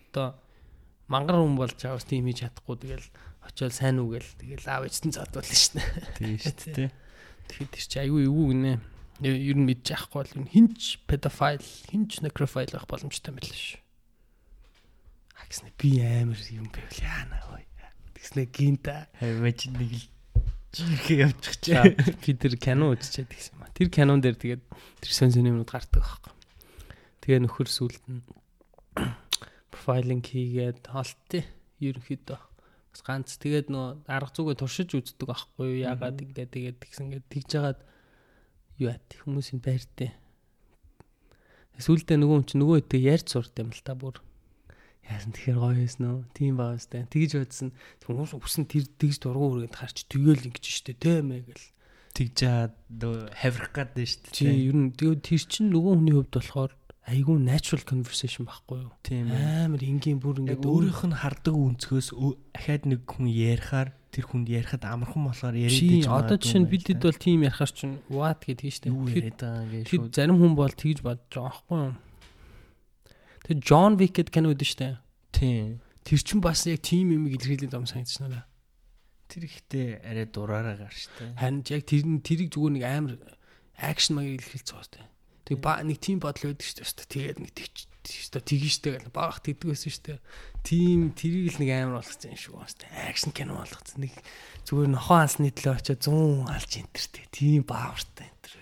Одоо 0.10 0.28
мангар 1.06 1.38
хүн 1.38 1.54
болж 1.62 1.78
аваас 1.86 2.10
тийм 2.10 2.26
хийж 2.26 2.42
чадахгүй 2.42 2.78
тэгэл 2.82 3.08
очиод 3.46 3.74
сайн 3.78 4.02
уу 4.02 4.18
гэл 4.18 4.34
тэгэл 4.42 4.66
аав 4.66 4.90
ээжтэн 4.90 5.14
задвал 5.14 5.46
шнэ. 5.46 5.86
тийм 6.18 6.42
шүү 6.42 6.74
дээ. 6.74 6.90
Тэгэхээр 6.90 7.70
тэр 7.70 7.86
чи 7.86 7.98
айгүй 8.02 8.26
эвгүй 8.26 8.48
гинэ. 8.58 8.74
Ер 9.22 9.58
нь 9.62 9.68
мэдчих 9.70 9.94
яахгүй 9.94 10.26
бол 10.26 10.50
хинч 10.50 11.06
pedophile, 11.06 11.62
хинч 11.62 12.26
necrophile 12.26 12.74
байх 12.74 12.90
боломжтой 12.90 13.30
байна 13.30 13.54
шүү. 13.54 13.78
Агсна 15.38 15.70
би 15.78 16.02
амар 16.02 16.42
юм 16.50 16.66
байвал 16.74 16.98
яана 16.98 17.38
ой. 17.54 17.64
Тэгснэ 18.18 18.50
гинта. 18.50 19.12
Мэж 19.22 19.70
нэг 19.70 19.92
л 19.92 20.08
жирхээ 20.74 21.30
явчих 21.30 21.56
чи. 21.62 21.78
Би 22.26 22.34
тэр 22.34 22.58
кино 22.58 22.92
үзчихэд 22.94 23.30
гэсэн 23.30 23.54
юм 23.56 23.64
а. 23.64 23.74
Тэр 23.78 23.90
кинон 23.94 24.20
дээр 24.20 24.38
тэгээд 24.38 24.64
тэр 25.00 25.12
сон 25.14 25.30
сон 25.30 25.48
юмнууд 25.48 25.70
гардаг 25.70 26.02
байхгүй. 26.02 26.34
Тэгээ 27.24 27.40
нөхөр 27.46 27.70
сүлд 27.70 28.04
нь 28.10 28.26
профайлинг 29.70 30.26
хийгээд 30.28 30.90
холттой 30.90 31.46
ерөнхийдөө 31.80 32.40
бас 32.42 33.02
ганц. 33.06 33.38
Тэгээд 33.38 33.70
нөө 33.70 34.06
арга 34.10 34.34
зүгээ 34.34 34.58
туршиж 34.58 34.98
үздэг 34.98 35.30
байхгүй 35.30 35.78
юу? 35.78 35.94
Ягаад 35.94 36.20
ингэ 36.20 36.50
тэгээд 36.50 36.78
тэгсэн 36.82 37.14
гээд 37.14 37.26
тэгж 37.30 37.48
жагаад 37.54 37.80
юу 38.82 38.90
яат 38.92 39.06
хүмүүсийн 39.22 39.62
байртай 39.62 40.18
сүулдэ 41.82 42.18
нөгөө 42.22 42.38
хүн 42.38 42.46
чи 42.46 42.56
нөгөө 42.62 42.78
хэдийг 42.86 43.04
ярьж 43.10 43.28
сурд 43.34 43.58
юм 43.58 43.74
л 43.74 43.82
та 43.82 43.98
бүр 43.98 44.22
яасан 45.10 45.32
тэгэхээр 45.36 45.60
гоё 45.60 45.76
байсан 45.84 46.04
уу 46.08 46.20
тийм 46.32 46.56
байгаа 46.60 46.80
сте 46.80 47.04
тэгж 47.12 47.32
бодсон. 47.44 47.70
Хүмүүс 48.08 48.32
үсэн 48.40 48.64
тэр 48.72 48.86
тэгж 48.88 49.18
дургу 49.20 49.46
үргээд 49.60 49.76
харч 49.76 49.98
тэгэл 50.08 50.48
ингэж 50.48 50.66
штэ 50.66 50.96
тийм 50.96 51.32
ээ 51.36 51.44
гэл. 51.50 51.68
Тэгж 52.14 52.34
жаад 52.40 52.74
хаврах 53.36 53.72
гад 53.76 53.92
нь 54.00 54.08
шүү 54.08 54.32
чи 54.32 54.46
ер 54.48 54.76
нь 54.78 54.94
тэр 54.96 55.20
чин 55.20 55.74
нөгөө 55.74 55.94
хүний 56.00 56.16
хувьд 56.16 56.32
болохоор 56.32 56.72
айгүй 57.04 57.36
natural 57.36 57.84
conversation 57.84 58.48
байхгүй 58.48 58.80
юу? 58.88 58.92
Тийм 59.04 59.28
амар 59.34 59.84
энгийн 59.84 60.24
бүр 60.24 60.40
ингээд 60.40 60.64
өөрийнх 60.64 61.04
нь 61.12 61.20
хардаг 61.20 61.52
өнцгөөс 61.52 62.16
өө- 62.16 62.40
ахаад 62.56 62.84
нэг 62.88 63.02
хүн 63.04 63.28
ярихаар 63.28 63.92
тэр 64.14 64.24
хүнд 64.30 64.48
ярихад 64.48 64.88
амархан 64.88 65.28
болохоор 65.28 65.58
яриад 65.58 65.74
чи 65.84 66.00
иж 66.00 66.08
одоо 66.08 66.40
чинь 66.40 66.64
юм 66.64 66.72
бидэд 66.72 67.02
байна 67.02 67.12
бол 67.12 67.20
тийм 67.20 67.40
ярихаар 67.44 67.72
чинь 67.76 67.96
what? 68.08 68.40
гэдэг 68.48 68.68
нь 68.72 68.76
штэ. 68.78 68.88
Л 68.88 68.94
та. 68.94 69.00
юу 69.04 69.08
яриад 69.12 69.40
байгаа 69.42 69.68
гэж 69.68 69.84
Тэгэд 69.84 70.00
шууд 70.00 70.14
зарим 70.16 70.38
хүн 70.40 70.54
бол 70.56 70.72
тэгж 70.72 71.00
бодож 71.04 71.28
байгаа 71.34 71.52
байхгүй 71.52 71.80
юу 71.84 71.94
тэг 73.44 73.64
John 73.64 74.00
Wick 74.00 74.18
гэдэг 74.18 74.34
кино 74.34 74.52
үүдэн 74.52 74.68
штэ. 74.68 74.98
Тийм 75.36 75.84
тэр 76.04 76.20
чин 76.20 76.40
бас 76.44 76.68
яг 76.68 76.84
тийм 76.84 77.16
юм 77.16 77.28
илэрхийлээд 77.32 77.76
ам 77.76 77.88
санагдчихна 77.88 78.48
тэр 79.34 79.50
ихтэй 79.50 79.88
арай 80.04 80.28
дураараа 80.30 80.78
гар 80.78 80.94
штэ. 80.94 81.34
Харин 81.40 81.64
яг 81.66 81.84
тэр 81.90 82.06
нь 82.06 82.22
тэрийг 82.22 82.54
зүгээр 82.54 82.74
нэг 82.78 82.86
амар 82.86 83.14
акшн 83.80 84.20
маяг 84.20 84.38
илэрхийлж 84.38 84.70
байгаа 84.70 84.86
штэ. 84.86 85.02
Тэг 85.50 85.58
ба 85.58 85.82
нэг 85.82 85.98
тийм 85.98 86.22
бодол 86.22 86.54
байдаг 86.54 86.68
штэ. 86.70 87.10
Тэгээд 87.10 87.40
нэг 87.42 87.52
тэгч 87.58 87.76
штэ 88.30 88.40
тэгэн 88.46 88.70
штэ 88.70 88.90
гэл 88.94 89.16
баах 89.16 89.42
тэгдэг 89.42 89.74
байсан 89.74 89.90
штэ. 89.90 90.22
Тийм 90.62 91.18
тэрийг 91.18 91.58
л 91.58 91.60
нэг 91.66 91.70
амар 91.74 92.04
болгоцсон 92.04 92.30
юм 92.30 92.38
шиг 92.38 92.54
байна 92.54 92.70
штэ. 92.70 92.86
Акшн 93.10 93.32
кино 93.34 93.58
болгоцсон. 93.58 94.00
Нэг 94.06 94.14
зүгээр 94.70 94.90
нохоо 94.94 95.18
хансны 95.24 95.50
төлөө 95.50 95.74
очиод 95.82 96.02
100 96.04 96.54
алж 96.54 96.72
энтертэй 96.78 97.26
тийм 97.34 97.66
баавартай 97.66 98.30
энтер 98.30 98.54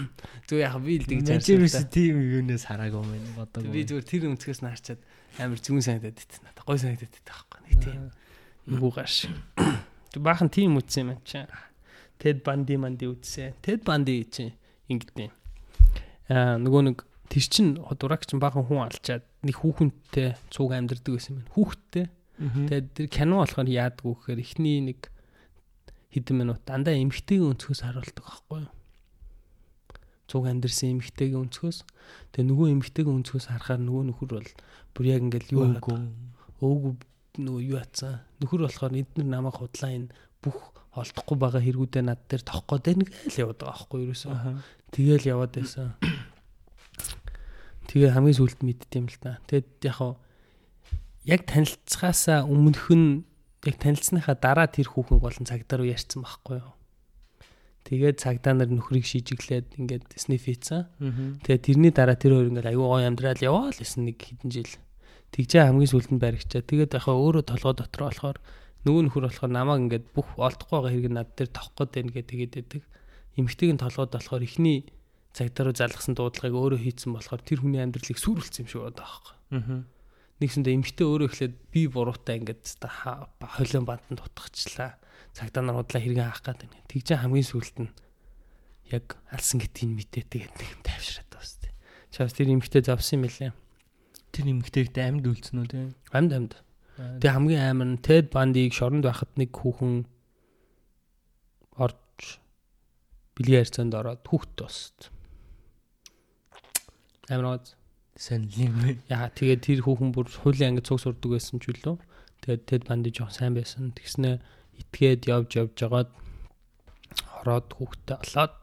зүгээр 0.48 0.64
яг 0.66 0.76
би 0.82 0.94
л 0.98 1.06
тэгж 1.08 1.46
харсан 1.48 1.88
тийм 1.92 2.18
юунаас 2.20 2.66
хараагүй 2.68 3.02
мэн 3.02 3.36
бодог 3.36 3.68
би 3.68 3.84
зүгээр 3.84 4.06
тэр 4.08 4.28
өнцгөөс 4.32 4.60
нь 4.64 4.70
харчаад 4.72 5.00
амар 5.40 5.60
зүүн 5.60 5.84
санагдаад 5.84 6.16
байт 6.18 6.32
надад 6.44 6.64
гой 6.66 6.78
санагдаад 6.80 7.12
байт 7.12 7.26
байхгүй 7.28 7.60
нэг 7.66 7.76
тийм 7.82 8.02
Нүгүү 8.62 8.92
гаш. 8.94 9.26
Тэг 10.14 10.22
баахан 10.22 10.50
тим 10.52 10.78
үтсэн 10.78 11.10
юм 11.10 11.18
чи. 11.26 11.42
Тед 12.22 12.44
банди 12.46 12.76
манди 12.78 13.08
үтсэн. 13.10 13.58
Тед 13.58 13.82
банди 13.82 14.22
чи 14.30 14.52
ингэдэй. 14.86 15.32
Аа 16.30 16.62
нөгөө 16.62 16.82
нэг 16.86 17.02
тэр 17.26 17.42
чин 17.50 17.74
дураг 17.98 18.22
чин 18.22 18.38
баахан 18.38 18.62
хүн 18.62 18.86
алчаад 18.86 19.26
нэг 19.42 19.58
хүүхэнтэй 19.58 20.38
цуг 20.54 20.70
амьдэрдэг 20.78 21.10
байсан 21.10 21.42
юм. 21.42 21.46
Хүүхдтэй. 21.50 22.06
Тэгээд 22.38 22.86
тэр 22.94 23.06
кино 23.10 23.42
болохоор 23.42 23.66
яадгүй 23.66 24.14
гэхээр 24.14 24.38
эхний 24.46 24.78
нэг 24.94 25.10
хэдэн 26.14 26.36
минут 26.38 26.62
дандаа 26.62 26.94
эмхтэйгийн 26.94 27.58
өнцгөөс 27.58 27.82
харуулдаг 27.82 28.22
байхгүй 28.22 28.62
юу? 28.62 28.70
Цуг 30.32 30.48
амьдэрсэн 30.48 30.96
эмхтэйгийн 30.96 31.44
өнцгөөс. 31.44 31.78
Тэгээ 32.32 32.48
нөгөө 32.48 32.68
эмхтэйгийн 32.72 33.16
өнцгөөс 33.20 33.46
харахаар 33.52 33.84
нөгөө 33.84 34.04
нөхөр 34.08 34.30
бол 34.40 34.50
бүр 34.96 35.04
яг 35.12 35.20
ингээл 35.28 35.52
юу 35.52 35.64
Үгүй. 35.76 36.00
өөгүй 36.64 36.92
нөгөө 37.40 37.62
юу 37.64 37.78
атсан 37.80 38.20
нөхөр 38.40 38.68
болохоор 38.68 38.92
эдгээр 38.92 39.28
намайг 39.28 39.56
худлаа 39.56 39.92
энэ 39.92 40.12
бүх 40.44 40.58
олдохгүй 40.92 41.36
байгаа 41.40 41.62
хэрэгүүдээ 41.64 42.04
над 42.04 42.20
дээр 42.28 42.42
тохх 42.44 42.68
гээд 42.68 42.84
байна 42.92 43.04
гээл 43.08 43.40
яваад 43.40 43.58
байгаа 43.64 43.72
байхгүй 43.72 43.96
юу 43.96 44.06
ерөөсөө 44.12 44.32
Аха. 44.36 44.52
тэгэл 44.92 45.30
яваад 45.32 45.52
байсан 45.56 45.88
тэгээ 47.88 48.10
хамгийн 48.12 48.36
сүлд 48.36 48.60
мэддэм 48.60 49.04
л 49.08 49.18
та 49.24 49.40
тэгэд 49.48 49.68
яг 49.88 49.96
хав 49.96 50.12
яг 51.24 51.40
танилцахаасаа 51.48 52.44
өмнөх 52.44 52.84
нь 52.92 53.24
яг 53.64 53.76
танилцсныхаа 53.80 54.36
дараа 54.36 54.68
тэр 54.68 54.92
хүүхэн 54.92 55.24
болон 55.24 55.48
цагдаа 55.48 55.80
руу 55.80 55.88
ярьсан 55.88 56.20
байхгүй 56.20 56.60
юу 56.60 56.76
тэгээд 57.86 58.22
цагдаа 58.22 58.54
нар 58.54 58.70
нөхрийг 58.70 59.06
шижиглээд 59.06 59.78
ингээд 59.78 60.14
сниф 60.14 60.46
хийцэн 60.46 60.86
Мгм. 61.02 61.42
Тэгээ 61.42 61.66
тэрний 61.66 61.92
дараа 61.92 62.14
тэр 62.14 62.38
хоёр 62.38 62.50
ингээл 62.54 62.72
аюу 62.72 62.86
гой 62.94 63.04
амьдрал 63.06 63.42
яваа 63.42 63.74
л 63.74 63.78
гэсэн 63.78 64.06
нэг 64.06 64.18
хэдэн 64.22 64.50
жил. 64.50 64.74
Тэгжээ 65.34 65.66
хамгийн 65.66 65.90
сүүлд 65.90 66.10
нь 66.14 66.22
баригчаа. 66.22 66.62
Тэгээд 66.62 66.94
яхаа 66.94 67.16
өөрөө 67.18 67.44
толгой 67.48 67.74
дотор 67.74 68.02
болохоор 68.06 68.38
нөгөө 68.86 69.02
нөхөр 69.08 69.24
болохоор 69.26 69.52
намайг 69.52 69.80
ингээд 69.88 70.06
бүх 70.14 70.28
олдохгүй 70.36 70.76
байгаа 70.78 70.92
хэрэг 70.92 71.14
над 71.14 71.28
дээр 71.34 71.50
товх 71.50 71.72
гээд 71.78 71.92
байна 71.96 72.12
гэдэг 72.12 72.30
тэгээд 72.30 72.52
байдаг. 72.54 72.82
Эмэгтэйг 73.38 73.70
нь 73.72 73.82
толгойд 73.82 74.12
болохоор 74.12 74.42
ихний 74.44 74.78
цагтаа 75.32 75.64
руу 75.64 75.74
залгасан 75.74 76.14
дуудлагыг 76.14 76.52
өөрөө 76.52 76.80
хийцэн 76.84 77.10
болохоор 77.16 77.40
тэр 77.40 77.64
хүний 77.64 77.80
амьдралыг 77.80 78.18
сүрүүлсэн 78.20 78.62
юм 78.62 78.68
шиг 78.68 78.82
байна 78.84 79.00
байхгүй. 79.00 79.34
Мгм. 79.56 79.78
Нэгсэндээ 80.42 80.74
эмэгтэй 80.76 81.06
өөрөө 81.08 81.28
эхлээд 81.32 81.54
би 81.72 81.80
буруутай 81.88 82.36
ингээд 82.42 82.62
холион 83.40 83.84
бантанд 83.88 84.20
утгачлаа. 84.20 85.00
Цагтаа 85.32 85.62
нар 85.64 85.80
худлаа 85.80 86.00
хэрэгэн 86.00 86.28
хаах 86.28 86.44
гээд 86.44 86.60
байна. 86.68 86.88
Тэгжээ 86.88 87.18
хамгийн 87.20 87.48
сүүлд 87.48 87.76
нь 87.84 87.90
яг 88.92 89.16
алсан 89.32 89.58
гэдгийг 89.60 89.90
мэдээ 89.96 90.24
тэгээд 90.28 90.54
нэг 90.60 90.70
тайвшраад 90.84 91.32
байна. 91.32 91.32
Чаас 92.12 92.36
тэр 92.36 92.52
эмэгтэй 92.52 92.84
завсан 92.84 93.24
юм 93.24 93.32
лээ. 93.32 93.56
Тэр 94.36 94.44
нэмэгтэйгт 94.44 95.00
амьд 95.00 95.24
үлдсэн 95.24 95.64
үү 95.64 95.68
те? 95.72 95.80
Амьд 96.12 96.32
амьд. 96.36 96.52
Тэгээ 97.24 97.32
хамгийн 97.32 97.64
амар 97.64 97.88
нь 97.96 98.04
Тед 98.04 98.28
Бандиг 98.28 98.76
шоронд 98.76 99.08
байхад 99.08 99.32
нэг 99.40 99.48
хүүхэн 99.48 100.04
орж 101.80 101.96
бэлгийн 103.32 103.64
харьцаанд 103.64 103.96
ороод 103.96 104.20
хүүхэд 104.28 104.52
тост. 104.60 105.08
Амар 107.32 107.64
гоо. 107.64 107.64
Сонирхолтой 108.12 108.68
юм. 108.68 108.76
Яа 109.08 109.32
тэгээ 109.32 109.56
тэр 109.64 109.80
хүүхэн 109.80 110.12
бүр 110.12 110.28
хуулийн 110.28 110.76
ангид 110.76 110.84
цуг 110.84 111.00
сурдаг 111.00 111.32
байсан 111.32 111.64
ч 111.64 111.72
үлээ. 111.72 111.96
Тэгээд 112.44 112.62
Тед 112.68 112.82
Банди 112.84 113.08
жоох 113.08 113.32
сайн 113.32 113.56
байсан. 113.56 113.96
Тэгснэ 113.96 114.36
итгээд 114.82 115.22
явж 115.30 115.50
явж 115.56 115.72
жагаад 115.78 116.10
ороод 117.42 117.68
хүүхдээ 117.74 118.18
олоод 118.22 118.60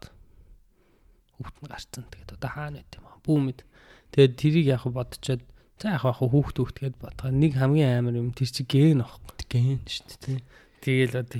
хүүхд 1.39 1.57
нь 1.63 1.71
гарцсан. 1.71 2.03
Тэгээд 2.11 2.35
одоо 2.35 2.49
хаана 2.51 2.79
байт 2.79 2.95
юм 2.99 3.05
аа? 3.07 3.19
Бүүмэд. 3.23 3.59
Тэгээд 4.11 4.33
тэрийг 4.35 4.67
яг 4.67 4.83
бодчоод 4.87 5.43
за 5.79 5.95
яг 5.95 6.03
яг 6.03 6.19
хүүхд 6.19 6.55
хүүхд 6.59 6.77
гэд 6.83 6.95
бодгоо. 6.99 7.31
Нэг 7.31 7.55
хамгийн 7.55 8.03
амар 8.03 8.19
юм 8.19 8.31
тэр 8.35 8.51
чи 8.51 8.63
ген 8.67 9.03
аахгүй. 9.03 9.35
Гэн 9.49 9.83
шүү 9.87 10.19
дээ. 10.19 10.39
Тэгэл 10.83 11.19
одоо 11.23 11.39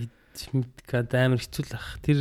мэдгээд 0.56 1.12
амар 1.15 1.39
хэцүү 1.44 1.63
л 1.68 1.76
ах. 1.76 2.00
Тэр 2.00 2.18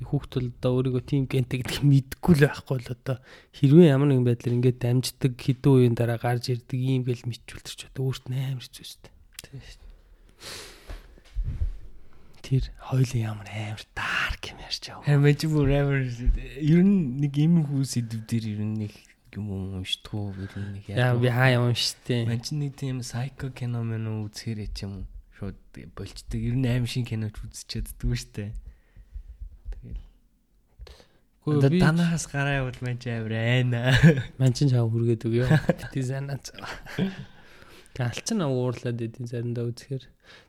хүүхд 0.00 0.30
бол 0.38 0.48
одоо 0.48 0.70
өөрийгөө 0.80 1.02
тийм 1.04 1.24
гентэй 1.28 1.60
гэдэг 1.60 1.84
мэдгүй 1.84 2.34
л 2.40 2.44
байхгүй 2.48 2.78
л 2.80 2.94
одоо 2.94 3.16
хэрвээ 3.52 3.92
ямар 3.92 4.08
нэгэн 4.08 4.24
байдлаар 4.24 4.56
ингээд 4.56 4.78
дамждаг 4.80 5.32
хэдэн 5.36 5.72
үеийн 5.76 5.94
дараа 5.98 6.16
гарч 6.16 6.48
ирдэг 6.48 6.80
юм 6.80 7.04
гэл 7.04 7.28
мэдчүүлчих 7.28 7.92
одоо 7.92 8.08
өөрт 8.08 8.24
нь 8.32 8.40
амар 8.40 8.64
хэцүү 8.64 8.86
шүү 8.88 9.00
дээ. 9.04 9.12
Тэр 12.50 12.66
хоёлын 12.82 13.22
ямар 13.22 13.46
амар 13.46 13.82
дарк 13.94 14.42
юм 14.50 14.58
ярьж 14.58 14.82
байгаа. 14.90 15.06
Харин 15.06 15.22
мэж 15.22 15.40
бүр 15.46 15.70
амар 15.70 16.02
ер 16.02 16.82
нь 16.82 17.22
нэг 17.22 17.38
юм 17.38 17.62
хүү 17.62 17.86
сэдв 17.86 18.26
дээр 18.26 18.58
ер 18.58 18.62
нь 18.66 18.74
нэг 18.90 18.94
юм 19.38 19.78
ер 19.78 19.86
нь 20.58 20.74
нэг 20.74 20.84
Яа 20.90 21.14
би 21.14 21.30
хаа 21.30 21.70
штэ. 21.78 22.26
Мань 22.26 22.42
ч 22.42 22.50
нэг 22.58 22.74
тийм 22.74 23.06
сайко 23.06 23.54
кино 23.54 23.86
мэн 23.86 24.26
үзэхэр 24.26 24.66
ч 24.74 24.82
юм 24.82 24.98
уу 24.98 25.06
шууд 25.38 25.58
болчдөг. 25.94 26.42
Ер 26.42 26.58
нь 26.58 26.66
аим 26.66 26.90
шин 26.90 27.06
киноч 27.06 27.38
үзчихэд 27.38 27.94
дгүй 28.02 28.18
штэ. 28.18 28.50
Одоо 31.46 31.70
би 31.70 31.78
танаас 31.78 32.26
гараа 32.26 32.66
явал 32.66 32.82
мань 32.82 32.98
ч 32.98 33.14
амар 33.14 33.38
айна. 33.38 33.94
манчин 34.42 34.74
чаа 34.74 34.90
хүргээд 34.90 35.22
өгөө. 35.22 35.46
Гэтэ 35.86 36.02
санаа 36.02 36.42
Галч 37.96 38.28
нь 38.30 38.44
уурлаад 38.44 38.98
идэв 39.00 39.26
заримдаа 39.26 39.70
үзэхээр. 39.70 40.04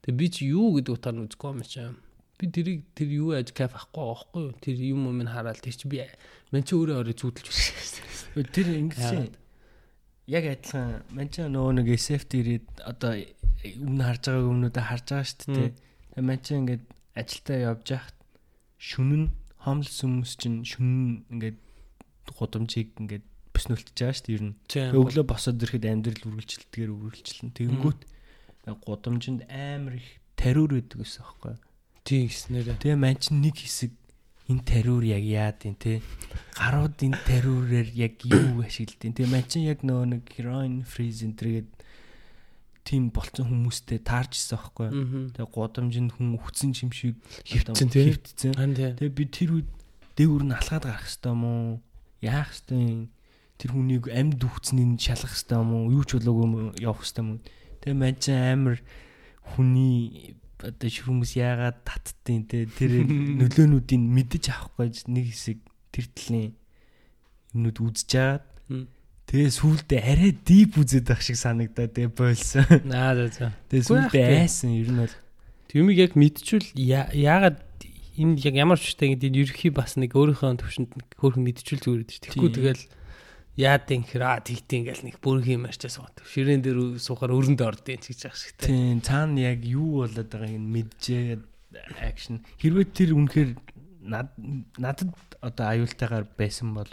Тэгээ 0.05 0.19
би 0.19 0.27
чи 0.29 0.41
юу 0.51 0.77
гэдэг 0.77 0.93
утгаар 0.93 1.15
нь 1.17 1.23
үзэхгүй 1.25 1.49
юм 1.51 1.61
чам. 1.65 1.97
Би 2.37 2.45
тэрийг 2.49 2.81
тэр 2.93 3.09
юу 3.09 3.33
аж 3.37 3.53
кафе 3.53 3.77
ахгүй 3.77 4.01
байхгүй 4.01 4.41
юу? 4.45 4.53
Тэр 4.61 4.77
юм 4.81 5.09
юм 5.09 5.19
хараад 5.25 5.61
тэр 5.61 5.75
чи 5.77 5.85
би 5.89 6.05
мань 6.53 6.65
чи 6.65 6.73
өөрөө 6.77 7.01
орой 7.01 7.15
зүудэлж 7.17 7.49
байсан. 7.49 8.45
Тэр 8.53 8.67
ингэж 8.77 9.33
яг 10.29 10.45
адилхан 10.45 11.05
мань 11.09 11.29
ч 11.33 11.45
нөгөө 11.45 11.73
нэг 11.81 11.87
SF 11.97 12.23
дээрээ 12.29 12.59
одоо 12.85 13.13
өмнө 13.17 14.03
харж 14.05 14.23
байгаа 14.25 14.51
өмнөдөө 14.53 14.83
харж 14.85 15.05
байгаа 15.09 15.27
шүү 15.27 15.49
дээ. 15.53 15.69
Тэгээ 16.13 16.25
мань 16.29 16.41
ч 16.41 16.47
ингээд 16.55 16.83
ажилдаа 17.17 17.57
явж 17.73 17.85
байхад 17.89 18.17
шүнэн 18.81 19.23
хомлс 19.61 19.95
хүмүүс 20.01 20.31
чинь 20.41 20.65
шүнэн 20.65 21.25
ингээд 21.29 21.57
гудамжийг 22.37 22.89
ингээд 22.97 23.25
бүснөлтж 23.61 23.93
байгаа 23.93 24.17
шүү 24.17 24.25
дээ 24.25 24.37
ер 24.41 24.43
нь. 24.49 24.55
Өглөө 24.97 25.25
босоод 25.29 25.61
ирэхэд 25.61 25.85
амьдрал 25.85 26.25
үргэлжилдгээр 26.25 26.89
үргэлжилнэ. 26.89 27.53
Тэгэнгүүт 27.53 28.01
гудамжинд 28.65 29.41
амар 29.47 30.01
их 30.01 30.09
тариур 30.33 30.73
байдаг 30.73 31.05
гэсэн 31.05 31.21
аахгүй. 31.21 31.55
Тийм 32.01 32.25
гэснээр. 32.25 32.81
Тэгээ 32.81 32.97
мань 32.97 33.21
чинь 33.21 33.41
нэг 33.45 33.55
хэсэг 33.61 33.93
энэ 34.49 34.65
тариур 34.65 35.05
яг 35.05 35.21
яад 35.21 35.61
юм 35.69 35.77
те 35.77 36.01
гарууд 36.57 36.97
энэ 36.97 37.17
тариураар 37.25 37.89
яг 37.93 38.15
юу 38.25 38.65
ашигладیں۔ 38.65 39.13
Тэгээ 39.13 39.29
мань 39.29 39.47
чинь 39.47 39.69
яг 39.69 39.85
нөгөө 39.85 40.07
нэг 40.17 40.23
heroin 40.33 40.81
free 40.81 41.13
center 41.13 41.45
гээд 41.45 41.69
тийм 42.81 43.13
болцсон 43.13 43.45
хүмүүстэй 43.47 44.01
таарч 44.01 44.33
ирсэн 44.35 44.57
байхгүй. 44.57 44.89
Мгм. 44.89 45.23
Тэгээ 45.37 45.53
гудамжинд 45.53 46.11
хүн 46.17 46.35
өгцөн 46.41 46.73
юм 46.73 46.91
шиг 46.91 47.15
хөвтцэн. 47.45 48.57
Харин 48.57 48.75
тий. 48.75 48.91
Тэгээ 48.97 49.13
би 49.13 49.25
тэр 49.29 49.49
үед 49.61 49.69
дээгүр 50.17 50.43
нь 50.49 50.55
алхаад 50.57 50.89
гарах 50.89 51.05
хэвээр 51.05 51.29
юм 51.29 51.43
уу? 51.45 51.69
Яах 52.25 52.49
хэвээр? 52.49 53.05
Тэр 53.61 53.77
хүнийг 53.77 54.09
амьд 54.09 54.41
үхцнийг 54.41 54.97
шалгах 54.97 55.37
хэвээр 55.37 55.61
юм 55.61 55.69
уу? 55.77 55.93
Юу 56.01 56.03
ч 56.09 56.17
болоогүй 56.17 56.81
явах 56.81 57.05
хэвээр 57.05 57.21
юм? 57.21 57.29
Тэгээ 57.85 57.97
мань 58.01 58.17
ч 58.17 58.25
амар 58.33 58.77
хүний 59.53 60.33
одоо 60.57 60.89
хүмүүс 60.89 61.37
яагаад 61.37 61.77
татдیں۔ 61.85 62.41
Тэ 62.49 62.65
тэр 62.73 63.05
нөлөөнүүдийг 63.39 64.01
мэдэж 64.01 64.43
авах 64.49 64.89
гэж 64.89 65.05
нэг 65.13 65.29
хэсэг 65.29 65.61
тэр 65.93 66.05
талын 66.09 66.57
юмнууд 67.53 67.77
үзэж 67.77 68.07
жаад 68.09 68.45
тэгээ 69.29 69.51
сүулдэ 69.53 69.97
арай 70.01 70.33
дип 70.33 70.81
үзээд 70.81 71.13
байх 71.13 71.21
шиг 71.21 71.37
санагдаа 71.37 71.85
тэгээ 71.85 72.11
бойлсон. 72.17 72.65
Аа 72.89 73.13
за 73.13 73.25
за. 73.29 73.47
Тэгээ 73.69 73.85
сүулдэ 73.85 74.19
айсан 74.41 74.73
ер 74.73 74.89
нь 74.89 75.01
бол 75.05 75.15
Юмыг 75.71 75.95
яг 75.95 76.19
мэдчихвэл 76.19 76.67
яагаад 76.75 77.63
энэ 78.19 78.43
яг 78.43 78.55
ямар 78.59 78.75
ч 78.75 78.91
үстэй 78.91 79.15
гэдэг 79.15 79.31
энэ 79.31 79.39
ерөхий 79.47 79.71
бас 79.71 79.95
нэг 79.95 80.11
өөрийнхөө 80.19 80.59
төвшөнд 80.59 80.91
хөөрхөн 81.15 81.43
мэдчихвэл 81.47 81.79
зүгээр 81.79 82.03
дээ. 82.03 82.23
Тэгэхгүй 82.27 82.51
тэгэл 82.51 82.83
яад 83.59 83.87
инхэр 83.91 84.23
аа 84.23 84.39
тэгтээ 84.39 84.77
ингээл 84.79 85.05
нэг 85.11 85.17
бүргийн 85.19 85.67
марчаа 85.67 85.91
суугаад. 85.91 86.23
Ширээн 86.23 86.63
дээр 86.63 86.79
суухаар 87.01 87.35
өрөнд 87.35 87.59
ордын 87.59 87.99
ч 87.99 88.15
гэж 88.15 88.21
ах 88.31 88.37
шигтэй. 88.39 88.71
Тийм 88.71 89.03
цаана 89.03 89.39
яг 89.43 89.67
юу 89.67 90.07
болоод 90.07 90.31
байгааг 90.31 90.55
нь 90.55 90.71
мэджээ 90.71 91.39
акшн 91.99 92.43
хэрвээ 92.59 92.87
тэр 92.95 93.11
үнэхээр 93.15 93.51
над 94.07 94.31
надад 94.79 95.11
одоо 95.43 95.65
аюултайгаар 95.67 96.25
байсан 96.35 96.71
бол 96.71 96.87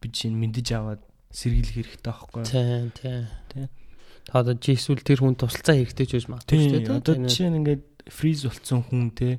би 0.00 0.06
жишээ 0.12 0.30
нь 0.32 0.40
мэдэж 0.40 0.68
аваад 0.76 1.02
сэргийлэх 1.32 1.76
хэрэгтэй 1.80 2.12
байхгүй 2.12 2.40
юу? 2.44 2.48
Тийм 2.48 2.86
тийм. 2.92 3.24
Тийм. 3.50 3.68
Та 4.26 4.40
одоо 4.44 4.54
жисүүл 4.54 5.00
тэр 5.00 5.20
хүн 5.24 5.36
туслалцаа 5.36 5.76
хэрэгтэй 5.76 6.06
ч 6.06 6.12
гэж 6.20 6.26
магадгүй 6.28 6.58
шүү 6.60 6.80
дээ. 6.84 6.98
одоо 7.00 7.14
жишээ 7.24 7.50
нь 7.50 7.58
ингээд 7.60 7.84
фриз 8.10 8.40
болцсон 8.46 8.80
хүн 8.84 9.10
те 9.16 9.38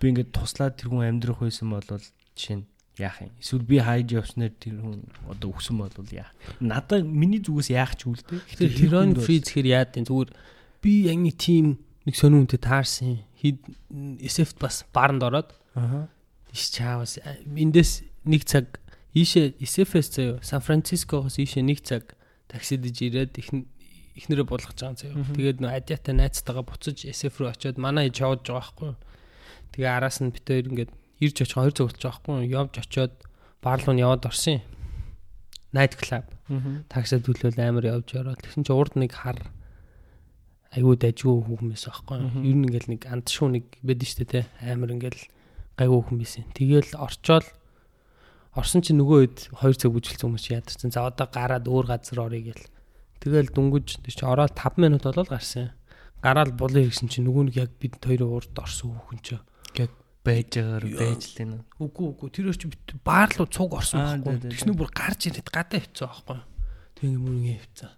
би 0.00 0.04
ингээд 0.12 0.34
туслаад 0.34 0.76
тэр 0.76 0.92
хүн 0.92 1.08
амьдрах 1.08 1.40
байсан 1.40 1.72
бол 1.72 1.88
жишээ 1.88 2.56
нь 2.62 2.66
яах 2.98 3.20
юм 3.20 3.32
эсвэл 3.40 3.64
би 3.64 3.78
хайж 3.80 4.12
явснаар 4.12 4.52
тэр 4.56 4.80
хүн 4.80 5.04
одоо 5.28 5.52
өгсөн 5.52 5.76
бол 5.80 5.92
яах 6.12 6.32
надад 6.60 7.04
миний 7.04 7.40
зүгээс 7.40 7.70
яах 7.70 7.96
ч 7.96 8.08
үлдээ 8.08 8.40
Тэр 8.56 8.72
херон 8.72 9.14
фриз 9.16 9.52
хэр 9.52 9.66
яад 9.68 9.96
юм 10.00 10.08
зүгээр 10.08 10.30
би 10.80 10.92
яг 11.10 11.18
нэг 11.20 11.36
тим 11.36 11.78
нэг 12.06 12.14
сонир 12.14 12.46
үнтэй 12.46 12.62
таарсан. 12.62 13.26
Хид 13.34 13.58
SF 14.22 14.56
бас 14.62 14.86
баранд 14.94 15.26
ороод 15.26 15.50
аа 15.74 16.06
иш 16.54 16.70
чаавас 16.70 17.18
эндээс 17.44 18.06
нэг 18.24 18.46
цаг 18.46 18.78
ийшээ 19.10 19.58
SF-с 19.58 20.14
заяа 20.14 20.38
Сан 20.46 20.62
Францискогоос 20.62 21.42
ийшээ 21.42 21.66
нэг 21.66 21.82
цаг 21.82 22.14
таксидж 22.46 23.02
ирээд 23.02 23.34
их 23.42 23.50
ихнэрээ 24.14 24.46
болгож 24.46 24.78
байгаа. 24.78 25.12
Мгм. 25.12 25.34
Тэгээд 25.34 25.58
нөө 25.60 25.72
адиатаа 25.74 26.14
найзтайгаа 26.14 26.64
буцаж 26.64 27.04
SF 27.04 27.42
руу 27.42 27.50
очиод 27.50 27.76
манай 27.76 28.08
ээж 28.08 28.22
явж 28.22 28.46
байгаа 28.46 28.62
байхгүй. 28.62 28.92
Тэгээ 29.74 29.90
араас 29.90 30.22
нь 30.22 30.30
битээр 30.30 30.70
ингээд 30.70 30.90
ирж 31.20 31.36
очих 31.42 31.56
хоёр 31.56 31.72
цаг 31.72 31.92
байхгүй 31.96 32.46
юу. 32.46 32.66
Явж 32.66 32.80
очиод 32.80 33.12
баарлуу 33.62 33.94
нь 33.94 34.02
яваад 34.04 34.26
орсон 34.26 34.60
юм. 34.60 34.64
Night 35.74 35.96
club 35.98 36.26
таксид 36.88 37.26
төлөөл 37.26 37.58
амар 37.58 37.84
явж 37.90 38.14
ороод 38.14 38.38
тэгсэн 38.38 38.62
чи 38.62 38.72
урд 38.72 38.94
нэг 38.94 39.12
хар 39.18 39.50
айгуу 40.70 40.94
дажгүй 40.94 41.42
хүмүүс 41.42 41.90
байхгүй. 41.90 42.18
Ер 42.46 42.54
нь 42.54 42.66
ингээл 42.70 42.90
нэг 42.94 43.02
анд 43.10 43.26
шуу 43.26 43.50
нэг 43.50 43.66
байдэн 43.82 44.06
штэ 44.06 44.24
те 44.30 44.40
амар 44.62 44.94
ингээл 44.94 45.26
гайгүй 45.74 46.00
хүмүүс 46.06 46.32
юм. 46.38 46.46
Тэгэл 46.54 46.94
орчоол 46.94 47.46
орсон 48.54 48.80
чи 48.86 48.94
нөгөө 48.94 49.18
хэд 49.26 49.38
хоёр 49.58 49.74
цаг 49.74 49.90
бүжгэлсэн 49.90 50.26
хүмүүс 50.30 50.46
ядарсан. 50.54 50.90
За 50.94 51.02
одоо 51.02 51.26
гараад 51.26 51.66
өөр 51.66 51.86
газар 51.90 52.30
орё 52.30 52.40
гэл. 52.46 52.64
Тэгэл 53.18 53.50
дүнгэж 53.50 54.06
чи 54.06 54.22
ороод 54.22 54.54
5 54.54 54.78
минут 54.78 55.02
болол 55.02 55.26
гарсан. 55.26 55.74
Гараал 56.22 56.54
булын 56.54 56.86
ирсэн 56.86 57.10
чи 57.10 57.26
нөгөө 57.26 57.50
нэг 57.50 57.56
яг 57.58 57.70
бид 57.82 57.98
хоёрын 57.98 58.30
урд 58.30 58.54
орсон 58.54 58.96
хүн 59.02 59.18
чи. 59.20 59.36
Байж 60.26 60.58
байгаагаар 60.58 60.84
байж 60.98 61.22
л 61.30 61.42
энэ 61.46 61.56
Үгүй 61.78 62.06
үгүй 62.10 62.28
тэр 62.34 62.50
чи 62.58 62.66
баарлуу 63.06 63.46
цуг 63.46 63.78
орсон 63.78 64.26
байхгүй. 64.26 64.50
Тэгснэ 64.50 64.74
бүр 64.74 64.90
гарч 64.90 65.30
ирээд 65.30 65.48
гадаа 65.54 65.80
хөвцөө 65.86 66.06
байхгүй. 66.10 66.40
Тэг 66.98 67.06
юм 67.06 67.24
үнгээ 67.30 67.58
хөвцөө. 67.62 67.92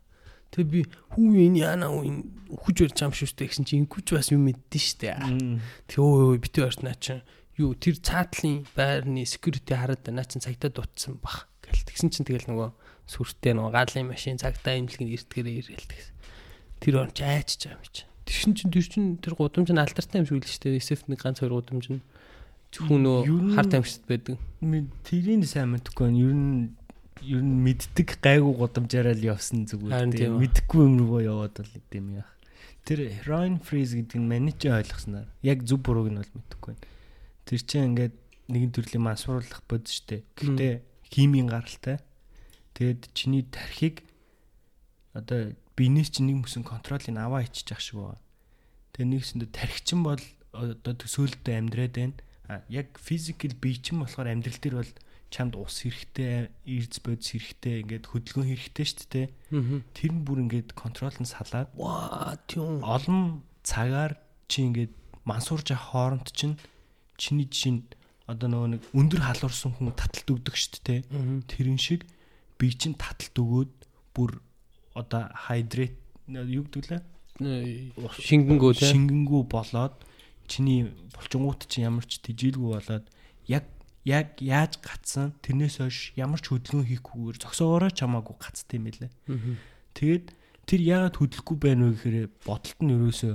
Тэг 0.53 0.65
би 0.69 0.81
хүү 1.17 1.29
энэ 1.49 1.61
яана 1.65 1.89
уу 1.89 2.05
энэ 2.05 2.23
үхэж 2.53 2.77
барьж 2.85 2.99
юм 3.05 3.13
шүү 3.17 3.37
дээ 3.37 3.49
гэсэн 3.49 3.65
чи 3.69 3.75
инкүүч 3.81 4.09
бас 4.13 4.29
юм 4.33 4.45
мэддэн 4.49 4.81
штэ. 4.81 5.17
Тэг 5.89 5.99
өө 6.01 6.37
өө 6.37 6.41
битүү 6.45 6.65
орснаа 6.69 6.97
чи 7.01 7.21
юу 7.61 7.77
тэр 7.77 8.01
цаатлын 8.01 8.65
байрны 8.73 9.29
security 9.29 9.75
хараад 9.77 10.09
наа 10.09 10.25
чин 10.25 10.41
цагтаа 10.41 10.73
дутсан 10.73 11.21
бах 11.21 11.49
гэл 11.61 11.85
тэгсэн 11.85 12.13
чин 12.15 12.25
тэгэл 12.25 12.49
нөгөө 12.49 12.71
сүртэй 13.09 13.53
нөгөө 13.57 13.73
гаалын 13.73 14.09
машин 14.09 14.41
цагтаа 14.41 14.79
имлэгийн 14.81 15.17
эртгэрээ 15.17 15.57
ирэл 15.65 15.89
тэгсэн. 15.89 16.15
Тэр 16.81 16.95
он 17.03 17.11
ч 17.13 17.25
айчж 17.25 17.69
байгаа 17.69 17.77
юм 17.77 17.93
чи. 17.93 18.05
Тэр 18.29 18.37
шин 18.37 18.53
чин 18.55 18.71
тэр 18.73 18.87
чин 18.87 19.05
тэр 19.19 19.35
гудамж 19.35 19.69
нь 19.73 19.81
алтартай 19.81 20.23
юм 20.23 20.29
шиг 20.29 20.45
л 20.45 20.49
штэ. 20.49 20.79
SF 20.79 21.09
нэг 21.11 21.21
ганц 21.21 21.41
хоёр 21.43 21.59
гудамж 21.59 21.87
нь 21.93 22.05
нөгөө 22.73 23.25
нь- 23.27 23.55
харт 23.57 23.73
амьсгад 23.75 24.07
байдаг. 24.09 24.37
Тэрийг 25.05 25.45
сайн 25.49 25.73
мэдхгүй 25.73 26.05
байна. 26.05 26.19
Ер 26.21 26.35
нь 26.35 26.77
ер 27.25 27.43
нь 27.43 27.59
мэддэг 27.65 28.09
гайгүй 28.23 28.55
годамжаараа 28.55 29.15
л 29.17 29.25
явсан 29.25 29.67
зүгээр. 29.67 30.13
тийм 30.13 30.39
мэдхгүй 30.39 30.81
юм 30.85 30.95
руу 31.03 31.21
яваад 31.25 31.55
бол 31.59 31.73
гэдэм 31.75 32.07
яах. 32.23 32.31
Тэр 32.85 33.11
heroin 33.11 33.59
freeze 33.61 33.97
гэдэг 33.97 34.17
нь 34.21 34.29
маний 34.29 34.55
ч 34.55 34.69
ойлгосноор 34.71 35.27
яг 35.43 35.65
зөв 35.67 35.83
бурууг 35.83 36.09
нь 36.13 36.21
бол 36.21 36.33
мэдэхгүй 36.37 36.73
байна. 36.77 36.87
Тэр 37.45 37.61
чинь 37.65 37.87
ингээд 37.97 38.15
нэгэн 38.49 38.73
төрлийн 38.73 39.05
мансууруулах 39.05 39.63
бод 39.69 39.85
штэ. 39.89 40.25
Гэхдээ 40.37 40.73
химийн 41.11 41.49
гаралтай. 41.49 41.99
Тэгэд 42.77 43.11
чиний 43.13 43.45
тархийг 43.45 44.05
одоо 45.13 45.53
биенээс 45.77 46.15
чинь 46.15 46.31
нэг 46.31 46.47
мөсөн 46.47 46.63
контролыг 46.65 47.09
аваа 47.19 47.43
иччих 47.45 47.81
шиг 47.83 47.99
байгаа. 47.99 48.21
Тэгээ 48.95 49.09
нэгсэндээ 49.11 49.51
тархичин 49.53 50.01
бол 50.07 50.23
одоо 50.55 50.95
төсөөлөлтөд 50.95 51.49
амьдраад 51.51 51.95
байна. 51.99 52.17
Яг 52.69 52.97
физикал 52.97 53.53
бие 53.61 53.77
чинь 53.77 54.01
болохоор 54.01 54.33
амьдрал 54.33 54.59
дээр 54.61 54.77
бол 54.81 54.93
чамд 55.29 55.57
ус 55.61 55.85
хэрэгтэй, 55.85 56.49
эрдэс 56.65 57.01
бодис 57.05 57.37
хэрэгтэй, 57.37 57.85
ингээд 57.85 58.05
хөдөлгөөн 58.09 58.49
хэрэгтэй 58.49 58.87
шүү 58.89 59.09
дээ. 59.13 59.27
Тэр 59.93 60.13
нь 60.17 60.25
бүр 60.25 60.49
ингээд 60.49 60.73
контрол 60.73 61.13
нь 61.21 61.29
салаад 61.29 61.69
Ваа 61.77 62.41
тийм. 62.49 62.81
олон 62.81 63.45
цагаар 63.61 64.17
чи 64.49 64.65
ингээд 64.65 64.93
мансуурж 65.29 65.77
авах 65.77 65.93
хооронд 65.93 66.33
чинь 66.33 66.57
чиний 67.21 67.45
жишээ 67.45 67.73
нь 67.77 67.85
одоо 68.25 68.49
нөгөө 68.49 68.69
нэг 68.81 68.83
өндөр 68.97 69.21
халуурсан 69.21 69.77
хүн 69.77 69.93
таталт 69.93 70.29
өгдөг 70.33 70.57
шүү 70.57 70.81
дээ. 70.89 71.01
Тэрэн 71.45 71.77
шиг 71.77 72.09
бие 72.57 72.73
чинь 72.73 72.97
таталт 72.97 73.37
өгөөд 73.37 73.73
бүр 74.17 74.41
одоо 74.97 75.29
hydrate 75.49 76.01
юу 76.29 76.65
гэдэг 76.65 76.85
лээ? 76.89 77.03
Шингэнгөө 78.25 78.73
тий. 78.81 78.89
шингэнгүү 78.97 79.43
болоод 79.49 79.95
чиний 80.49 80.89
булчингууд 81.15 81.69
чинь 81.69 81.87
ямар 81.87 82.05
ч 82.09 82.19
тэжилгүй 82.25 82.81
болоод 82.81 83.07
яг 83.47 83.65
яг 84.09 84.41
яаж 84.41 84.81
гацсан 84.81 85.37
тэрнээс 85.45 85.85
хойш 85.85 85.99
ямар 86.17 86.41
ч 86.41 86.49
хөдөлгөөн 86.49 86.89
хийхгүйгээр 86.89 87.37
зөксөөрөө 87.45 87.93
чамаагүй 87.93 88.37
гацтай 88.41 88.81
юм. 88.81 88.89
Аа. 88.89 89.55
Тэгээд 89.93 90.27
тэр 90.65 90.81
яагаад 90.81 91.17
хөдөлгөхгүй 91.21 91.59
байна 91.61 91.93
вэ 91.93 91.95
гэхээр 92.01 92.17
бодолт 92.49 92.81
нь 92.81 92.95
ерөөсөө 92.97 93.35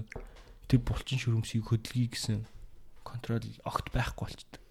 тэр 0.68 0.80
булчин 0.82 1.20
шүрмсийг 1.22 1.70
хөдөлгий 1.70 2.09
гэсэн 2.09 2.41
контрол 3.05 3.45
огт 3.70 3.88
байхгүй 3.93 4.26
болчихдээ. 4.26 4.61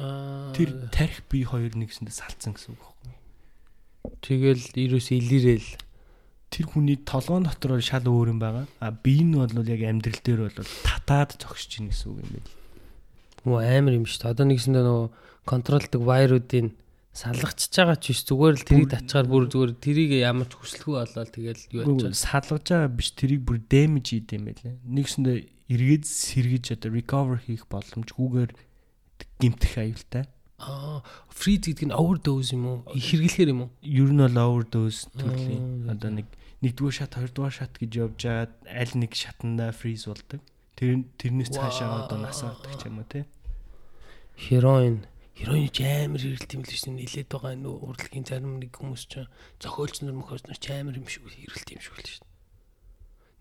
Аа. 0.00 0.56
Тэр 0.56 0.88
тарих 0.88 1.20
бие 1.28 1.44
хоёр 1.44 1.76
нэгсэндээ 1.76 2.16
салцсан 2.16 2.56
гэсэн 2.56 2.72
үг 2.72 2.80
байхгүй. 2.80 3.12
тэгэл 4.24 4.64
ерөөс 4.72 5.08
илэрэл. 5.12 5.70
Тэр 6.52 6.68
хүний 6.68 7.00
толгойн 7.00 7.48
дотор 7.48 7.80
шал 7.80 8.04
өөр 8.04 8.36
юм 8.36 8.40
байгаа. 8.44 8.68
А 8.78 8.92
бие 8.92 9.24
нь 9.24 9.32
бол 9.32 9.48
яг 9.48 9.82
амьдрал 9.88 10.20
дээр 10.20 10.40
бол 10.52 10.68
татаад 10.84 11.40
зогсож 11.40 11.80
ийн 11.80 11.88
гэсэн 11.88 12.12
үг 12.12 12.20
юм 12.20 12.30
байна. 12.36 12.50
Муу 13.48 13.58
амар 13.64 13.96
юм 13.96 14.04
шүү 14.04 14.28
дээ. 14.28 14.32
Одоо 14.36 14.46
нэгсэндээ 14.52 14.84
нөгөө 14.84 15.08
контролдог 15.48 16.02
вайруудын 16.04 16.76
салгачж 17.12 17.72
байгаа 17.76 17.98
ч 18.00 18.12
биш 18.12 18.20
зүгээр 18.24 18.56
л 18.56 18.68
тэрийг 18.68 18.88
татчаар 18.92 19.26
бүр 19.28 19.44
зүгээр 19.52 19.72
тэрийг 19.80 20.10
ямар 20.24 20.48
ч 20.48 20.56
хүслэхгүй 20.56 20.96
болоод 20.96 21.30
тэгэл 21.32 21.62
юу 21.76 22.00
яаж 22.00 22.16
салгаж 22.16 22.64
байгаа 22.68 22.88
биш 22.88 23.12
тэрийг 23.12 23.42
бүр 23.44 23.58
damage 23.68 24.16
хийд 24.16 24.32
юм 24.32 24.48
байлаа. 24.48 24.76
Нэгсэндээ 24.80 25.36
эргээд 25.72 26.04
сэргэж 26.08 26.64
одоо 26.76 26.90
recover 26.92 27.36
хийх 27.44 27.68
боломжгүйгээр 27.68 28.50
гимтэх 29.40 29.74
аюултай. 29.76 30.24
аа 30.62 31.02
фриз 31.28 31.66
гэдэг 31.68 31.90
нь 31.90 31.96
overdose 31.96 32.54
юм 32.54 32.64
уу? 32.64 32.78
Хэрэглэхээр 32.94 33.52
юм 33.52 33.60
уу? 33.66 33.70
Ер 33.82 34.10
нь 34.14 34.22
бол 34.22 34.38
overdose 34.38 35.10
төрлийн 35.12 35.90
одоо 35.90 36.10
нэг 36.22 36.26
нэгдүгээр 36.62 36.96
шат, 36.96 37.18
хоёрдугаар 37.18 37.54
шат 37.54 37.74
гэж 37.74 37.92
явж 37.98 38.18
байгаад 38.22 38.54
аль 38.70 38.94
нэг 38.94 39.12
шатанда 39.18 39.74
freeze 39.74 40.06
болдог. 40.06 40.40
Тэр 40.78 41.02
тэрнээс 41.18 41.50
цаашаа 41.50 42.06
одоо 42.06 42.18
насаадаг 42.22 42.78
ч 42.78 42.86
юм 42.86 43.02
уу 43.02 43.08
те. 43.10 43.26
Хероин. 44.38 45.04
Хероин 45.34 45.68
ч 45.74 45.82
амар 45.82 46.22
хэрэгэлт 46.22 46.54
юм 46.54 46.62
л 46.62 46.70
шүү 46.70 46.86
дээ. 46.86 47.00
Нилээд 47.02 47.28
байгаа 47.34 47.54
нөө 47.58 47.76
урлагийн 47.82 48.26
зарим 48.26 48.62
нэг 48.62 48.72
хүмүүс 48.78 49.04
ч 49.10 49.26
зохиолч 49.58 50.06
нар 50.06 50.14
мөхөөс 50.14 50.46
нар 50.46 50.58
ч 50.62 50.70
амар 50.70 50.94
юм 50.94 51.10
шиг 51.10 51.26
хэрэгэлт 51.26 51.68
юм 51.74 51.82
шиг 51.82 51.98
л 51.98 52.06
шүү 52.06 52.22
дээ. 52.22 52.30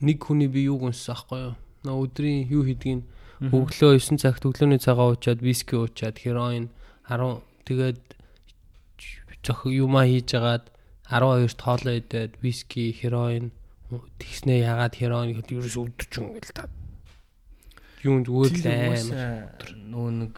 Нэг 0.02 0.18
хүний 0.18 0.50
би 0.50 0.66
юуг 0.66 0.90
унссан 0.90 1.14
аахгүй 1.14 1.40
юу? 1.46 1.56
Нөө 1.86 1.98
өдрийн 2.10 2.50
юу 2.50 2.66
хийдгийг 2.66 3.06
өглөө 3.42 4.02
9 4.02 4.18
цагт 4.18 4.46
өглөөний 4.50 4.82
цагаа 4.82 5.14
уучаад 5.14 5.46
виски 5.46 5.78
уучаад 5.78 6.18
хероин 6.18 6.74
10 7.06 7.42
тэгээд 7.70 8.02
зөх 9.46 9.66
юмаа 9.70 10.06
хийж 10.10 10.30
агаад 10.38 10.71
12-т 11.12 11.60
хоолоо 11.60 11.96
идээд 12.00 12.40
виски, 12.40 12.96
хероин 12.96 13.52
тэгснэ 14.16 14.64
ягаад 14.64 14.96
хероин 14.96 15.36
гэхэд 15.36 15.52
ерөөс 15.60 15.76
өвдөж 15.76 16.12
ингээл 16.24 16.56
та. 16.56 16.72
Юунд 18.08 18.32
зүгээр 18.32 18.54
л 18.56 18.66
амар 18.72 19.72
нөө 19.76 20.08
нэг 20.24 20.34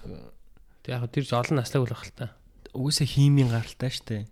тэг 0.81 0.91
яг 0.97 1.05
тэр 1.13 1.29
олон 1.29 1.61
наслаг 1.61 1.85
болох 1.85 2.03
л 2.09 2.17
та. 2.17 2.33
угсаа 2.73 3.05
химийн 3.05 3.53
гаралтай 3.53 3.93
штэ. 3.93 4.25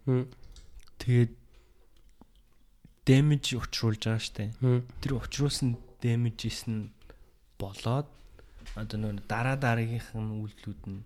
Тэгээд 0.97 1.31
damage 3.05 3.53
учруулж 3.53 4.01
байгаа 4.01 4.21
штэ. 4.21 4.49
Тэр 5.05 5.21
учруулсан 5.21 5.77
damages 6.01 6.65
нь 6.65 6.89
болоод 7.61 8.09
одоо 8.73 8.97
нөө 8.97 9.29
дараа 9.29 9.57
дараагийнх 9.61 10.09
нь 10.17 10.41
үйлдэлүүд 10.41 10.81
нь 10.89 11.05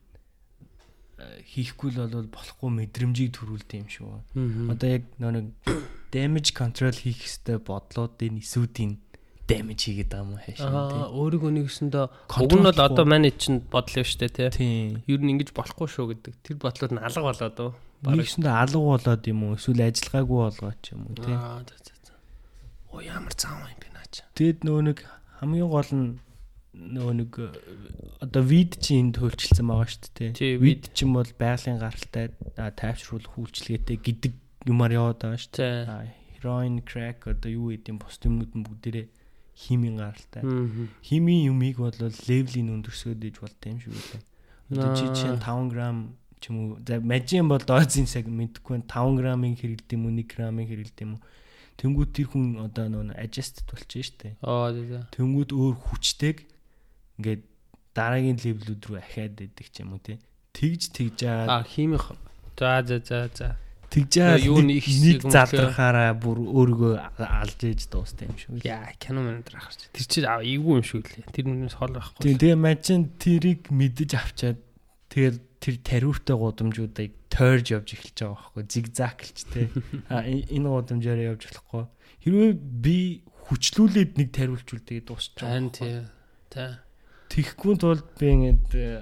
хийхгүй 1.45 1.89
л 1.95 2.07
бол 2.09 2.29
болохгүй 2.29 2.69
мэдрэмжийг 2.71 3.31
төрүүлдэг 3.35 3.77
юм 3.85 3.89
шүү. 3.89 4.69
Одоо 4.71 4.89
яг 4.89 5.03
нэг 5.19 5.53
damage 6.13 6.51
control 6.55 6.95
хийх 6.95 7.21
хэвээр 7.25 7.61
бодлуудын 7.61 8.39
эсүүдийн 8.39 8.99
damage 9.45 9.83
хийгээд 9.85 10.09
байгаа 10.09 10.25
юм 10.25 10.37
хаашаа 10.41 10.69
Аа 10.73 11.13
өөрийгөө 11.13 11.51
нэгсэндээ 11.53 12.05
уг 12.41 12.53
нь 12.55 12.65
бол 12.65 12.81
одоо 12.81 13.05
манай 13.05 13.33
чинь 13.35 13.61
бодол 13.61 14.01
юм 14.01 14.07
штэ 14.09 14.29
тий. 14.33 14.49
тийм. 14.49 15.05
Ер 15.05 15.21
нь 15.21 15.31
ингэж 15.37 15.53
болохгүй 15.53 15.85
шүү 15.85 16.05
гэдэг. 16.17 16.33
Тэр 16.41 16.57
бодлууд 16.57 16.93
нь 16.97 17.03
алга 17.03 17.21
болоод 17.21 17.57
уу. 17.61 17.71
Нэгсэндээ 18.09 18.53
алга 18.57 18.81
болоод 18.81 19.23
юм 19.29 19.39
уу 19.45 19.53
эсвэл 19.53 19.85
ажиллагаагүй 19.85 20.39
болгоод 20.49 20.79
ч 20.81 20.97
юм 20.97 21.01
уу 21.05 21.15
тийм. 21.21 21.37
Аа 21.37 21.61
за 21.61 21.75
за 21.77 21.93
за. 22.09 22.13
Оо 22.89 23.01
ямар 23.05 23.33
зам 23.37 23.61
юм 23.69 23.77
бэ 23.77 23.89
наач. 23.93 24.25
Тэгэд 24.33 24.65
нөө 24.65 24.81
нэг 24.81 24.97
хамгийн 25.37 25.69
гол 25.69 25.91
нь 25.93 26.07
нөө 26.75 27.11
нэг 27.23 27.31
э, 27.39 27.49
одоо 28.19 28.43
вид 28.43 28.77
чинь 28.83 29.15
төлчилсэн 29.15 29.65
байгаа 29.65 29.87
шүү 29.87 30.11
дээ. 30.11 30.31
Тий, 30.35 30.53
Вид 30.59 30.91
чинь 30.91 31.15
бол 31.15 31.27
байгалийн 31.39 31.79
гаралтай 31.79 32.35
тайвшруулах 32.55 33.39
үйлчлэгээтэй 33.39 33.97
гэдэг 33.97 34.33
юмар 34.67 34.91
яваад 34.91 35.23
байгаа 35.23 35.39
шүү 35.39 35.55
дээ. 35.55 36.11
Heroin, 36.35 36.83
crack 36.83 37.25
одоо 37.31 37.49
юу 37.49 37.71
гэдэм 37.71 37.97
бус 37.97 38.19
юмнууд 38.21 38.53
нь 38.53 38.65
бүгдээрээ 38.67 39.07
химийн 39.55 39.97
гаралтай. 39.97 40.43
Химийн 41.01 41.55
юмыг 41.55 41.79
бол 41.79 41.95
левлийн 41.95 42.69
өндөрсгөөд 42.75 43.23
иж 43.23 43.39
болтой 43.39 43.71
юм 43.71 43.79
шиг 43.79 43.95
үлээ. 43.95 44.21
Одоо 44.75 44.89
чи 44.99 45.05
чинь 45.15 45.39
5 45.39 45.71
г 45.71 45.79
ч 46.43 46.51
юм 46.51 46.55
уу. 46.59 46.79
За 46.83 46.99
мажин 46.99 47.47
бол 47.47 47.63
дозын 47.63 48.05
цаг 48.05 48.27
мэдхгүй 48.27 48.83
байна. 48.83 48.91
5 48.91 49.23
г-ыг 49.23 49.57
хэрэглэдэм 49.63 50.01
үү, 50.05 50.11
1 50.11 50.27
г-ыг 50.27 50.69
хэрэглэдэм 50.69 51.11
үү. 51.15 51.21
Тэнгүүд 51.75 52.11
тэр 52.15 52.27
хүн 52.31 52.45
одоо 52.63 52.87
нөө 52.87 53.19
adjust 53.19 53.67
болчихно 53.67 54.03
шүү 54.07 54.17
дээ. 54.23 54.33
Аа 54.47 54.71
за. 54.71 54.99
Тэнгүүд 55.11 55.51
өөр 55.51 55.75
хүчтэйг 55.75 56.37
ингээд 57.19 57.41
дараагийн 57.95 58.37
левелүүд 58.39 58.81
рүү 58.85 58.97
ахаад 58.99 59.39
идэг 59.39 59.67
ч 59.71 59.81
юм 59.83 59.95
уу 59.95 60.01
тий. 60.03 60.19
Тэгж 60.55 60.81
тэгж 60.91 61.19
Аа 61.27 61.63
химих. 61.63 62.11
За 62.59 62.83
за 62.83 62.99
за 62.99 63.29
за. 63.33 63.55
Тэгж 63.91 64.11
байгаа 64.19 64.39
юу 64.43 64.59
нэг- 64.59 65.23
залрахаараа 65.23 66.11
бүр 66.19 66.37
өөрийгөө 66.43 66.93
алж 67.19 67.59
ээж 67.63 67.87
дуустай 67.87 68.27
юм 68.27 68.35
шиг. 68.35 68.59
Яа, 68.65 68.91
кино 68.99 69.23
мэнтер 69.23 69.55
ахарч. 69.55 69.87
Тэр 69.93 70.05
чинь 70.07 70.27
аа 70.27 70.43
эйгүй 70.43 70.79
юм 70.79 70.83
шиг 70.83 71.07
лээ. 71.07 71.31
Тэр 71.31 71.45
нүнээс 71.47 71.75
хол 71.79 71.95
байхгүй. 71.95 72.23
Тийм 72.23 72.39
тэгээ 72.39 72.59
мажин 72.59 73.03
тэрийг 73.15 73.71
мэдэж 73.71 74.11
авчаад 74.19 74.59
тэгэл 75.07 75.39
тэр 75.63 75.75
тариутай 75.79 76.35
гудамжуудыг 76.35 77.11
тойрж 77.31 77.65
явж 77.71 77.87
эхэлж 77.95 78.17
байгаа 78.19 78.35
байхгүй 78.35 78.63
зигзаглч 78.67 79.37
те 79.49 79.61
а 80.11 80.23
э- 80.27 80.45
энэ 80.51 80.67
гудамжаараа 80.67 81.29
явж 81.35 81.41
болохгүй 81.47 81.83
хэрвээ 82.25 82.51
би 82.55 82.97
хүчлүүлээд 83.47 84.11
нэг 84.19 84.29
тариулчвал 84.35 84.83
тэгээ 84.83 85.03
дуусчих 85.07 85.39
Харин 85.39 85.69
тий. 85.71 86.03
Тэ. 86.51 86.79
Тэгхгүй 87.29 87.73
тулд 87.81 88.05
би 88.19 88.27
ингээд 88.31 88.69
э, 88.75 89.01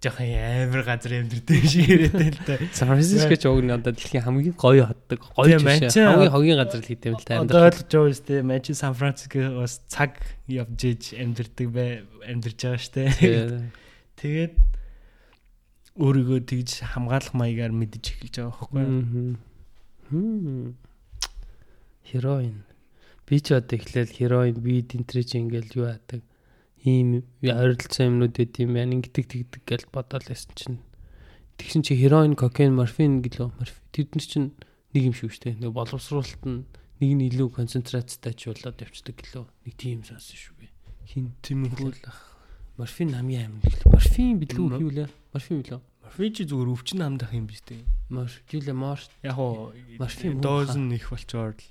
жоохон 0.00 0.32
амар 0.32 0.82
газар 0.86 1.12
амьдрэх 1.20 1.64
шиг 1.70 1.88
яриад 1.90 2.16
л 2.16 2.40
та. 2.46 2.56
Сан 2.72 2.88
Франциско 2.94 3.36
ч 3.36 3.44
уг 3.50 3.60
нь 3.60 3.74
одоо 3.74 3.92
дэлхийн 3.92 4.24
хамгийн 4.24 4.56
гоё 4.56 4.88
хотдог. 4.88 5.20
Гоё. 5.36 5.60
Манчаа- 5.60 5.92
Хамгийн 6.16 6.32
хогийн 6.32 6.56
газар 6.56 6.80
л 6.80 6.88
хийдэм 6.88 7.14
л 7.20 7.24
та 7.26 7.42
Одоо 7.44 7.68
ойлгож 7.68 7.84
байгаа 7.90 8.14
шүү 8.16 8.24
дээ. 8.30 8.40
Мачи 8.48 8.72
Сан 8.72 8.94
Франциско 8.96 9.38
бас 9.60 9.82
цаг 9.92 10.16
явж 10.48 10.80
иж 10.88 11.02
амьдрдаг 11.18 11.68
бай 11.68 11.90
амьдарч 12.24 12.58
байгаа 12.64 12.80
шүү 12.80 12.94
дээ. 12.96 13.70
Тэгээд 14.20 14.54
өөрийгөө 16.00 16.40
тэгж 16.48 16.70
хамгаалах 16.96 17.34
маягаар 17.36 17.74
мэдэж 17.76 18.04
эхэлж 18.14 18.34
байгаа 18.40 18.56
байхгүй 18.56 18.80
юу? 18.80 19.36
Хероин. 22.10 22.64
Би 23.28 23.38
ч 23.40 23.52
одоо 23.54 23.76
эхлээл 23.78 24.10
хероин 24.10 24.56
бид 24.58 24.94
энтрич 24.96 25.36
ингээл 25.38 25.76
юу 25.76 25.86
яадаг. 25.92 26.22
Ийм 26.84 27.24
ойролцоо 27.44 28.08
юмнууд 28.08 28.34
байт 28.36 28.54
юм 28.60 28.74
байна. 28.76 28.96
Ингэдэг 28.96 29.26
тэгдэг 29.28 29.62
гэж 29.68 29.82
бодоол 29.92 30.24
байсан 30.24 30.52
чинь. 30.56 30.78
Тэгсэн 31.60 31.84
чи 31.84 31.96
хероин, 31.96 32.36
кокаин, 32.36 32.76
морфин 32.76 33.20
гэлөө. 33.20 33.52
Морфин 33.60 33.84
тэд 33.92 34.16
нар 34.16 34.24
чинь 34.24 34.48
нэг 34.96 35.02
юм 35.10 35.14
шиг 35.14 35.32
шүү 35.36 35.44
дээ. 35.44 35.60
Нэг 35.60 35.72
боловсруулалт 35.76 36.44
нь 36.48 36.64
нэг 37.00 37.10
нь 37.16 37.26
илүү 37.28 37.48
концентрацтай 37.52 38.32
ч 38.32 38.48
болоод 38.48 38.80
явцдаг 38.80 39.16
гэлөө. 39.16 39.44
Нэг 39.68 39.74
тийм 39.76 40.00
сонсон 40.04 40.36
шүү 40.40 40.54
би. 40.56 40.66
Хин 41.04 41.36
Тэмэхүүл 41.44 42.00
морфин 42.80 43.12
хамгийн 43.12 43.52
амин 43.52 43.60
гэлөө. 43.60 43.92
Морфин 43.92 44.40
билүү 44.40 44.66
юу 44.80 44.92
лээ? 44.92 45.08
Морфин 45.36 45.60
билүү? 45.60 45.80
морфин 46.10 46.34
чи 46.34 46.42
зүгээр 46.42 46.72
өвчин 46.74 47.00
хамдах 47.04 47.30
юм 47.30 47.46
биш 47.46 47.62
үү? 47.70 47.86
Мор 48.10 48.26
юу 48.50 48.62
лээ? 48.66 48.74
Мор 48.74 49.00
Яг 49.22 49.38
уу 49.38 49.70
Морфин 50.00 50.40
дооз 50.42 50.74
нь 50.74 50.96
их 50.98 51.06
болчоор 51.06 51.54
л 51.54 51.66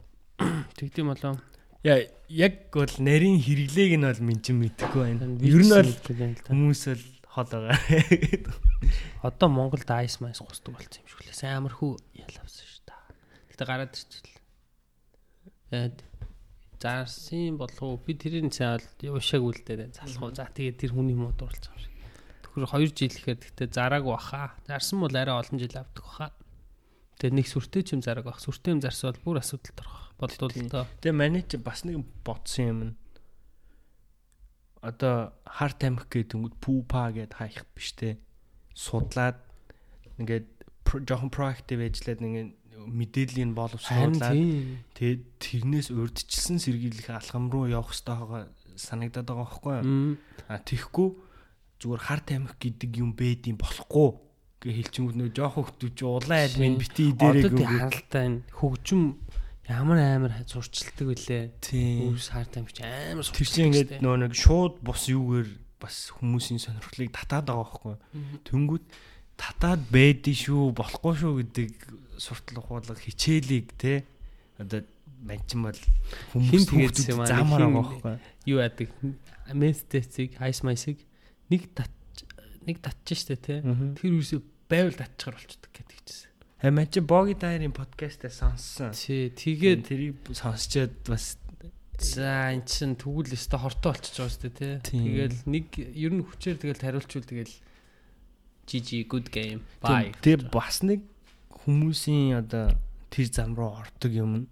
тэгдэм 0.79 1.11
болоо. 1.11 1.35
Яа 1.79 2.03
яг 2.27 2.75
бол 2.75 2.91
нарийн 2.99 3.39
хэрэглээг 3.39 3.95
нь 3.95 4.03
бол 4.03 4.19
мен 4.19 4.39
чинь 4.43 4.59
мэдэхгүй 4.59 4.99
байна. 4.99 5.31
Ер 5.39 5.63
нь 5.63 5.71
бол 5.71 5.91
хүмүүс 6.51 6.83
л 6.91 7.03
хол 7.23 7.47
байгаа. 7.47 7.79
одоо 9.23 9.47
Монголд 9.47 9.87
айс 9.87 10.19
майс 10.19 10.43
гусдаг 10.43 10.75
болсон 10.75 10.99
юм 10.99 11.07
шиг 11.07 11.23
лээ. 11.23 11.39
Сайн 11.39 11.63
амархүү 11.63 11.91
ялавсан 12.19 12.67
шүү 12.67 12.83
дээ. 12.83 12.99
Гэтэ 13.55 13.63
гараад 13.63 13.95
ирчихлээ. 13.95 14.43
Яад 15.71 15.97
зарсын 16.83 17.55
болов 17.55 17.79
уу? 17.79 17.95
Би 18.03 18.11
тэрийг 18.11 18.51
сайн 18.51 18.83
бол 18.99 19.15
ушааг 19.23 19.43
үлдээд 19.47 19.95
залах 19.95 20.19
уу. 20.19 20.35
За 20.35 20.51
тэгээд 20.51 20.83
тэр 20.83 20.91
хүний 20.91 21.15
муу 21.15 21.31
дурлцсан 21.31 21.79
юм 21.79 21.79
шиг. 21.79 21.95
Тэгэхээр 22.43 22.75
2 22.75 22.91
жил 22.91 23.15
ихээр 23.15 23.39
гэтээ 23.39 23.71
зарааг 23.71 24.03
баха. 24.03 24.51
Зарсан 24.67 24.99
бол 24.99 25.15
арай 25.15 25.31
олон 25.31 25.59
жил 25.63 25.79
авдаг 25.79 26.03
баха. 26.03 26.27
Тэгээд 27.23 27.39
нэг 27.39 27.47
сүртэй 27.47 27.87
ч 27.87 27.95
юм 27.95 28.03
зараг 28.03 28.27
бах. 28.27 28.43
сүртэй 28.43 28.75
юм 28.75 28.83
зарсвал 28.83 29.15
бүр 29.23 29.39
асуудал 29.39 29.79
тарах. 29.79 30.08
Бодлуулалтаа. 30.19 30.85
Тэгээ 30.99 31.15
манай 31.15 31.43
чи 31.47 31.57
бас 31.57 31.87
нэг 31.87 32.03
бодсон 32.27 32.65
юм 32.67 32.79
нь. 32.83 32.95
Одоо 34.83 35.33
харт 35.47 35.79
амх 35.87 36.07
гэдэг 36.11 36.59
пупа 36.59 37.11
гэд 37.11 37.39
хаях 37.39 37.63
биш 37.75 37.95
те. 37.95 38.19
Судлаад 38.75 39.39
ингээд 40.19 40.47
жоохон 41.07 41.31
проактив 41.31 41.79
ажиллаад 41.79 42.19
ингээд 42.19 42.51
мэдээллийг 42.87 43.43
Харин 43.43 43.55
боловсруулаад 43.55 44.35
тэгээд 44.95 45.21
тэрнээс 45.39 45.87
урдчилсан 45.91 46.59
сэргийлэх 46.63 47.11
алхам 47.11 47.51
руу 47.51 47.67
явах 47.67 47.91
хэрэгтэй 47.91 48.47
санагдаад 48.79 49.27
байгаа 49.27 49.47
байхгүй 49.47 49.73
юу? 49.83 50.15
А 50.47 50.59
тэгхгүй 50.63 51.09
зүгээр 51.83 52.03
харт 52.03 52.27
амх 52.35 52.55
гэдэг 52.59 52.91
юм 53.03 53.11
бэдийн 53.15 53.59
болохгүй 53.59 54.09
гэж 54.59 54.73
хэлчихэнгүүт 54.75 55.17
нөө 55.19 55.31
жоохон 55.35 55.65
хөтөж 55.67 55.97
улаан 56.03 56.43
альмын 56.43 56.75
бити 56.79 57.11
дээрээ 57.15 57.51
харалтай 57.55 58.23
энэ 58.27 58.43
хөгжим 58.51 59.03
ямар 59.69 59.99
амар 60.01 60.33
зурчилдаг 60.49 61.05
вүлээ. 61.05 61.43
тийм 61.61 62.17
Үс 62.17 62.33
хартай 62.33 62.65
амч 62.65 62.81
амар 62.81 63.23
Тэр 63.23 63.47
чинь 63.47 63.69
ингээд 63.69 64.01
нөө 64.01 64.17
нэг 64.25 64.33
шууд 64.33 64.81
бус 64.81 65.05
юугээр 65.07 65.49
бас 65.77 66.09
хүмүүсийн 66.17 66.57
сонирхлыг 66.57 67.13
татаад 67.13 67.47
байгаа 67.47 67.63
байхгүй 67.69 67.93
юу? 67.93 68.01
Тэнгүүт 68.49 68.85
татаад 69.37 69.81
байдий 69.93 70.35
шүү 70.35 70.73
болохгүй 70.73 71.13
шүү 71.21 71.33
гэдэг 71.45 71.69
суртал 72.19 72.59
ухуулга 72.59 72.97
хичээлийг 72.97 73.71
те 73.79 74.03
одоо 74.57 74.83
манчин 75.23 75.63
бол 75.63 75.79
хүмүүс 76.35 76.67
тэгээдсэн 76.67 77.13
юм 77.15 77.21
аа, 77.23 77.27
нэг 77.27 77.31
заамаар 77.31 77.63
байгаа 77.69 77.83
байхгүй 77.85 78.17
юу? 78.49 78.59
яадаг 78.59 78.89
местэцийг 79.53 80.35
айс 80.43 80.59
майсыг 80.65 80.99
нэг 81.49 81.71
тат 81.73 81.93
нэг 82.65 82.81
татчих 82.83 83.17
штэ. 83.17 83.63
Мгм. 83.63 83.95
Тэр 83.97 84.13
үсээ 84.19 84.39
байвал 84.69 84.93
татчихар 84.93 85.35
болчдөг 85.35 85.71
гэдэг 85.73 85.97
чийсэн. 86.05 86.28
Хэ 86.59 86.75
манчин 86.75 87.07
боги 87.07 87.39
дайрын 87.39 87.71
подкастаа 87.71 88.27
сонссон. 88.27 88.91
Тий 88.91 89.31
тэгээд 89.31 89.87
тэрийг 89.87 90.15
сонсчоод 90.35 90.91
бас 91.07 91.39
за 91.95 92.51
эн 92.51 92.67
чин 92.67 92.99
тэгвэл 92.99 93.31
өстө 93.31 93.59
хортой 93.59 93.95
болчихж 93.95 94.19
байгаа 94.19 94.35
штэ 94.35 94.49
тий. 94.51 94.73
Тийм. 94.83 95.03
Тэгэл 95.07 95.39
нэг 95.47 95.65
ер 95.79 96.11
нь 96.15 96.23
хүчээр 96.23 96.59
тэгэл 96.59 96.83
хариулчвал 96.83 97.27
тэгэл 97.27 97.55
GG 98.67 98.89
good 99.07 99.31
game 99.31 99.63
bye. 99.79 100.11
тэр 100.19 100.51
бас 100.51 100.83
нэг 100.83 101.03
хүмүүсийн 101.63 102.43
одоо 102.43 102.75
тэр 103.07 103.27
зам 103.31 103.55
руу 103.55 103.79
ордог 103.79 104.11
юм 104.11 104.31
нь 104.43 104.47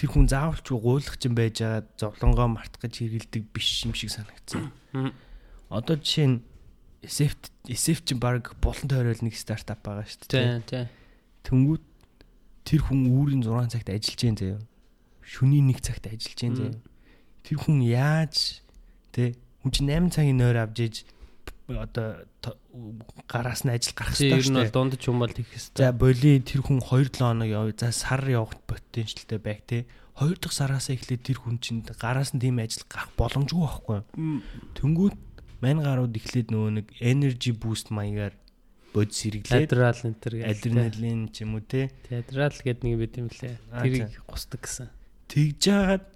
тэр 0.00 0.08
хүн 0.16 0.24
заавал 0.24 0.56
ч 0.56 0.72
гуйлах 0.72 1.20
чинь 1.20 1.36
байж 1.36 1.60
байгаа 1.60 1.84
зовлонгоо 2.00 2.48
мартах 2.48 2.88
гэж 2.88 2.96
хэргэлдэг 2.96 3.44
биш 3.52 3.84
юм 3.84 3.92
шиг 3.92 4.08
санагдсан. 4.08 4.72
Одоо 5.68 5.96
жишээ 6.00 6.28
нь 6.32 6.40
SF 7.04 7.36
SF 7.68 7.98
чинь 8.08 8.20
баг 8.20 8.56
булан 8.60 8.88
тойрол 8.88 9.20
нэг 9.20 9.36
стартап 9.36 9.84
байгаа 9.84 10.08
шүү 10.08 10.28
дээ. 10.32 10.64
Тий 10.64 10.64
тий. 10.64 10.84
Тэнгүүд 11.45 11.83
тэр 12.65 12.81
хүн 12.81 13.01
үүрийн 13.11 13.41
6 13.45 13.69
цагт 13.73 13.89
ажиллаж 13.93 14.17
जैन 14.21 14.35
заяа. 14.37 14.59
Шөнийн 15.21 15.69
1 15.69 15.81
цагт 15.85 16.05
ажиллаж 16.09 16.35
जैन 16.37 16.53
заяа. 16.57 16.75
Тэр 17.45 17.57
хүн 17.61 17.77
яаж 17.85 18.61
тэ 19.13 19.35
хүн 19.61 19.71
чинь 19.71 19.89
8 19.93 20.09
цагийн 20.13 20.37
нойр 20.41 20.57
авж 20.65 20.77
иж 20.81 20.95
одоо 21.69 22.25
то- 22.41 22.57
гараас 23.25 23.65
нь 23.65 23.73
ажил 23.73 23.93
гарах 23.97 24.13
Тий 24.17 24.29
ер 24.29 24.37
хэрэгтэй 24.37 24.41
нь 24.41 24.45
шүү 24.45 24.53
бол 24.53 24.69
дээ. 24.69 24.73
дунд 24.77 24.93
ч 25.01 25.03
юм 25.09 25.17
бол 25.21 25.33
тэгэх 25.33 25.53
За 25.57 25.89
хэвээр. 25.89 25.97
боли 25.97 26.33
тэр 26.45 26.61
хүн 26.61 26.79
2-7 26.81 27.17
хоног 27.25 27.49
яв. 27.49 27.65
За 27.77 27.89
сар 27.93 28.21
явах 28.29 28.53
потенциалтай 28.69 29.39
байг 29.41 29.61
те. 29.65 29.85
хоёр 30.15 30.37
дахь 30.39 30.53
сараас 30.55 30.87
эхлээд 30.93 31.21
тэр 31.25 31.37
хүн 31.41 31.57
чинь 31.59 31.81
гараас 31.83 32.31
нь 32.33 32.39
тийм 32.39 32.61
ажил 32.61 32.85
гарах 32.87 33.09
боломжгүй 33.17 33.59
байхгүй. 33.65 33.99
Тэнгүүд 34.77 35.15
мань 35.59 35.81
гарууд 35.83 36.13
эхлээд 36.15 36.53
нөгөө 36.53 36.71
нэг 36.79 36.87
energy 37.01 37.51
boost 37.51 37.89
маягаар 37.91 38.31
бод 38.90 39.10
сэргэлээд 39.14 39.70
Адреналин 39.70 40.02
энэ 40.10 40.20
төр 40.20 40.34
адреналин 40.42 41.20
ч 41.30 41.46
юм 41.46 41.58
уу 41.58 41.64
те 41.64 41.90
Театрал 42.10 42.54
гэдэг 42.54 42.84
нэг 42.84 42.96
байт 42.98 43.14
юм 43.18 43.28
лээ. 43.30 43.56
Тэрийг 43.70 44.18
гусдаг 44.26 44.60
гэсэн. 44.66 44.88
тэгж 45.30 45.56
жагаад 45.62 46.06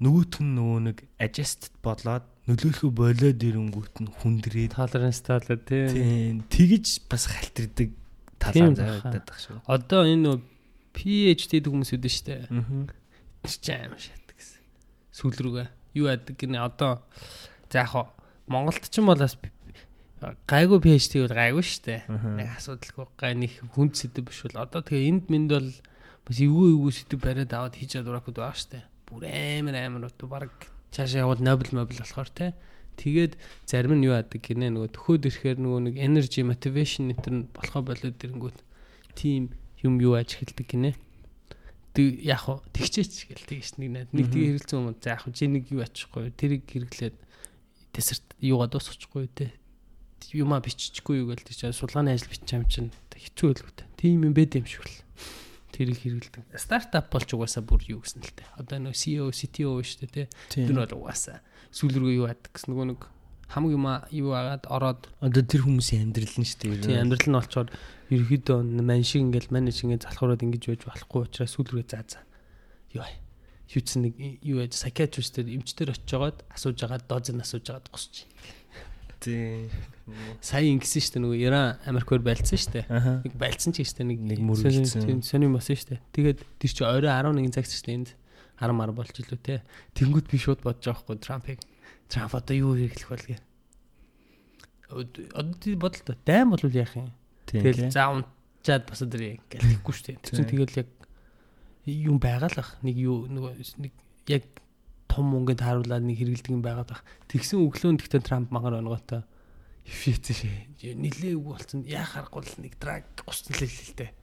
нөгөөх 0.00 0.40
нь 0.40 0.54
нөгөө 0.56 0.80
нэг 0.88 0.98
adjust 1.20 1.74
болоод 1.84 2.24
нөлөөлөхөө 2.48 2.92
болоод 2.96 3.38
ирэнгүүт 3.44 3.96
нь 4.00 4.08
хүндрээд 4.08 4.72
Tolerance 4.72 5.20
таалаа 5.20 5.58
тий. 5.60 5.84
тийм 5.92 6.48
тэгж 6.48 7.04
бас 7.10 7.28
халтэрдэг 7.28 7.90
Тийм 8.38 8.72
талаа 8.72 9.02
заяадаг 9.02 9.22
байх 9.26 9.40
шүү. 9.42 9.58
Одоо 9.66 10.06
энэ 10.06 10.38
PhD 10.94 11.66
хүмүүс 11.66 11.90
үүдэн 11.92 12.14
штэ. 12.14 12.46
Тэр 12.48 13.54
ч 13.58 13.66
аим 13.74 13.94
шат 13.98 14.30
гэсэн. 14.30 14.62
Сүүл 15.10 15.38
рүүгээ. 15.42 15.68
Юу 15.98 16.06
яадаг 16.06 16.34
гинэ 16.38 16.62
одоо 16.62 17.02
за 17.66 17.82
яг 17.82 18.14
Монголд 18.46 18.86
ч 18.86 19.02
юм 19.02 19.10
бол 19.10 19.18
бас 19.18 19.34
гайгүй 20.18 20.78
PhD 20.82 21.22
бол 21.22 21.34
гайгүй 21.36 21.64
штэ. 21.64 22.02
Аха. 22.10 22.30
Нэг 22.34 22.48
асуудалгүй 22.58 23.06
гай 23.14 23.34
нэг 23.38 23.52
хүнд 23.74 23.94
сэдв 23.94 24.26
биш 24.26 24.42
бол 24.46 24.66
одоо 24.66 24.82
тэгээ 24.82 25.08
энд 25.14 25.24
минд 25.30 25.50
бол 25.54 25.70
бас 26.26 26.38
эвгүй 26.42 26.74
эвгүй 26.74 26.92
сэдв 26.94 27.22
бариад 27.22 27.54
аваад 27.54 27.78
хийж 27.78 27.94
чадварахгүй 27.94 28.34
байгаа 28.34 28.58
штэ. 28.58 28.82
Бүр 29.06 29.30
амар 29.30 29.76
амар 29.78 30.10
одоо 30.10 30.26
баг 30.26 30.50
цаашаа 30.90 31.22
явал 31.22 31.38
Nobel 31.38 31.70
Nobel 31.70 32.02
болохоор 32.02 32.30
те. 32.34 32.54
Тэгээд 32.98 33.38
зарим 33.62 33.94
нь 33.94 34.10
юу 34.10 34.18
яадаг 34.18 34.42
гинэ 34.42 34.74
нөгөө 34.74 34.90
төхөөд 34.98 35.22
ирэхээр 35.30 35.58
нөгөө 35.62 35.80
нэг 35.86 35.94
energy 36.02 36.42
motivation 36.42 37.14
нэтер 37.14 37.32
нь 37.38 37.46
болохоо 37.54 37.86
болоод 37.86 38.18
ирэнгүүт 38.18 38.58
team 39.14 39.54
юм 39.86 40.02
юу 40.02 40.18
аж 40.18 40.34
эхэлдэг 40.34 40.66
гинэ. 40.66 40.98
Тэг 41.94 42.26
яг 42.26 42.42
хоо 42.42 42.58
тэгчээч 42.74 43.30
гэл 43.30 43.46
тэгш 43.46 43.78
нэг 43.78 44.10
нэг 44.10 44.26
тэгээ 44.34 44.58
хэрэлцэн 44.58 44.82
юм 44.82 44.98
за 44.98 45.14
яг 45.14 45.22
хоо 45.22 45.30
чи 45.30 45.46
нэг 45.46 45.70
юу 45.70 45.86
ачихгүй 45.86 46.34
тэрийг 46.34 46.66
хэрэглээд 46.66 47.16
десерт 47.94 48.26
юугаа 48.42 48.66
дуусчихгүй 48.66 49.30
те 49.30 49.54
юма 50.34 50.60
биччихгүй 50.62 51.22
юу 51.22 51.30
гээл 51.32 51.46
тийч 51.46 51.66
сулгааны 51.72 52.14
ажил 52.14 52.30
бичих 52.30 52.56
юм 52.58 52.66
чинь 52.66 52.90
хэцүү 53.14 53.46
байлгүй. 53.54 53.72
Тийм 53.98 54.24
юм 54.28 54.34
байд 54.34 54.54
юм 54.58 54.66
шиг 54.66 54.86
л. 54.86 54.96
Тэрийг 55.74 56.00
хэрэгэлдэг. 56.02 56.58
Стартап 56.58 57.12
болж 57.12 57.28
угаасаа 57.30 57.62
бүр 57.62 57.82
юу 57.86 58.00
гэсэн 58.02 58.24
л 58.24 58.34
те. 58.34 58.42
Одоо 58.58 58.82
нөө 58.82 58.94
CEO, 58.98 59.30
CTO 59.30 59.78
шүү 59.78 60.10
дээ 60.10 60.26
те. 60.26 60.30
Тэр 60.50 60.74
бол 60.74 61.06
угаасаа 61.06 61.38
сүүл 61.70 62.00
рүү 62.00 62.12
юу 62.18 62.26
яадаг 62.26 62.50
гэсэн 62.50 62.72
нөгөө 62.72 62.86
нэг 62.88 63.00
хамаг 63.48 63.72
юм 63.72 63.86
юу 64.12 64.32
агаад 64.36 64.64
ороод 64.68 65.02
Одоо 65.20 65.42
тэр 65.44 65.64
хүмүүсийн 65.64 66.08
амьдрал 66.08 66.36
нь 66.36 66.48
шүү 66.48 66.60
дээ. 66.64 66.84
тийм 66.84 67.00
амьдрал 67.04 67.28
нь 67.28 67.38
олцоор 67.38 67.68
ерөөдөө 68.12 68.58
ман 68.84 69.04
шиг 69.04 69.22
ингээл 69.24 69.52
менеж 69.52 69.76
ингээд 69.84 70.04
залхуураад 70.08 70.44
ингэж 70.44 70.64
байж 70.68 70.82
болохгүй 70.88 71.20
учраас 71.28 71.52
сүүл 71.56 71.72
рүү 71.72 71.84
заа 71.88 72.04
заа. 72.08 72.24
Юу. 72.92 73.04
Юуцсан 73.68 74.08
нэг 74.08 74.16
юу 74.40 74.64
яаж 74.64 74.72
psychiatrist 74.76 75.36
дээр 75.36 75.60
эмчтэр 75.60 75.92
очиж 75.92 76.08
жагаад 76.08 76.40
асууж 76.48 76.78
агаад 76.88 77.04
доз 77.04 77.28
нь 77.28 77.44
асууж 77.44 77.66
агаад 77.68 77.88
гусч. 77.92 78.24
Тийм. 79.18 79.70
Сая 80.40 80.64
ингэсэн 80.70 81.02
шүү 81.02 81.12
дээ 81.18 81.22
нөгөө 81.26 81.38
Иран 81.42 81.66
Америкээр 81.90 82.22
байлцсан 82.22 82.58
шүү 82.58 82.72
дээ. 82.78 82.86
Нэг 83.26 83.34
байлцсан 83.34 83.72
ч 83.74 83.82
гэжтэй 83.82 84.06
нэг 84.06 84.18
Нэг 84.22 84.40
мөргөлдсөн. 84.46 85.04
Тийм 85.04 85.20
сони 85.26 85.50
мос 85.50 85.68
шүү 85.68 85.98
дээ. 85.98 86.00
Тэгээд 86.14 86.38
тэр 86.62 86.70
чи 86.70 86.82
орой 86.86 87.10
11 87.10 87.50
цагт 87.50 87.70
шүү 87.74 87.86
дээ 87.90 87.98
энд 87.98 88.10
10 88.62 88.78
мар 88.78 88.90
болж 88.94 89.14
илүү 89.14 89.38
те. 89.42 89.62
Тэнгүүд 89.98 90.26
би 90.30 90.38
шууд 90.38 90.62
бодож 90.62 90.86
байгаа 90.86 91.02
хгүй 91.02 91.18
Трампыг. 91.18 91.60
Трамп 92.08 92.34
одоо 92.34 92.54
юу 92.56 92.72
хэрэглэх 92.78 93.10
болгээ. 93.10 93.40
Одоо 94.88 95.54
тий 95.60 95.74
бодлоо. 95.76 96.16
Дайм 96.24 96.50
болвол 96.50 96.72
яах 96.72 96.96
юм? 96.96 97.12
Тэгэл 97.44 97.92
за 97.92 98.08
унчаад 98.08 98.88
бас 98.88 99.02
өдөр 99.04 99.38
гэлэхгүй 99.52 99.92
шүү 99.92 100.06
дээ. 100.08 100.22
Тэр 100.24 100.32
чинь 100.32 100.48
тэгэл 100.48 100.80
яг 100.80 100.88
юм 101.84 102.16
байгаа 102.16 102.48
л 102.48 102.60
ах. 102.64 102.80
Нэг 102.80 102.96
юу 102.96 103.28
нөгөө 103.28 103.52
нэг 103.84 103.92
яг 104.32 104.48
том 105.18 105.34
мөнгөнд 105.34 105.58
харуулаад 105.66 106.06
нэг 106.06 106.22
хэрэгэлдэг 106.22 106.54
юм 106.54 106.62
байгаа 106.62 106.86
дах. 106.86 107.02
Тэгсэн 107.26 107.58
өглөөнд 107.66 108.06
гэхдээ 108.06 108.22
Трамп 108.22 108.54
магаар 108.54 108.78
эффект 109.82 110.30
шээ. 110.30 110.94
Нилээ 110.94 111.34
үгүй 111.34 111.52
болсон. 111.58 111.82
Яа 111.82 112.06
харахгүй 112.06 112.46
л 112.46 112.62
нэг 112.62 112.78
драг 112.78 113.02
гусцсан 113.26 113.58
л 113.58 113.98
дээ. 113.98 114.14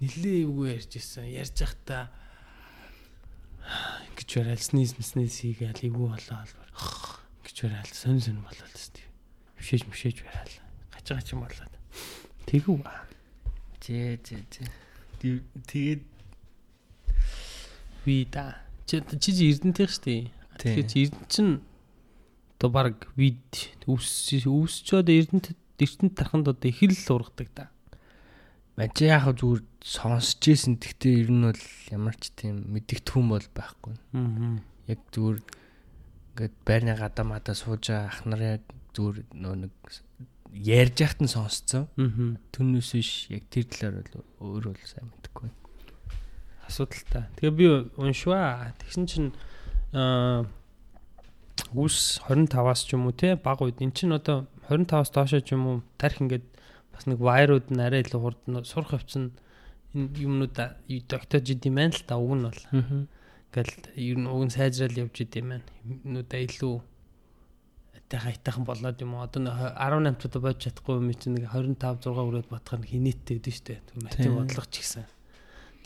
Нилээ 0.00 0.48
үгүй 0.48 0.66
ярьж 0.80 0.96
исэн. 0.96 1.28
Ярьж 1.28 1.60
явахдаа 1.60 2.08
ингэж 4.16 4.62
снис 4.64 4.96
снис 4.96 5.44
хийгээл 5.44 5.92
эвгүй 5.92 6.08
болоо 6.08 6.40
гэж 7.44 7.56
барайл 7.66 7.92
сонь 7.92 8.22
сонь 8.22 8.40
болоод 8.40 8.72
тест. 8.72 9.02
Мшээж 9.58 9.82
мшээж 9.90 10.16
барайл. 10.24 10.56
Гаж 10.94 11.06
гаж 11.10 11.26
юм 11.34 11.44
болоод. 11.44 11.74
Тэгв. 12.48 12.80
Зээ 13.82 14.16
зээ 14.24 14.42
зээ. 14.48 14.68
Тэгээд 15.68 16.02
Ви 18.06 18.24
да. 18.24 18.69
Чи 18.90 19.30
чи 19.30 19.54
эрдэнтэх 19.54 19.86
штий. 19.86 20.34
Тэгэхээр 20.58 20.86
чи 20.90 20.98
эрдэнэ 21.06 21.30
чинь 21.30 21.54
одоо 22.58 22.70
баг 22.74 23.06
вид 23.14 23.38
өвс 23.86 24.34
өвсчөөд 24.34 25.06
эрдэнэт 25.06 25.54
эрдэнэт 25.78 26.14
тарханд 26.18 26.50
одоо 26.50 26.66
их 26.66 26.82
л 26.82 27.14
ургадаг 27.14 27.48
да. 27.54 27.70
Мачи 28.74 29.06
яг 29.06 29.30
зүгээр 29.30 29.62
сонсч 29.78 30.42
ийсэн. 30.50 30.82
Гэхдээ 30.82 31.22
ер 31.22 31.30
нь 31.30 31.46
бол 31.46 31.64
ямар 31.94 32.18
ч 32.18 32.34
тийм 32.34 32.66
мэдэгдэхүүн 32.74 33.28
бол 33.30 33.46
байхгүй. 33.54 33.94
Аа. 34.18 34.58
Яг 34.90 34.98
зүгээр 35.14 35.38
ингээд 35.38 36.54
байрны 36.66 36.94
гадаа 36.98 37.26
мадаа 37.30 37.54
сууж 37.54 37.94
ах 37.94 38.26
нар 38.26 38.58
яг 38.58 38.64
зүгээр 38.98 39.22
нөө 39.38 39.54
нэг 39.70 39.74
ярьж 40.50 40.96
яхад 40.98 41.20
нь 41.22 41.30
сонсцсон. 41.30 41.86
Аа. 41.94 42.34
Түннээс 42.50 42.90
биш 42.98 43.30
яг 43.30 43.46
тэр 43.54 43.70
талаар 43.70 44.02
бол 44.02 44.26
өөр 44.58 44.74
бол 44.74 44.82
сайн 44.82 45.06
мэдэхгүй. 45.06 45.59
Асуудалтай. 46.70 47.26
Тэгээ 47.36 47.58
би 47.58 47.66
уншваа. 47.98 48.70
Тэгсэн 48.78 49.04
чинь 49.10 49.30
аа 49.90 50.46
үс 51.74 52.22
25-аас 52.26 52.86
ч 52.86 52.94
юм 52.94 53.10
уу 53.10 53.14
те 53.14 53.36
баг 53.36 53.62
үед 53.62 53.82
эн 53.82 53.90
чинь 53.90 54.14
одоо 54.14 54.46
25-аас 54.70 55.10
доошоо 55.10 55.42
ч 55.42 55.54
юм 55.54 55.66
уу 55.66 55.76
тарих 55.98 56.22
ингээд 56.22 56.46
бас 56.94 57.04
нэг 57.06 57.18
вайрууд 57.18 57.70
нь 57.70 57.82
арай 57.82 58.02
илүү 58.06 58.20
хурд 58.22 58.40
сурах 58.66 58.98
явцсан 58.98 59.34
энэ 59.94 60.08
юмнуудаа 60.22 60.78
доктор 61.06 61.40
жид 61.42 61.66
юм 61.66 61.78
байна 61.78 61.94
л 61.94 62.06
та 62.06 62.18
уг 62.18 62.34
нь 62.34 62.46
бол. 62.46 62.62
Ингээл 62.70 63.74
ер 63.98 64.18
нь 64.18 64.30
уг 64.30 64.42
нь 64.46 64.54
сайжрал 64.54 64.94
явж 64.94 65.16
идэм 65.26 65.46
байна. 65.50 65.66
Юмнуудаа 65.82 66.40
илүү 66.42 66.74
тэ 68.10 68.18
хайтайхан 68.18 68.66
болоод 68.66 68.98
юм 69.02 69.14
уу. 69.14 69.26
Одоо 69.26 69.46
нэг 69.46 69.54
18 69.54 70.26
тоо 70.26 70.42
бодож 70.42 70.62
чадахгүй 70.66 70.98
юм 70.98 71.10
чинь 71.14 71.34
нэг 71.38 71.50
25 71.50 72.02
6 72.02 72.18
өрөөд 72.18 72.48
бодох 72.50 72.74
нь 72.78 72.90
хинэттэй 72.90 73.38
гэдэг 73.38 73.54
шүү 73.54 73.66
дээ. 73.66 73.78
Математик 74.02 74.34
бодлого 74.34 74.66
ч 74.70 74.74
гэсэн. 74.82 75.06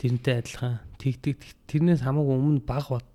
Тэрнтэй 0.05 0.37
адилхан. 0.37 0.85
Тэгдэг 1.01 1.41
тэрнээс 1.65 2.05
хамаагүй 2.05 2.37
өмнө 2.37 2.61
баг 2.61 2.93
бод 2.93 3.09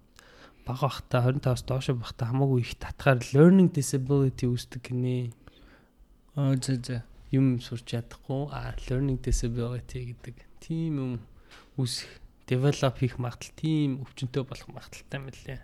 баг 0.67 0.83
бахта 0.83 1.23
25-аас 1.23 1.63
доош 1.63 1.87
бахта 1.95 2.27
хамаагүй 2.27 2.67
их 2.67 2.75
татгаар 2.83 3.23
learning 3.31 3.71
disability 3.71 4.51
үүсдэг 4.51 4.91
гинэ. 4.91 5.31
Аа 6.35 6.59
зэ 6.59 6.83
зэ. 6.83 7.07
Юм 7.31 7.63
сурч 7.63 7.95
чадахгүй 7.95 8.51
а 8.51 8.75
learning 8.91 9.23
disability 9.23 10.19
гэдэг 10.19 10.35
тийм 10.59 10.99
юм 10.99 11.13
үүсэх 11.79 12.11
develop 12.51 12.99
хийх 12.99 13.23
магадлал 13.23 13.55
тийм 13.55 14.03
өвчнөд 14.03 14.43
болох 14.51 14.67
магадaltaй 14.75 15.19
юм 15.23 15.31
лээ. 15.31 15.63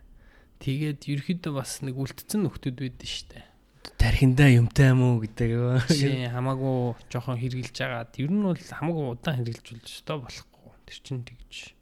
Тэгээд 0.63 1.11
ерөөхдөө 1.11 1.53
бас 1.59 1.83
нэг 1.83 1.99
үлдсэн 1.99 2.47
нөхдүүд 2.47 2.79
байдэн 2.87 3.11
штэ. 3.11 3.43
Тархиндаа 3.99 4.55
юмтай 4.55 4.95
юм 4.95 5.03
уу 5.03 5.27
гэдэг. 5.27 5.91
Хамаагүй 6.31 6.95
жоохон 7.11 7.43
хэрглэж 7.43 7.77
агаад 7.83 8.15
ер 8.15 8.31
нь 8.31 8.47
бол 8.47 8.63
хамаагүй 8.63 9.05
удаан 9.11 9.43
хэрглэж 9.43 9.67
болж 9.75 9.91
өстой 9.91 10.23
болохгүй. 10.23 10.56
Тэр 10.87 10.99
чинь 11.03 11.27
тэгж 11.27 11.77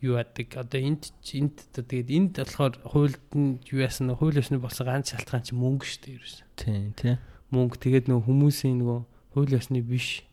юу 0.00 0.16
яадаг 0.16 0.48
одоо 0.56 0.80
энд 0.80 1.12
энд 1.36 1.56
одоо 1.68 1.84
тэгээд 1.84 2.10
энд 2.10 2.32
болохоор 2.40 2.74
хуульд 2.88 3.24
нь 3.36 3.60
юу 3.68 3.84
яасан 3.84 4.08
нөх 4.08 4.24
хууль 4.24 4.40
ёсны 4.40 4.56
болсон 4.56 4.88
ганц 4.88 5.12
шалтгаан 5.12 5.44
чи 5.44 5.52
мөнгө 5.52 5.84
шүү 5.84 6.00
дээ 6.00 6.16
ерөөс. 6.16 6.36
Тийм 6.56 6.92
тий. 6.96 7.14
Мөнгө 7.52 7.76
тэгээд 7.76 8.08
нөгөө 8.08 8.24
хүмүүсийн 8.24 8.80
нөгөө 8.80 9.00
хууль 9.36 9.56
ёсны 9.60 9.84
биш 9.84 10.24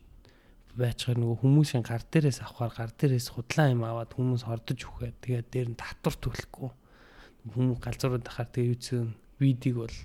байцгаар 0.72 1.18
нөгөө 1.20 1.38
хүмүүсийн 1.42 1.84
гар 1.84 2.00
дээрээс 2.06 2.40
авахаар 2.48 2.72
гар 2.72 2.90
дээрээс 2.96 3.28
худлаа 3.34 3.68
юм 3.68 3.82
аваад 3.84 4.14
хүмүүс 4.14 4.46
хордож 4.46 4.78
өгөхөө 4.78 5.10
тэгээд 5.20 5.48
дээр 5.50 5.68
нь 5.74 5.80
татвар 5.80 6.16
төлөхгүй 6.16 6.70
хүмүүс 7.50 7.80
галзуурууд 7.82 8.26
ахаар 8.30 8.48
тэгээд 8.54 8.72
юуцэн 8.78 9.04
видиг 9.42 9.74
бол 9.82 9.96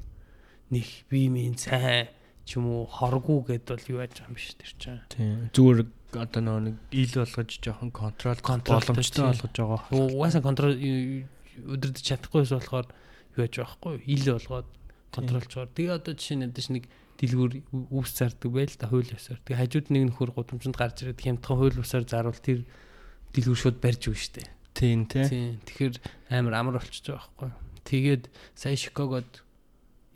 нэг 0.73 0.87
биемийн 1.13 1.55
сайн 1.61 2.09
ч 2.43 2.57
юм 2.57 2.73
уу 2.73 2.89
хоргуу 2.89 3.45
гэд 3.45 3.69
бол 3.69 3.85
юу 3.85 4.01
яаж 4.01 4.17
байгаа 4.17 4.33
юм 4.33 4.35
биш 4.35 4.57
тэр 4.57 4.73
чинь 4.81 5.01
Тийм. 5.13 5.53
Зүгээр 5.53 5.79
одоо 6.17 6.59
нэг 6.59 6.75
ил 6.91 7.13
болгож 7.17 7.49
жоохон 7.61 7.91
контрол 7.91 8.39
боломжтой 8.43 9.23
болгож 9.33 9.53
байгаа. 9.57 9.81
угаасаа 9.91 10.41
контрол 10.45 10.75
өдөрдөж 10.77 12.03
чадахгүйс 12.03 12.51
болохоор 12.53 12.87
юу 13.37 13.41
яаж 13.45 13.53
байгаа 13.57 13.73
хгүй 13.77 13.95
ил 14.09 14.25
болгоод 14.37 14.67
контролчоор 15.13 15.69
тэгээ 15.73 15.97
одоо 15.97 16.13
жишээ 16.17 16.37
нь 16.41 16.53
дэш 16.53 16.67
нэг 16.73 16.83
дэлгүүр 17.21 17.51
үүс 17.93 18.09
зардаг 18.17 18.49
байл 18.49 18.73
та 18.73 18.89
хууль 18.89 19.09
ёсоор 19.13 19.39
тэгээ 19.45 19.61
хажууд 19.61 19.87
нэг 19.93 20.03
нөхөр 20.09 20.31
гудамжинд 20.33 20.73
гарч 20.77 21.05
ирээд 21.05 21.21
хямдхан 21.21 21.57
хууль 21.61 21.77
ёсоор 21.77 22.05
заруул 22.09 22.41
тэр 22.41 22.65
дэлгүүр 23.37 23.59
шууд 23.61 23.77
барьж 23.77 24.09
өгнө 24.09 24.17
штэ 24.17 24.43
Тийм 24.73 25.05
тий. 25.05 25.61
тэгэхээр 25.69 26.01
амар 26.33 26.53
амар 26.57 26.75
болчихж 26.81 27.13
байгаа 27.13 27.29
байхгүй 27.29 27.51
тэгээд 27.85 28.23
сая 28.57 28.73
Шикагод 28.73 29.29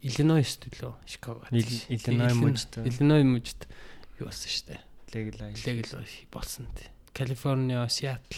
Иллинойс 0.02 0.58
төлөө 0.58 0.93
Шикагод 1.06 1.45
Ил- 1.54 1.86
Иллиной 1.93 2.34
мужид. 2.34 2.74
Иллиной 2.82 3.22
мужид 3.26 3.62
юу 4.18 4.26
болсон 4.34 4.50
штэ 4.50 4.82
Легл 5.14 5.39
легл 5.66 6.03
болсон 6.32 6.68
тий. 6.76 6.89
Калифорниа, 7.14 7.88
Сиэтл, 7.88 8.38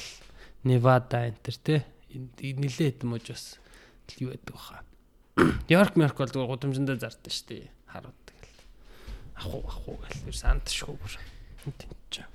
Невада 0.63 1.25
энэ 1.27 1.41
төр 1.41 1.57
тий. 1.63 1.81
нилээд 2.13 3.03
мож 3.03 3.29
бас 3.29 3.59
юу 4.17 4.29
байдаг 4.29 4.53
баха. 4.53 4.83
Йорк 5.69 5.95
Морк 5.95 6.17
бол 6.17 6.29
зүгээр 6.29 6.49
гудамжиндаа 6.49 6.97
зардсан 6.97 7.31
шүү 7.31 7.47
дээ. 7.49 7.69
Харууд 7.87 8.17
тэгэл. 8.25 8.61
Аху 9.37 9.59
аху 9.65 9.97
гэл 10.25 10.33
сандшгүй 10.33 10.95
бүр. 10.97 11.13
Тинч. 11.77 12.25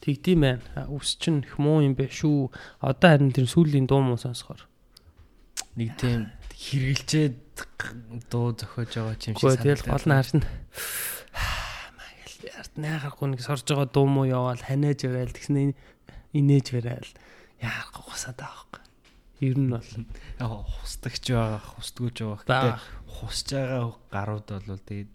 Тэгдэм 0.00 0.40
байна. 0.40 0.86
Үс 0.88 1.18
чинь 1.18 1.42
их 1.42 1.58
муу 1.58 1.82
юм 1.82 1.98
бэ 1.98 2.08
шүү. 2.08 2.54
Одоо 2.80 3.10
харин 3.18 3.34
тэр 3.34 3.50
сүүлийн 3.50 3.90
дуу 3.90 4.00
муу 4.00 4.16
сонсохоор. 4.16 4.64
Нэг 5.74 5.98
тийм 5.98 6.30
хэргэлжээд 6.62 7.36
дуу 8.30 8.54
зохиож 8.54 8.94
байгаа 8.94 9.18
юм 9.18 9.34
шиг 9.36 9.42
Гэхдээ 9.42 9.76
тэгэл 9.76 9.90
гол 9.90 10.06
нь 10.06 10.14
харна. 10.14 10.46
Маягал 12.76 13.08
ярд 13.08 13.14
найгарахгүй 13.14 13.28
нэг 13.32 13.40
сорж 13.40 13.64
байгаа 13.64 13.88
дуу 13.88 14.06
муу 14.06 14.26
яваал 14.28 14.60
ханиаж 14.60 15.00
байгаал 15.08 15.32
тэгснэ 15.32 15.72
инээж 16.36 16.66
барайл 16.76 17.12
яахгүй 17.62 18.04
гасаад 18.04 18.38
байгаа 18.38 18.64
юм. 18.76 18.86
Ер 19.40 19.56
нь 19.58 19.70
бол 19.70 19.90
яг 20.38 20.50
хустагч 20.82 21.24
байгаа, 21.30 21.62
хустгуулж 21.62 22.18
байгаа. 22.20 22.42
Гэтэ 22.44 22.70
хусж 23.08 23.46
байгаа 23.54 23.96
гарууд 24.12 24.46
бол 24.66 24.82
тэгээд 24.84 25.12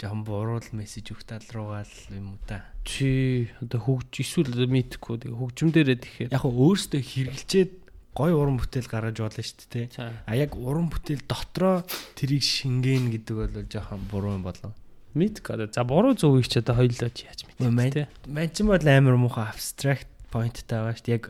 жоохон 0.00 0.24
буруул 0.26 0.68
мессеж 0.74 1.14
өгөх 1.14 1.22
тал 1.22 1.46
руугаа 1.54 1.86
л 1.86 1.96
юм 2.10 2.34
уу 2.34 2.40
та. 2.48 2.66
чи 2.82 3.46
одоо 3.62 3.78
хөгж 3.78 4.18
эсвэл 4.18 4.66
мэдхгүй 4.66 5.22
тэгээ 5.22 5.38
хөгжмдэрээ 5.38 5.98
тэгэхээр 6.02 6.34
Яг 6.34 6.42
хөө 6.42 6.58
өөрөөсөө 6.58 6.98
хэргэлжээд 6.98 7.72
гой 8.10 8.32
уран 8.34 8.58
бүтээл 8.58 8.90
гаргаж 8.90 9.16
болно 9.22 9.42
шүү 9.46 9.68
дээ. 9.70 9.86
А 10.26 10.32
яг 10.34 10.58
уран 10.58 10.90
бүтээл 10.90 11.22
дотроо 11.24 11.86
тэрийг 12.18 12.42
шингээн 12.42 13.14
гэдэг 13.14 13.36
бол 13.38 13.54
жоохон 13.70 14.02
буруу 14.10 14.34
юм 14.36 14.42
болов. 14.42 14.74
Мэдгүй 15.14 15.52
одоо 15.56 15.68
за 15.68 15.82
буруу 15.84 16.14
зөв 16.16 16.40
их 16.40 16.48
ч 16.48 16.60
одоо 16.60 16.80
хоёлоо 16.80 17.10
чи 17.12 17.28
яаж 17.28 17.44
мэдээ 17.60 17.90
те? 17.92 18.02
Ман 18.26 18.48
ч 18.50 18.62
бол 18.64 18.80
амар 18.80 19.16
муухай 19.20 19.46
abstract 19.50 20.08
point 20.32 20.56
тааваа 20.64 20.96
шүү 20.96 21.04
дээ. 21.04 21.16
Яг 21.20 21.24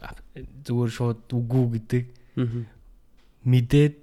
зүгээр 0.66 0.90
шууд 0.94 1.20
үгүй 1.34 1.64
гэдэг. 1.76 2.04
Мэдээд 3.42 3.94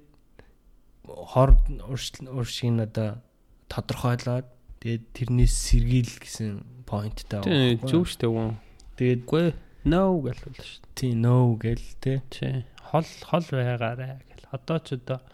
хор 1.08 1.56
уршиг 1.88 2.68
нь 2.70 2.84
одоо 2.84 3.24
тодорхойлоод 3.72 4.46
тэгээд 4.84 5.04
тэрнээс 5.16 5.54
сэргийл 5.56 6.12
гэсэн 6.20 6.84
point 6.84 7.24
тааваа. 7.28 7.48
тий 7.48 7.80
зөв 7.80 8.04
штэ 8.04 8.28
гоо 8.28 8.54
Тэгээд 9.00 9.24
үгүй. 9.24 9.46
No 9.88 10.20
гэл 10.20 10.40
бол 10.44 10.60
штэ 10.60 10.84
тий 10.92 11.12
no 11.16 11.56
гэл 11.56 11.86
тий. 12.04 12.20
чи 12.28 12.68
хол 12.84 13.08
хол 13.24 13.46
байгаарэ 13.48 14.20
гэл. 14.28 14.44
Одоо 14.52 14.78
ч 14.84 15.00
одоо 15.00 15.24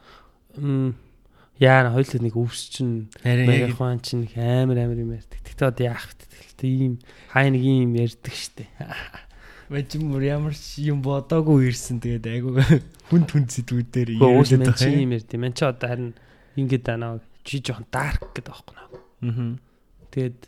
яа 1.59 1.89
хоёлоо 1.89 2.21
нэг 2.21 2.37
өвс 2.37 2.69
чинь 2.69 3.09
Марихуан 3.25 4.01
чинь 4.05 4.29
амар 4.37 4.77
амар 4.85 5.01
юм 5.01 5.17
ярьдаг. 5.17 5.41
Тэгтээ 5.41 5.69
одоо 5.73 5.85
яах 5.89 6.13
вэ? 6.13 6.27
Тэгтээ 6.53 6.71
ийм 6.71 6.95
хай 7.33 7.49
нэг 7.49 7.63
юм 7.87 7.93
ярьдаг 7.97 8.35
штэ. 8.37 8.69
мөр 10.05 10.23
ямар 10.23 10.55
юм 10.77 11.01
бодоогүй 11.01 11.73
ирсэн 11.73 11.99
тэгээд 12.05 12.27
айгу 12.29 12.61
хүн 13.09 13.23
хүн 13.25 13.45
зэдвүүдээр 13.49 14.09
уус 14.21 14.53
ирээд 14.53 14.79
мэн 14.85 15.05
юм 15.09 15.13
ярьд. 15.17 15.33
Мэн 15.33 15.55
чи 15.57 15.65
одоо 15.65 15.89
харин 15.89 16.13
ингэж 16.61 16.83
байна. 16.85 17.21
Чи 17.43 17.65
жоохон 17.65 17.89
dark 17.89 18.21
гэдэг 18.37 18.53
аахгүй 18.53 18.75
наа. 18.77 18.89
юм. 19.25 19.59
Тэгээд 20.13 20.39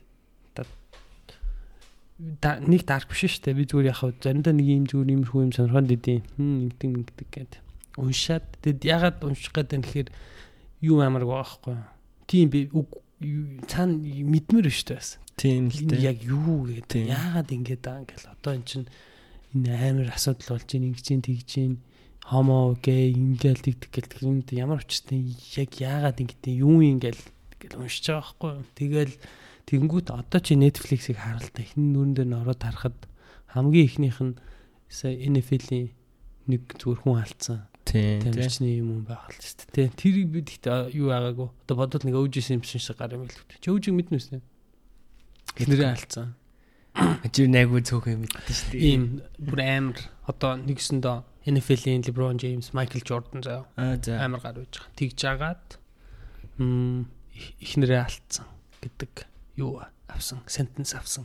да 2.19 2.59
нэг 2.59 2.83
dark 2.83 3.07
биш 3.07 3.31
штэ. 3.31 3.55
Би 3.55 3.63
зүгээр 3.63 3.95
яхав 3.95 4.11
заримдаа 4.19 4.51
нэг 4.51 4.67
юм 4.67 4.87
зүгээр 4.91 5.13
иймэрхүү 5.15 5.43
юм 5.47 5.53
сонирхоод 5.55 5.87
идэв. 5.87 6.27
Хм 6.35 6.67
ингэдэг 6.67 6.91
ингэдэг 6.99 7.29
гэд. 7.31 7.53
Уншаад 7.95 8.47
тэгэд 8.59 8.83
ягаад 8.83 9.19
унших 9.23 9.55
гэдэг 9.55 9.79
нь 9.79 9.87
тэгэхээр 9.87 10.09
юу 10.81 11.01
амар 11.01 11.25
байхгүй. 11.27 11.77
Тийм 12.27 12.51
би 12.51 12.69
цаана 13.67 13.99
мэдмэр 13.99 14.71
штэ 14.71 14.95
бас. 14.95 15.19
Тийм 15.39 15.71
л 15.71 15.87
дээ. 15.91 16.15
яг 16.15 16.19
юу 16.23 16.67
гэдэг 16.67 17.11
яагаад 17.11 17.51
ингэж 17.51 17.81
байгаа 17.83 18.03
ингээл 18.03 18.33
одоо 18.35 18.53
эн 18.55 18.65
чинь 18.67 18.87
энэ 19.55 19.71
амар 19.75 20.11
асуудал 20.15 20.59
болж 20.59 20.69
ийн 20.75 20.87
ингэж 20.91 21.07
ийн 21.11 21.23
тэгж 21.23 21.51
ийн 21.59 21.75
хомо 22.27 22.75
гей 22.83 23.15
ингээл 23.15 23.63
тэгдэг 23.63 23.91
гэл 23.91 24.13
тэгэнд 24.13 24.49
ямар 24.55 24.83
учиртай 24.83 25.35
яг 25.59 25.71
яагаад 25.79 26.19
ингэдэг 26.19 26.55
юу 26.59 26.83
ингээл 26.83 27.23
гэл 27.59 27.79
уншиж 27.81 28.05
байгаа 28.11 28.23
байхгүй 28.23 28.53
тэгэл 28.77 29.15
тэгэнгүүт 29.69 30.09
одоо 30.13 30.41
чи 30.41 30.57
Netflix-ийг 30.57 31.21
харалтаа 31.21 31.63
ихний 31.65 31.93
нүрэн 31.93 32.15
дээр 32.17 32.29
нь 32.29 32.41
ороод 32.41 32.61
харахад 32.65 32.99
хамгийн 33.53 33.89
ихнийх 33.89 34.19
нь 34.25 34.37
NFL-ийн 34.89 35.93
нэг 36.49 36.63
зүгээр 36.81 37.01
хүн 37.05 37.21
алдсан. 37.21 37.68
Тамирчны 37.93 38.69
юм 38.79 39.05
байгаа 39.09 39.31
л 39.33 39.41
шүү 39.41 39.69
дээ. 39.73 39.89
Тэрийг 39.97 40.29
бид 40.35 40.49
ихтэй 40.53 40.93
юу 40.97 41.09
байгаагүй. 41.13 41.49
Одоо 41.67 41.77
бодоод 41.79 42.05
нэг 42.05 42.15
OJ 42.19 42.37
Simpson 42.45 42.81
шиг 42.83 42.97
гар 43.01 43.15
юм 43.17 43.25
л 43.25 43.33
үү. 43.33 43.59
Чи 43.61 43.69
OJ 43.73 43.93
мэднэ 43.97 44.17
үсэ? 44.19 44.41
Нэрээ 45.59 45.91
алдсан. 45.95 46.35
Жир 47.35 47.49
найгуу 47.49 47.81
цөөхөн 47.83 48.23
мэддэн 48.27 48.55
шүү 48.55 48.69
дээ. 48.75 48.83
Ийм 48.83 49.03
бүр 49.39 49.61
амар 49.63 49.99
одоо 50.27 50.59
нэгсэндээ 50.59 51.17
NFL-ийн 51.49 52.03
LeBron 52.05 52.37
James, 52.37 52.75
Michael 52.77 53.03
Jordan 53.07 53.41
заяа 53.41 53.65
Аа 53.79 53.97
за. 54.03 54.19
амар 54.21 54.43
гар 54.43 54.59
байж 54.61 54.75
байгаа. 54.77 54.93
Тэгж 54.99 55.21
агаад 55.25 55.67
м 56.61 57.07
ихнэрээ 57.63 58.03
алдсан 58.05 58.47
гэдэг 58.83 59.13
юу 59.63 59.81
авсан, 60.11 60.43
sentence 60.51 60.93
авсан. 60.99 61.25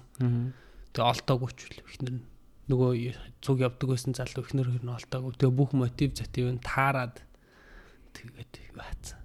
Тэгээ 0.94 1.10
олдоогүй 1.12 1.52
ч 1.58 1.60
үл 1.68 1.82
ихнэр 1.90 2.14
нь 2.22 2.24
нөгөө 2.72 2.92
цуг 3.44 3.60
явдаг 3.60 3.90
байсан 3.92 4.16
залуу 4.16 4.44
ихнэр 4.44 4.72
хөр 4.72 4.84
нь 4.88 4.96
олдоогүй. 4.96 5.36
Тэгээ 5.36 5.58
бүх 5.58 5.72
мотив 5.76 6.16
затив 6.16 6.48
нь 6.48 6.64
таарад 6.64 7.20
тэгээд 8.16 8.52
юу 8.72 8.80
хаацсан. 8.80 9.20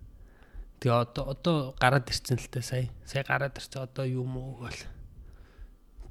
Тэгээ 0.83 0.95
одоо 0.95 1.25
одоо 1.31 1.57
гараад 1.79 2.11
ирсэн 2.11 2.39
л 2.39 2.51
та 2.51 2.63
сая. 2.63 2.91
Сая 3.07 3.23
гараад 3.23 3.55
ирсэн 3.55 3.87
одоо 3.87 4.05
юу 4.07 4.27
муу 4.27 4.59
гэл. 4.67 4.83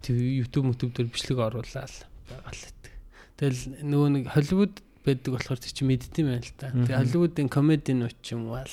YouTube 0.08 0.72
YouTube 0.72 0.94
дээр 0.96 1.12
бичлэг 1.12 1.40
оруулаад 1.40 1.94
байгаа 2.32 2.54
л 2.56 2.64
гэдэг. 2.64 2.94
Тэгэл 3.38 3.62
нөгөө 3.84 4.10
нэг 4.16 4.24
Холливуд 4.32 4.76
байдаг 5.04 5.32
болохоор 5.36 5.60
чи 5.60 5.84
мэддэм 5.84 6.28
байл 6.32 6.52
та. 6.56 6.72
Тэгээ. 6.72 6.96
Холливуудын 6.96 7.50
комеди 7.52 7.92
нууч 7.92 8.24
юм 8.32 8.52
бол 8.52 8.72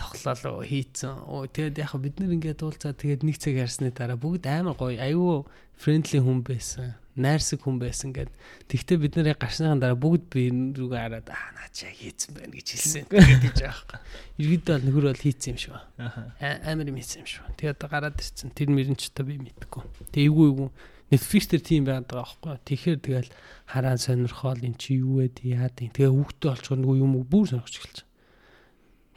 тоглолоо 0.00 0.64
хийцэн. 0.64 1.28
Тэгээд 1.28 1.76
яг 1.76 1.92
бид 2.00 2.16
нар 2.16 2.32
ингээд 2.32 2.64
уулзаад 2.64 2.96
тэгээд 2.96 3.22
нэг 3.28 3.36
цаг 3.36 3.54
ярьсны 3.60 3.92
дараа 3.92 4.16
бүгд 4.16 4.48
амар 4.48 4.74
гоё 4.80 4.96
аюу 4.96 5.44
фрэндли 5.76 6.24
хүн 6.24 6.40
байсан. 6.40 6.96
Найрсаг 7.20 7.60
хүн 7.60 7.76
байсан 7.76 8.16
гэд. 8.16 8.32
Тэгтээ 8.72 8.96
бид 8.96 9.14
нар 9.20 9.36
яг 9.36 9.40
гарсныхан 9.44 9.76
дараа 9.76 9.98
бүгд 10.00 10.24
би 10.32 10.48
рүүгээ 10.48 11.00
хараад 11.04 11.28
аа 11.28 11.52
наа 11.52 11.68
чи 11.68 11.84
яг 11.84 11.96
хийцэн 12.00 12.32
байна 12.32 12.54
гэж 12.56 12.68
хэлсэн. 12.72 13.04
Тэгээд 13.12 13.44
гэж 13.44 13.58
аахгүй. 13.68 13.98
Иргэдээ 14.40 14.74
бол 14.80 14.86
нөхөр 14.88 15.06
бол 15.10 15.24
хийцэн 15.24 15.50
юм 15.52 15.58
шүү. 15.60 15.78
Аха. 16.00 16.22
А- 16.40 16.60
амар 16.72 16.88
юм 16.88 16.96
хийсэн 16.96 17.20
юм 17.20 17.28
шүү. 17.28 17.44
Тэгээд 17.60 17.76
одоо 17.76 17.88
гараад 17.92 18.16
ирсэн. 18.16 18.48
Тэр 18.56 18.68
мөрөн 18.72 18.96
ч 18.96 19.12
одоо 19.12 19.24
би 19.28 19.36
мэдгүй. 19.36 19.82
Тэг 20.14 20.22
эйгүү 20.24 20.46
эйгүү 20.48 20.68
Netflix 21.10 21.50
дээр 21.50 21.64
тийм 21.66 21.82
байгаад 21.84 22.06
байгаа 22.06 22.22
байхгүй. 22.22 22.54
Тэгэхээр 22.70 22.98
тэгэл 23.02 23.30
хараа 23.66 23.98
сонирхоол 23.98 24.62
эн 24.62 24.78
чи 24.78 25.02
юу 25.02 25.18
вэ 25.18 25.34
яад 25.42 25.74
юм. 25.82 25.90
Тэгээ 25.90 26.14
хүүхдээ 26.14 26.78
нөгөө 26.78 26.96
юм 27.02 27.18
уу 27.18 27.26
бүр 27.26 27.50
сонирхож 27.50 27.74
эхэлж. 27.82 27.98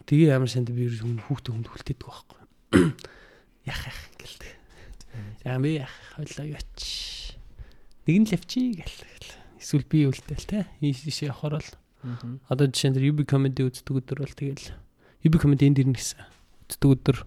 Тэгээ 0.04 0.36
ямар 0.36 0.52
санд 0.52 0.68
би 0.68 0.92
хүн 0.92 1.24
хүүхдээ 1.24 1.54
хүнд 1.56 1.68
хүлтээдэг 1.72 2.04
байхгүй. 2.04 2.42
Яах 3.72 3.84
яах 3.88 4.02
гэлдэг. 4.20 4.52
Би 5.64 5.70
яах 5.80 5.96
хойлоо 6.12 6.48
яач. 6.60 6.80
Нэг 8.04 8.16
нь 8.20 8.28
лавчи 8.28 8.84
гэл. 8.84 9.00
Эсвэл 9.64 9.88
би 9.88 10.04
үлдээл 10.04 10.44
те. 10.44 10.68
Ийшээ 10.84 11.32
явахаар 11.32 11.64
бол. 11.64 11.72
Одоо 12.52 12.68
жишээ 12.68 12.92
нь 12.92 13.00
UB 13.00 13.24
comedy 13.24 13.64
үздэг 13.64 13.96
өдөр 13.96 14.28
бол 14.28 14.36
тэгэл 14.36 14.76
UB 15.24 15.36
comedy 15.40 15.72
энд 15.72 15.80
ирнэ 15.80 15.96
гэсэн. 15.96 16.20
Үздэг 16.68 16.90
өдөр 17.00 17.18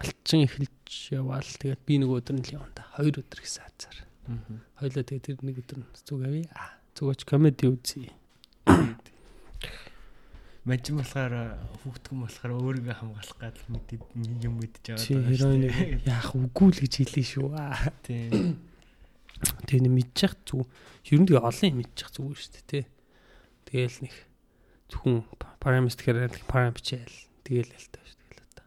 алчин 0.00 0.48
эхэлж 0.48 1.12
яваал 1.12 1.44
тэгээд 1.44 1.84
би 1.84 2.00
нэг 2.00 2.08
өдөр 2.08 2.40
нь 2.40 2.44
л 2.48 2.56
явна 2.56 2.72
да. 2.72 2.88
Хоёр 2.96 3.20
өдөр 3.20 3.40
гэсэн 3.44 3.68
хазар. 3.68 3.96
Мгм. 4.32 4.64
Хоёлаа 4.80 5.04
тэгээд 5.04 5.26
тэр 5.28 5.44
нэг 5.44 5.60
өдөр 5.60 5.78
нь 5.84 5.88
зүг 6.08 6.24
авъя. 6.24 6.48
Зүгөөч 6.96 7.20
comedy 7.28 7.68
үзье. 7.68 8.08
Ч 10.62 10.94
болохоор 10.94 11.58
хүүхдгэн 11.82 12.18
болохоор 12.22 12.52
өөрийгөө 12.54 12.94
хамгаалах 12.94 13.38
гал 13.42 13.62
мэдээд 13.66 14.02
юм 14.46 14.62
мэдж 14.62 14.94
байгаа 14.94 15.02
Чи 15.02 15.18
хероин 15.18 15.66
яах 16.06 16.38
үгүй 16.38 16.70
л 16.70 16.82
гэж 16.86 16.94
хэлээ 17.02 17.26
шүү. 17.34 17.50
Тийм. 18.06 18.62
Тэгээд 19.66 19.84
нэг 19.90 19.94
мэдчих 19.98 20.38
зүг. 20.46 20.70
Ер 21.10 21.18
нь 21.18 21.26
тэгээ 21.26 21.42
олон 21.42 21.66
юм 21.66 21.78
мэдчих 21.82 22.08
зүгээр 22.14 22.38
шүү 22.38 22.52
дээ, 22.54 22.66
тий. 22.70 22.84
Тэгээл 23.66 23.98
нэг 24.06 24.14
зөвхөн 24.86 25.18
парамист 25.58 25.98
гэхээр 25.98 26.30
парам 26.46 26.78
бичээл 26.78 27.16
тэгээл 27.42 27.74
л 27.74 27.88
таа 27.90 28.06
шүү 28.06 28.22
дээ 28.22 28.46
одоо. 28.46 28.66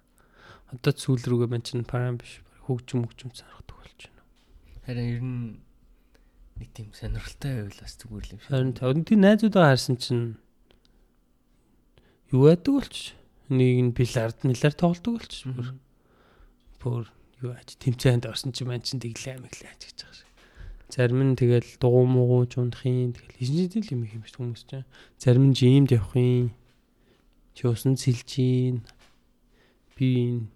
Одоо 0.75 0.91
сүүл 0.99 1.23
рүүгээ 1.31 1.49
мэн 1.55 1.63
чин 1.63 1.87
парам 1.87 2.19
биш 2.19 2.43
хөгжим 2.67 3.07
хөгжим 3.07 3.31
санахдаг 3.31 3.71
болж 3.79 3.99
байна. 4.03 4.23
Харин 4.83 5.07
ер 5.15 5.23
нь 5.23 5.63
нэг 6.59 6.69
тийм 6.75 6.91
сонирхолтой 6.91 7.71
байвал 7.71 7.79
бас 7.79 7.95
зүгээр 8.03 8.23
л 8.27 8.33
юм 8.35 8.39
шиг. 8.43 8.51
Харин 8.51 8.75
өнөдний 8.75 9.19
найзуудаа 9.23 9.71
харсан 9.71 9.95
чинь 9.95 10.35
юу 12.33 12.49
яадаг 12.49 12.73
болч 12.73 13.13
нэг 13.49 13.77
нь 13.85 13.93
бильярд 13.93 14.41
миллиард 14.41 14.77
тоглодог 14.79 15.21
болч 15.21 15.33
бүр 15.45 15.67
бүр 16.81 17.03
юу 17.43 17.51
ааж 17.53 17.77
тэмцээнд 17.77 18.25
орсон 18.25 18.53
чинь 18.53 18.69
мань 18.69 18.81
чин 18.81 18.97
дэглээ 18.97 19.37
мэглээ 19.41 19.69
ааж 19.69 19.81
гэж 19.85 19.97
байгаа 20.01 20.17
шиг. 20.17 20.31
Зарим 20.89 21.21
нь 21.21 21.37
тэгэл 21.37 21.69
дугуй 21.77 22.05
муугуу 22.09 22.45
жундахын 22.49 23.13
тэгэл 23.13 23.37
хинжидэл 23.37 23.93
юм 23.93 24.01
их 24.05 24.13
юм 24.17 24.23
биш 24.25 24.33
хүмүүс 24.37 24.63
чинь. 24.65 24.89
Зарим 25.21 25.51
нь 25.51 25.57
жимд 25.57 25.93
явахын 25.93 26.53
чи 27.53 27.63
усан 27.69 27.97
сэлжийн 27.97 28.81
би 29.93 30.07
энэ 30.25 30.47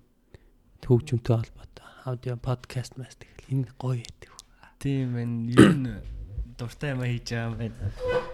төгжмөнтэй 0.82 1.36
холбоотой 1.38 1.90
аудио 2.06 2.36
подкаст 2.38 2.98
мас 2.98 3.14
тэгэл 3.18 3.54
энэ 3.54 3.70
гоё 3.78 4.02
яадаг. 4.02 4.32
Тийм 4.80 5.14
байна. 5.14 5.52
Ер 5.52 5.74
нь 5.76 5.88
дуртай 6.58 6.96
юм 6.96 7.04
хийж 7.04 7.28
байгаа 7.30 7.48
юм 7.52 7.56
байна. 7.60 7.78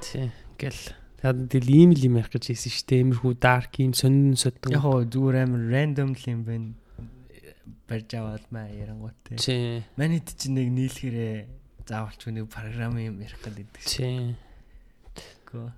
Тий. 0.01 0.31
Гэл. 0.57 1.05
Тэгээд 1.26 1.49
тэгэл 1.49 1.73
ийм 1.73 1.89
л 1.97 2.05
юм 2.05 2.15
ярих 2.21 2.30
гэж 2.30 2.53
хэлсэн 2.53 2.69
шүү 2.69 2.86
дээ. 2.86 3.01
Иймэрхүү 3.01 3.34
dark 3.41 3.73
юм 3.82 3.93
сонин 3.97 4.38
содон. 4.38 4.78
Яг 4.78 4.86
хоо 4.86 5.01
зүгээр 5.09 5.38
амар 5.41 5.63
random 5.73 6.13
л 6.13 6.26
юм 6.30 6.41
байна. 6.45 6.69
Барьж 7.89 8.09
аваад 8.13 8.45
маа 8.53 8.69
ярангуут 8.69 9.17
те. 9.26 9.41
Тий. 9.41 9.82
Манайд 9.97 10.30
чинь 10.38 10.53
нэг 10.53 10.69
нийлэхэрээ 10.69 11.89
заавалч 11.89 12.30
нэг 12.30 12.45
програм 12.45 12.93
юм 13.01 13.17
ярих 13.26 13.41
гэдэг. 13.41 13.73
Тий. 13.82 14.38
Гөө. 15.49 15.73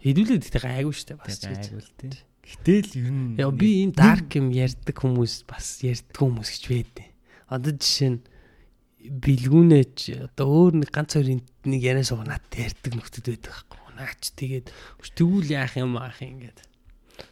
Хэдүүлээд 0.00 0.40
ихтэй 0.48 0.64
гайгүй 0.64 0.94
шүү 0.96 1.08
дээ 1.12 1.20
бас. 1.20 1.36
Бас 1.36 1.52
айгуул 1.52 1.90
те. 2.00 2.08
Гэтэл 2.40 2.96
ер 2.96 3.12
нь 3.12 3.36
Яа 3.36 3.52
би 3.52 3.84
ийм 3.84 3.92
dark 3.92 4.32
юм 4.40 4.56
ярьдаг 4.56 4.96
хүмүүс 4.96 5.44
бас 5.44 5.84
ярьдаг 5.84 6.16
хүмүүс 6.16 6.48
гэж 6.48 6.64
байдیں۔ 6.72 7.08
Одоо 7.52 7.76
жишээ 7.76 8.10
нь 8.16 8.20
бэлгүүнээч 9.20 10.32
одоо 10.32 10.46
өөр 10.48 10.80
нэг 10.80 10.90
ганц 10.90 11.12
хоёр 11.12 11.38
нэг 11.38 11.80
яриа 11.80 12.08
суугаа 12.08 12.34
надад 12.34 12.56
ярьдаг 12.56 12.92
нөхдөд 12.96 13.26
байдаг 13.30 13.52
байхгүй. 13.52 13.81
Наач 13.96 14.32
тэгээд 14.36 14.72
тэгвэл 15.16 15.48
яах 15.52 15.76
юм 15.76 15.96
аах 15.96 16.20
юм 16.22 16.40
ингээд. 16.40 16.58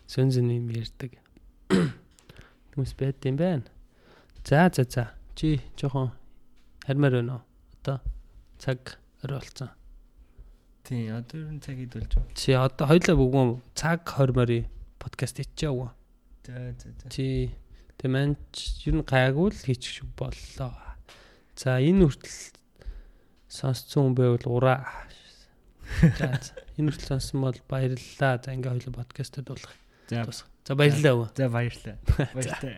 Сөн 0.07 0.31
сөн 0.31 0.51
юм 0.51 0.69
ярьдаг. 0.71 1.17
Хүмүүс 2.73 2.93
байд 2.99 3.21
юм 3.25 3.37
байна. 3.41 3.67
За 4.45 4.71
за 4.73 4.85
за. 4.85 5.05
Чи 5.35 5.61
жоохон 5.77 6.13
хармаар 6.85 7.21
байна 7.21 7.41
уу? 7.41 7.43
Одоо 7.81 7.99
цаг 8.59 8.99
орой 9.23 9.41
болсон. 9.41 9.71
тий 10.85 11.07
одоо 11.07 11.47
ер 11.47 11.51
нь 11.55 11.63
цаг 11.63 11.79
идүүлж 11.79 12.13
байна. 12.19 12.35
Чи 12.35 12.51
одоо 12.59 12.87
хоёлаа 12.91 13.15
бүгэн 13.15 13.49
цаг 13.79 14.03
20 14.03 14.35
морь 14.35 14.67
подкаст 14.99 15.39
хийчихээ 15.39 15.71
үү? 15.71 15.91
За 16.43 16.55
за 16.75 16.89
за. 16.99 17.07
Чи 17.15 17.55
тэг 17.95 18.11
манч 18.11 18.83
ер 18.89 18.99
нь 18.99 19.07
гайгүй 19.07 19.55
л 19.55 19.65
хийчих 19.65 20.03
боллоо. 20.19 20.75
За 21.55 21.79
энэ 21.79 22.11
хүртэл 22.11 22.59
сонсцсон 23.47 24.11
хүн 24.11 24.15
байвал 24.19 24.47
ураа. 24.51 24.83
Энэ 26.78 26.91
хүртэл 26.93 27.09
сонссон 27.20 27.41
бол 27.45 27.59
баярлалаа. 27.68 28.38
За 28.41 28.51
ингээ 28.55 28.70
хоёул 28.72 28.95
подкастад 28.95 29.45
болох. 29.49 29.72
За 30.09 30.24
За 30.66 30.74
баярлалаа. 30.74 31.30
за 31.34 31.49
баярлалаа. 31.49 31.97
Баярлалаа. 32.34 32.76